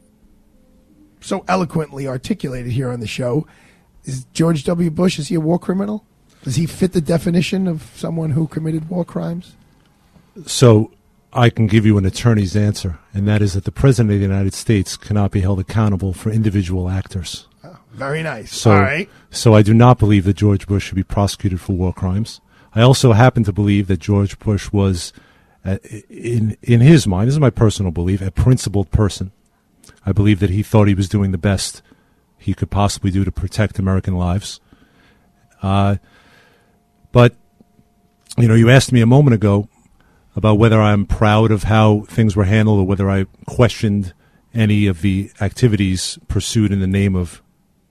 so 1.22 1.44
eloquently 1.48 2.08
articulated 2.08 2.72
here 2.72 2.90
on 2.90 3.00
the 3.00 3.08
show, 3.08 3.48
is 4.04 4.26
George 4.34 4.64
W. 4.66 4.92
Bush 4.92 5.18
is 5.18 5.30
he 5.30 5.36
a 5.36 5.40
war 5.40 5.58
criminal? 5.58 6.06
Does 6.44 6.58
he 6.58 6.66
fit 6.66 6.92
the 6.92 7.02
definition 7.02 7.68
of 7.68 7.90
someone 7.96 8.32
who 8.32 8.48
committed 8.48 8.90
war 8.90 9.06
crimes? 9.06 9.56
So 10.46 10.92
I 11.32 11.50
can 11.50 11.68
give 11.68 11.86
you 11.86 11.98
an 11.98 12.06
attorney's 12.06 12.56
answer, 12.56 13.00
and 13.14 13.28
that 13.28 13.42
is 13.42 13.54
that 13.54 13.64
the 13.64 13.72
President 13.72 14.12
of 14.14 14.20
the 14.20 14.28
United 14.28 14.54
States 14.54 14.98
cannot 14.98 15.32
be 15.32 15.42
held 15.42 15.60
accountable 15.60 16.14
for 16.14 16.30
individual 16.30 16.90
actors. 16.90 17.48
Very 17.94 18.24
nice. 18.24 18.52
So, 18.56 18.72
All 18.72 18.82
right. 18.82 19.10
so 19.30 19.54
I 19.54 19.62
do 19.62 19.74
not 19.74 20.00
believe 20.00 20.26
that 20.26 20.36
George 20.36 20.68
Bush 20.68 20.88
should 20.88 20.96
be 20.96 21.04
prosecuted 21.04 21.62
for 21.62 21.74
war 21.74 21.94
crimes. 21.94 22.42
I 22.76 22.82
also 22.82 23.14
happen 23.14 23.44
to 23.44 23.54
believe 23.54 23.88
that 23.88 24.00
George 24.00 24.40
Bush 24.40 24.72
was, 24.72 25.14
uh, 25.64 25.78
in 26.10 26.58
in 26.64 26.82
his 26.82 27.06
mind, 27.06 27.28
this 27.28 27.36
is 27.36 27.40
my 27.40 27.52
personal 27.52 27.92
belief, 27.92 28.22
a 28.22 28.32
principled 28.32 28.90
person. 28.90 29.32
I 30.06 30.12
believe 30.12 30.40
that 30.40 30.50
he 30.50 30.64
thought 30.64 30.88
he 30.88 30.96
was 30.96 31.08
doing 31.08 31.32
the 31.32 31.38
best 31.38 31.82
he 32.38 32.54
could 32.56 32.72
possibly 32.72 33.12
do 33.12 33.24
to 33.24 33.32
protect 33.32 33.78
American 33.80 34.16
lives. 34.16 34.60
Uh, 35.62 35.98
but 37.12 37.36
you 38.38 38.48
know, 38.48 38.56
you 38.56 38.70
asked 38.72 38.92
me 38.92 39.02
a 39.02 39.06
moment 39.06 39.36
ago 39.36 39.70
about 40.36 40.58
whether 40.58 40.82
I'm 40.82 41.06
proud 41.06 41.52
of 41.52 41.64
how 41.64 42.02
things 42.02 42.36
were 42.36 42.46
handled 42.46 42.80
or 42.80 42.88
whether 42.88 43.08
I 43.08 43.28
questioned 43.46 44.14
any 44.52 44.88
of 44.88 45.02
the 45.02 45.30
activities 45.40 46.18
pursued 46.28 46.72
in 46.72 46.80
the 46.80 46.88
name 46.88 47.16
of 47.16 47.43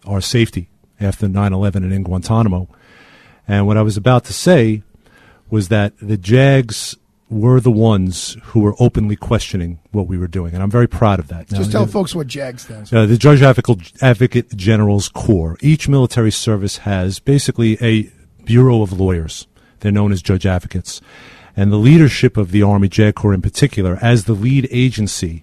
our 0.06 0.20
safety 0.20 0.68
after 1.00 1.26
9/11 1.28 1.76
and 1.76 1.92
in 1.92 2.02
Guantanamo. 2.02 2.68
And 3.48 3.66
what 3.66 3.76
I 3.76 3.82
was 3.82 3.96
about 3.96 4.24
to 4.26 4.32
say 4.32 4.82
was 5.50 5.68
that 5.68 5.92
the 6.00 6.16
JAGs 6.16 6.96
were 7.28 7.60
the 7.60 7.70
ones 7.70 8.36
who 8.44 8.60
were 8.60 8.74
openly 8.78 9.16
questioning 9.16 9.78
what 9.90 10.06
we 10.06 10.18
were 10.18 10.26
doing, 10.28 10.52
and 10.54 10.62
I'm 10.62 10.70
very 10.70 10.86
proud 10.86 11.18
of 11.18 11.28
that. 11.28 11.48
Just 11.48 11.68
Now, 11.72 11.78
tell 11.78 11.86
the- 11.86 11.92
folks 11.92 12.14
what 12.14 12.26
JAG 12.26 12.60
stands 12.60 12.90
for. 12.90 12.98
uh, 12.98 13.06
the 13.06 13.16
Judge 13.16 13.40
Advocate, 13.42 13.92
Advocate 14.02 14.54
General's 14.56 15.08
Corps. 15.08 15.56
Each 15.60 15.88
military 15.88 16.30
service 16.30 16.78
has 16.78 17.18
basically 17.20 17.78
a 17.80 18.10
bureau 18.44 18.82
of 18.82 18.92
lawyers. 18.98 19.46
They're 19.80 19.92
known 19.92 20.12
as 20.12 20.20
judge 20.22 20.44
advocates. 20.46 21.00
And 21.56 21.72
the 21.72 21.76
leadership 21.76 22.36
of 22.36 22.50
the 22.50 22.62
Army 22.62 22.88
JAG 22.88 23.14
Corps 23.14 23.34
in 23.34 23.42
particular, 23.42 23.98
as 24.02 24.24
the 24.24 24.32
lead 24.34 24.68
agency 24.70 25.42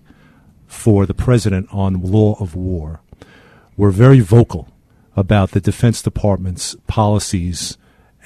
for 0.68 1.06
the 1.06 1.14
president 1.14 1.68
on 1.72 2.02
law 2.04 2.36
of 2.40 2.56
war, 2.56 3.02
were 3.80 3.92
very 3.92 4.20
vocal 4.20 4.68
about 5.16 5.52
the 5.52 5.62
Defense 5.62 6.02
Department's 6.02 6.76
policies 6.88 7.78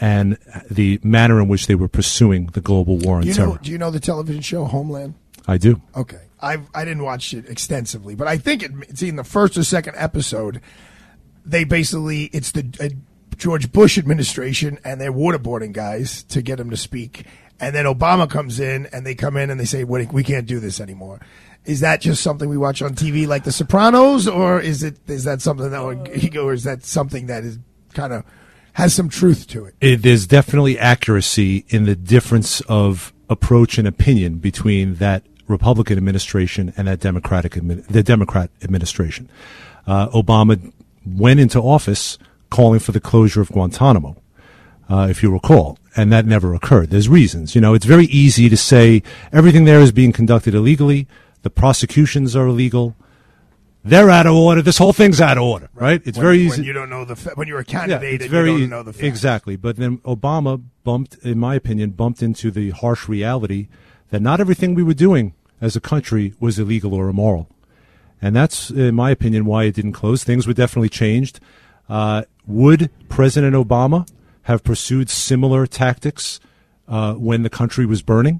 and 0.01 0.37
the 0.69 0.99
manner 1.03 1.39
in 1.39 1.47
which 1.47 1.67
they 1.67 1.75
were 1.75 1.87
pursuing 1.87 2.47
the 2.47 2.59
global 2.59 2.97
war 2.97 3.17
on 3.17 3.27
you 3.27 3.33
terror. 3.35 3.47
know, 3.49 3.57
do 3.61 3.71
you 3.71 3.77
know 3.77 3.91
the 3.91 3.99
television 3.99 4.41
show 4.41 4.65
Homeland? 4.65 5.13
I 5.47 5.57
do. 5.57 5.79
Okay. 5.95 6.21
I 6.41 6.57
I 6.73 6.83
didn't 6.83 7.03
watch 7.03 7.35
it 7.35 7.47
extensively, 7.47 8.15
but 8.15 8.27
I 8.27 8.37
think 8.37 8.63
it, 8.63 8.71
it's 8.89 9.03
in 9.03 9.15
the 9.15 9.23
first 9.23 9.55
or 9.55 9.63
second 9.63 9.93
episode. 9.95 10.59
They 11.45 11.65
basically 11.65 12.25
it's 12.33 12.51
the 12.51 12.65
uh, 12.79 12.89
George 13.37 13.71
Bush 13.71 13.99
administration 13.99 14.79
and 14.83 14.99
their 14.99 15.13
waterboarding 15.13 15.71
guys 15.71 16.23
to 16.23 16.41
get 16.41 16.59
him 16.59 16.71
to 16.71 16.77
speak, 16.77 17.25
and 17.59 17.75
then 17.75 17.85
Obama 17.85 18.27
comes 18.27 18.59
in 18.59 18.87
and 18.87 19.05
they 19.05 19.13
come 19.13 19.37
in 19.37 19.51
and 19.51 19.59
they 19.59 19.65
say 19.65 19.83
we 19.83 20.23
can't 20.23 20.47
do 20.47 20.59
this 20.59 20.81
anymore. 20.81 21.19
Is 21.65 21.79
that 21.79 22.01
just 22.01 22.21
something 22.21 22.49
we 22.49 22.57
watch 22.57 22.81
on 22.81 22.93
TV 22.93 23.25
like 23.27 23.45
The 23.45 23.51
Sopranos, 23.51 24.27
or 24.27 24.59
is 24.59 24.83
it 24.83 24.97
is 25.07 25.23
that 25.23 25.41
something 25.41 25.71
that 25.71 25.83
would, 25.83 26.35
or 26.37 26.53
is 26.53 26.63
that 26.63 26.83
something 26.83 27.27
that 27.27 27.43
is 27.43 27.57
kind 27.93 28.11
of 28.11 28.25
has 28.73 28.93
some 28.93 29.07
truth 29.07 29.47
to 29.47 29.65
it? 29.65 29.75
it, 29.79 30.01
there's 30.01 30.27
definitely 30.27 30.77
accuracy 30.77 31.65
in 31.69 31.85
the 31.85 31.95
difference 31.95 32.61
of 32.61 33.13
approach 33.29 33.77
and 33.77 33.87
opinion 33.87 34.39
between 34.39 34.95
that 34.95 35.23
Republican 35.47 35.97
administration 35.97 36.73
and 36.75 36.87
that 36.87 36.99
Democratic 36.99 37.53
the 37.53 38.03
Democrat 38.03 38.49
administration. 38.61 39.29
Uh, 39.85 40.07
Obama 40.09 40.71
went 41.05 41.39
into 41.39 41.59
office 41.59 42.17
calling 42.49 42.79
for 42.79 42.91
the 42.91 42.99
closure 42.99 43.41
of 43.41 43.49
Guantanamo, 43.49 44.15
uh, 44.89 45.07
if 45.09 45.23
you 45.23 45.31
recall, 45.31 45.77
and 45.95 46.11
that 46.11 46.25
never 46.25 46.53
occurred. 46.53 46.89
There's 46.89 47.09
reasons, 47.09 47.55
you 47.55 47.61
know. 47.61 47.73
It's 47.73 47.85
very 47.85 48.05
easy 48.05 48.49
to 48.49 48.57
say 48.57 49.03
everything 49.31 49.65
there 49.65 49.79
is 49.79 49.91
being 49.91 50.11
conducted 50.11 50.53
illegally. 50.53 51.07
The 51.43 51.49
prosecutions 51.49 52.35
are 52.35 52.47
illegal. 52.47 52.95
They're 53.85 54.09
out 54.09 54.25
of 54.25 54.33
order. 54.33 54.61
This 54.61 54.77
whole 54.77 54.93
thing's 54.93 55.19
out 55.19 55.37
of 55.37 55.43
order, 55.43 55.69
right? 55.73 56.01
It's 56.05 56.17
When- 56.17 56.23
very 56.25 56.39
easy. 56.39 56.61
when 56.61 56.63
you 56.67 56.73
don't 56.73 56.89
know 56.89 57.03
the 57.05 57.17
fa- 57.17 57.31
when 57.35 57.47
you're 57.49 57.59
a 57.59 57.65
candidate, 57.65 58.01
Yeah, 58.01 58.15
it's 58.15 58.25
very 58.27 58.51
you 58.53 58.59
don't 58.61 58.69
know 58.69 58.83
the 58.83 58.93
facts. 58.93 59.03
exactly. 59.03 59.55
But 59.57 59.75
then 59.75 59.97
Obama 59.99 60.61
bumped, 60.85 61.17
in 61.21 61.37
my 61.37 61.55
opinion, 61.55 61.91
bumped 61.91 62.23
into 62.23 62.49
the 62.49 62.69
harsh 62.71 63.09
reality 63.09 63.67
that 64.09 64.21
not 64.21 64.39
everything 64.39 64.73
we 64.73 64.83
were 64.83 64.93
doing 64.93 65.33
as 65.59 65.75
a 65.75 65.81
country 65.81 66.33
was 66.39 66.57
illegal 66.59 66.93
or 66.93 67.09
immoral, 67.09 67.49
and 68.21 68.33
that's, 68.35 68.69
in 68.69 68.95
my 68.95 69.11
opinion, 69.11 69.43
why 69.45 69.65
it 69.65 69.75
didn't 69.75 69.93
close. 69.93 70.23
Things 70.23 70.47
were 70.47 70.53
definitely 70.53 70.89
changed. 70.89 71.41
Uh, 71.89 72.23
would 72.47 72.89
President 73.09 73.53
Obama 73.53 74.07
have 74.43 74.63
pursued 74.63 75.09
similar 75.09 75.67
tactics 75.67 76.39
uh, 76.87 77.13
when 77.15 77.43
the 77.43 77.49
country 77.49 77.85
was 77.85 78.01
burning? 78.01 78.39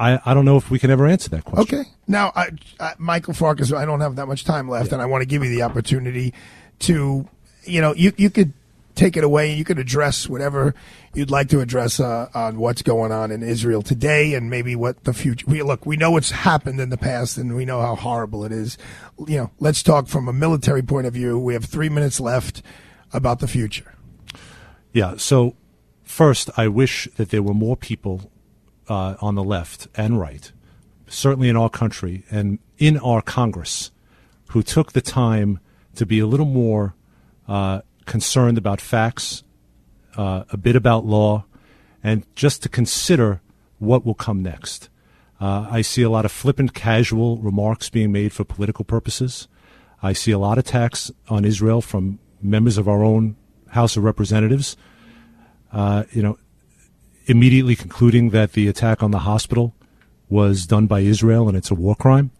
I, 0.00 0.18
I 0.24 0.32
don't 0.32 0.46
know 0.46 0.56
if 0.56 0.70
we 0.70 0.78
can 0.78 0.90
ever 0.90 1.06
answer 1.06 1.28
that 1.30 1.44
question. 1.44 1.78
Okay. 1.78 1.90
Now, 2.08 2.32
I, 2.34 2.48
I, 2.80 2.94
Michael 2.96 3.34
Farkas, 3.34 3.70
I 3.70 3.84
don't 3.84 4.00
have 4.00 4.16
that 4.16 4.26
much 4.26 4.44
time 4.44 4.66
left, 4.66 4.92
and 4.92 5.02
I 5.02 5.06
want 5.06 5.20
to 5.20 5.26
give 5.26 5.44
you 5.44 5.50
the 5.50 5.62
opportunity 5.62 6.32
to, 6.80 7.28
you 7.64 7.80
know, 7.82 7.94
you 7.94 8.12
you 8.16 8.30
could 8.30 8.54
take 8.94 9.16
it 9.16 9.24
away 9.24 9.50
and 9.50 9.58
you 9.58 9.64
could 9.64 9.78
address 9.78 10.28
whatever 10.28 10.74
you'd 11.14 11.30
like 11.30 11.48
to 11.48 11.60
address 11.60 12.00
uh, 12.00 12.28
on 12.34 12.58
what's 12.58 12.82
going 12.82 13.12
on 13.12 13.30
in 13.30 13.42
Israel 13.42 13.82
today 13.82 14.34
and 14.34 14.50
maybe 14.50 14.74
what 14.74 15.04
the 15.04 15.12
future. 15.12 15.46
We 15.46 15.62
look, 15.62 15.84
we 15.84 15.96
know 15.96 16.12
what's 16.12 16.30
happened 16.30 16.80
in 16.80 16.88
the 16.88 16.96
past, 16.96 17.36
and 17.36 17.54
we 17.54 17.66
know 17.66 17.82
how 17.82 17.94
horrible 17.94 18.44
it 18.46 18.52
is. 18.52 18.78
You 19.26 19.36
know, 19.36 19.50
let's 19.60 19.82
talk 19.82 20.08
from 20.08 20.28
a 20.28 20.32
military 20.32 20.82
point 20.82 21.06
of 21.06 21.12
view. 21.12 21.38
We 21.38 21.52
have 21.52 21.66
three 21.66 21.90
minutes 21.90 22.20
left 22.20 22.62
about 23.12 23.40
the 23.40 23.48
future. 23.48 23.94
Yeah. 24.94 25.18
So, 25.18 25.56
first, 26.04 26.48
I 26.56 26.68
wish 26.68 27.06
that 27.16 27.28
there 27.28 27.42
were 27.42 27.54
more 27.54 27.76
people 27.76 28.30
uh, 28.90 29.14
on 29.20 29.36
the 29.36 29.44
left 29.44 29.86
and 29.94 30.18
right, 30.18 30.50
certainly 31.06 31.48
in 31.48 31.56
our 31.56 31.70
country 31.70 32.24
and 32.30 32.58
in 32.76 32.98
our 32.98 33.22
Congress, 33.22 33.92
who 34.48 34.62
took 34.62 34.92
the 34.92 35.00
time 35.00 35.60
to 35.94 36.04
be 36.04 36.18
a 36.18 36.26
little 36.26 36.46
more 36.46 36.94
uh, 37.46 37.80
concerned 38.04 38.58
about 38.58 38.80
facts, 38.80 39.44
uh, 40.16 40.42
a 40.50 40.56
bit 40.56 40.74
about 40.74 41.06
law, 41.06 41.44
and 42.02 42.26
just 42.34 42.62
to 42.64 42.68
consider 42.68 43.40
what 43.78 44.04
will 44.04 44.14
come 44.14 44.42
next. 44.42 44.88
Uh, 45.40 45.66
I 45.70 45.82
see 45.82 46.02
a 46.02 46.10
lot 46.10 46.24
of 46.24 46.32
flippant, 46.32 46.74
casual 46.74 47.38
remarks 47.38 47.88
being 47.90 48.10
made 48.10 48.32
for 48.32 48.44
political 48.44 48.84
purposes. 48.84 49.46
I 50.02 50.12
see 50.14 50.32
a 50.32 50.38
lot 50.38 50.58
of 50.58 50.66
attacks 50.66 51.12
on 51.28 51.44
Israel 51.44 51.80
from 51.80 52.18
members 52.42 52.76
of 52.76 52.88
our 52.88 53.04
own 53.04 53.36
House 53.68 53.96
of 53.96 54.02
Representatives. 54.02 54.76
Uh, 55.72 56.04
you 56.10 56.22
know, 56.22 56.38
immediately 57.30 57.76
concluding 57.76 58.30
that 58.30 58.52
the 58.52 58.68
attack 58.68 59.02
on 59.02 59.10
the 59.10 59.20
hospital 59.20 59.74
was 60.28 60.66
done 60.66 60.86
by 60.86 61.00
Israel 61.00 61.48
and 61.48 61.56
it's 61.56 61.70
a 61.70 61.74
war 61.74 61.94
crime. 61.94 62.30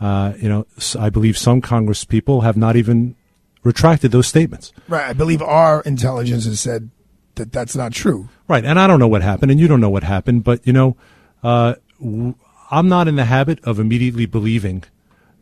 Uh, 0.00 0.32
you 0.38 0.48
know, 0.48 0.66
I 0.98 1.10
believe 1.10 1.36
some 1.36 1.60
Congress 1.60 2.04
people 2.04 2.40
have 2.40 2.56
not 2.56 2.76
even 2.76 3.16
retracted 3.62 4.12
those 4.12 4.26
statements. 4.26 4.72
Right. 4.88 5.06
I 5.06 5.12
believe 5.12 5.42
our 5.42 5.82
intelligence 5.82 6.46
has 6.46 6.60
said 6.60 6.90
that 7.34 7.52
that's 7.52 7.76
not 7.76 7.92
true. 7.92 8.28
Right, 8.48 8.64
and 8.64 8.78
I 8.78 8.86
don't 8.86 8.98
know 8.98 9.08
what 9.08 9.22
happened, 9.22 9.50
and 9.50 9.60
you 9.60 9.68
don't 9.68 9.80
know 9.80 9.90
what 9.90 10.02
happened, 10.02 10.44
but 10.44 10.66
you 10.66 10.72
know, 10.72 10.96
uh, 11.42 11.74
w- 12.00 12.34
I'm 12.70 12.88
not 12.88 13.08
in 13.08 13.16
the 13.16 13.24
habit 13.24 13.62
of 13.64 13.78
immediately 13.78 14.26
believing 14.26 14.84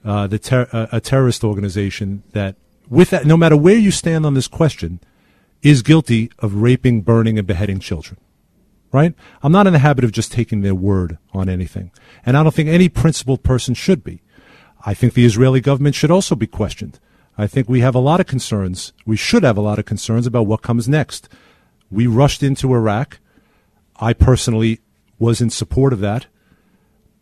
uh, 0.04 0.26
the 0.26 0.38
ter- 0.38 0.68
uh, 0.72 0.86
a 0.92 1.00
terrorist 1.00 1.44
organization 1.44 2.22
that 2.32 2.56
with 2.88 3.10
that, 3.10 3.26
no 3.26 3.36
matter 3.36 3.56
where 3.56 3.76
you 3.76 3.90
stand 3.90 4.24
on 4.24 4.34
this 4.34 4.48
question, 4.48 5.00
is 5.62 5.82
guilty 5.82 6.30
of 6.38 6.54
raping, 6.54 7.02
burning, 7.02 7.38
and 7.38 7.46
beheading 7.46 7.80
children. 7.80 8.18
Right? 8.90 9.14
I'm 9.42 9.52
not 9.52 9.66
in 9.66 9.74
the 9.74 9.80
habit 9.80 10.04
of 10.04 10.12
just 10.12 10.32
taking 10.32 10.62
their 10.62 10.74
word 10.74 11.18
on 11.34 11.48
anything. 11.48 11.90
And 12.24 12.36
I 12.36 12.42
don't 12.42 12.54
think 12.54 12.68
any 12.68 12.88
principled 12.88 13.42
person 13.42 13.74
should 13.74 14.02
be. 14.02 14.22
I 14.84 14.94
think 14.94 15.12
the 15.12 15.26
Israeli 15.26 15.60
government 15.60 15.94
should 15.94 16.10
also 16.10 16.34
be 16.34 16.46
questioned. 16.46 16.98
I 17.36 17.46
think 17.46 17.68
we 17.68 17.80
have 17.80 17.94
a 17.94 18.00
lot 18.00 18.20
of 18.20 18.26
concerns. 18.26 18.92
We 19.04 19.16
should 19.16 19.42
have 19.42 19.56
a 19.56 19.62
lot 19.62 19.78
of 19.78 19.84
concerns 19.84 20.26
about 20.26 20.46
what 20.46 20.62
comes 20.62 20.88
next. 20.88 21.28
We 21.90 22.06
rushed 22.06 22.42
into 22.42 22.74
Iraq. 22.74 23.18
I 23.96 24.12
personally 24.12 24.80
was 25.18 25.40
in 25.40 25.50
support 25.50 25.92
of 25.92 26.00
that 26.00 26.26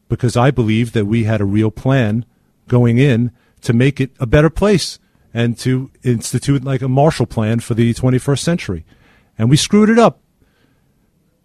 because 0.08 0.36
I 0.36 0.50
believed 0.50 0.94
that 0.94 1.06
we 1.06 1.24
had 1.24 1.40
a 1.40 1.46
real 1.46 1.70
plan 1.70 2.24
going 2.68 2.98
in 2.98 3.32
to 3.62 3.72
make 3.72 4.00
it 4.00 4.12
a 4.20 4.26
better 4.26 4.50
place 4.50 4.98
and 5.34 5.58
to 5.58 5.90
institute 6.02 6.64
like 6.64 6.82
a 6.82 6.88
Marshall 6.88 7.26
Plan 7.26 7.60
for 7.60 7.74
the 7.74 7.92
21st 7.92 8.38
century. 8.38 8.84
And 9.38 9.50
we 9.50 9.56
screwed 9.56 9.90
it 9.90 9.98
up. 9.98 10.20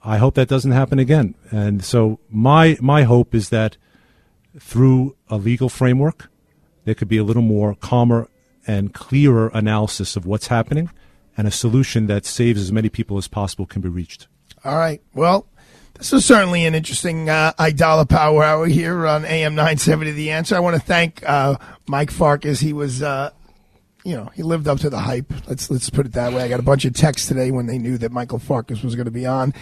I 0.03 0.17
hope 0.17 0.35
that 0.35 0.47
doesn't 0.47 0.71
happen 0.71 0.99
again. 0.99 1.35
And 1.51 1.83
so 1.83 2.19
my 2.29 2.77
my 2.81 3.03
hope 3.03 3.35
is 3.35 3.49
that 3.49 3.77
through 4.59 5.15
a 5.29 5.37
legal 5.37 5.69
framework, 5.69 6.29
there 6.85 6.95
could 6.95 7.07
be 7.07 7.17
a 7.17 7.23
little 7.23 7.41
more 7.41 7.75
calmer 7.75 8.27
and 8.67 8.93
clearer 8.93 9.49
analysis 9.53 10.15
of 10.15 10.25
what's 10.25 10.47
happening, 10.47 10.89
and 11.37 11.47
a 11.47 11.51
solution 11.51 12.07
that 12.07 12.25
saves 12.25 12.61
as 12.61 12.71
many 12.71 12.89
people 12.89 13.17
as 13.17 13.27
possible 13.27 13.65
can 13.65 13.81
be 13.81 13.89
reached. 13.89 14.27
All 14.63 14.77
right. 14.77 15.01
Well, 15.13 15.47
this 15.95 16.11
was 16.11 16.25
certainly 16.25 16.65
an 16.65 16.75
interesting 16.75 17.29
uh, 17.29 17.53
Aidala 17.59 18.07
Power 18.07 18.43
Hour 18.43 18.67
here 18.67 19.07
on 19.07 19.25
AM 19.25 19.55
970 19.55 20.11
The 20.11 20.31
Answer. 20.31 20.55
I 20.55 20.59
want 20.59 20.75
to 20.75 20.81
thank 20.81 21.27
uh, 21.27 21.57
Mike 21.87 22.11
Farkas. 22.11 22.59
He 22.59 22.73
was, 22.73 23.01
uh, 23.01 23.31
you 24.03 24.15
know, 24.15 24.31
he 24.33 24.43
lived 24.43 24.67
up 24.67 24.79
to 24.79 24.89
the 24.89 24.99
hype. 24.99 25.31
Let's 25.47 25.69
let's 25.69 25.89
put 25.89 26.05
it 26.05 26.13
that 26.13 26.33
way. 26.33 26.41
I 26.41 26.47
got 26.47 26.59
a 26.59 26.63
bunch 26.63 26.85
of 26.85 26.93
texts 26.93 27.27
today 27.27 27.51
when 27.51 27.67
they 27.67 27.77
knew 27.77 27.97
that 27.99 28.11
Michael 28.11 28.39
Farkas 28.39 28.81
was 28.81 28.95
going 28.95 29.05
to 29.05 29.11
be 29.11 29.25
on. 29.25 29.53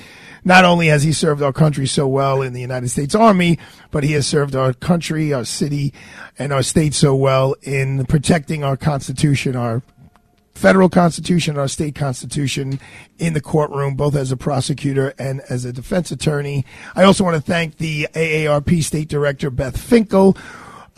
Not 0.45 0.63
only 0.63 0.87
has 0.87 1.03
he 1.03 1.11
served 1.11 1.41
our 1.41 1.51
country 1.51 1.85
so 1.85 2.07
well 2.07 2.41
in 2.41 2.53
the 2.53 2.61
United 2.61 2.89
States 2.89 3.13
Army, 3.13 3.59
but 3.91 4.03
he 4.03 4.13
has 4.13 4.25
served 4.25 4.55
our 4.55 4.73
country, 4.73 5.33
our 5.33 5.43
city, 5.43 5.93
and 6.37 6.53
our 6.53 6.63
state 6.63 6.93
so 6.93 7.13
well 7.13 7.55
in 7.63 8.05
protecting 8.05 8.63
our 8.63 8.77
Constitution, 8.77 9.57
our 9.57 9.81
federal 10.53 10.89
constitution, 10.89 11.57
our 11.57 11.69
state 11.69 11.95
constitution 11.95 12.79
in 13.17 13.33
the 13.33 13.41
courtroom, 13.41 13.95
both 13.95 14.13
as 14.13 14.31
a 14.31 14.37
prosecutor 14.37 15.13
and 15.17 15.41
as 15.49 15.63
a 15.63 15.71
defense 15.71 16.11
attorney. 16.11 16.65
I 16.95 17.03
also 17.03 17.23
want 17.23 17.37
to 17.37 17.41
thank 17.41 17.77
the 17.77 18.07
AARP 18.13 18.83
state 18.83 19.07
director, 19.07 19.49
Beth 19.49 19.79
Finkel, 19.79 20.37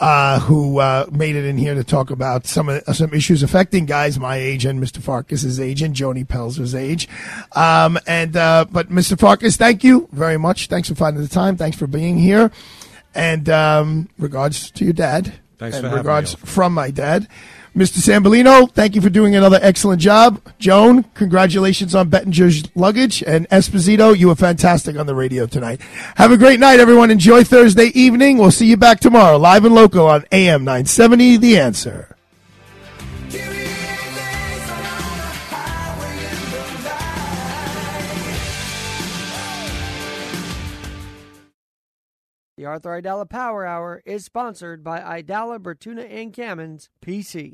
uh, 0.01 0.39
who 0.39 0.79
uh, 0.79 1.05
made 1.11 1.35
it 1.35 1.45
in 1.45 1.57
here 1.57 1.75
to 1.75 1.83
talk 1.83 2.09
about 2.09 2.47
some 2.47 2.67
of, 2.67 2.83
some 2.91 3.13
issues 3.13 3.43
affecting 3.43 3.85
guys 3.85 4.19
my 4.19 4.35
age 4.35 4.65
and 4.65 4.81
Mr. 4.81 4.97
Farkas's 4.97 5.59
age 5.59 5.83
and 5.83 5.95
Joni 5.95 6.27
Pelzer's 6.27 6.73
age. 6.73 7.07
Um, 7.55 7.99
and 8.07 8.35
uh, 8.35 8.65
but 8.71 8.89
Mr. 8.89 9.17
Farkas, 9.17 9.57
thank 9.57 9.83
you 9.83 10.09
very 10.11 10.37
much. 10.37 10.67
Thanks 10.67 10.89
for 10.89 10.95
finding 10.95 11.21
the 11.21 11.29
time. 11.29 11.55
Thanks 11.55 11.77
for 11.77 11.85
being 11.85 12.17
here. 12.17 12.51
And 13.13 13.47
um, 13.47 14.09
regards 14.17 14.71
to 14.71 14.83
your 14.83 14.93
dad. 14.93 15.33
Thanks 15.59 15.77
and 15.77 15.83
for 15.83 15.89
having 15.89 15.97
regards 15.99 16.33
from 16.33 16.73
my 16.73 16.89
dad. 16.89 17.27
Mr. 17.75 17.99
Sambolino, 17.99 18.69
thank 18.69 18.95
you 18.95 19.01
for 19.01 19.09
doing 19.09 19.33
another 19.33 19.57
excellent 19.61 20.01
job. 20.01 20.41
Joan, 20.59 21.03
congratulations 21.13 21.95
on 21.95 22.09
Bettinger's 22.09 22.63
luggage. 22.75 23.23
And 23.23 23.47
Esposito, 23.47 24.17
you 24.17 24.27
were 24.27 24.35
fantastic 24.35 24.97
on 24.97 25.05
the 25.05 25.15
radio 25.15 25.45
tonight. 25.45 25.79
Have 26.17 26.33
a 26.33 26.37
great 26.37 26.59
night, 26.59 26.81
everyone. 26.81 27.11
Enjoy 27.11 27.45
Thursday 27.45 27.87
evening. 27.93 28.37
We'll 28.37 28.51
see 28.51 28.67
you 28.67 28.75
back 28.75 28.99
tomorrow, 28.99 29.37
live 29.37 29.63
and 29.63 29.73
local 29.73 30.05
on 30.05 30.25
AM 30.33 30.65
970, 30.65 31.37
The 31.37 31.59
Answer. 31.59 32.17
The 42.57 42.65
Arthur 42.67 43.01
Aidala 43.01 43.27
Power 43.27 43.65
Hour 43.65 44.03
is 44.05 44.25
sponsored 44.25 44.83
by 44.83 44.99
Aidala 44.99 45.57
Bertuna 45.57 46.07
and 46.07 46.31
Kamins 46.31 46.89
PC. 47.03 47.53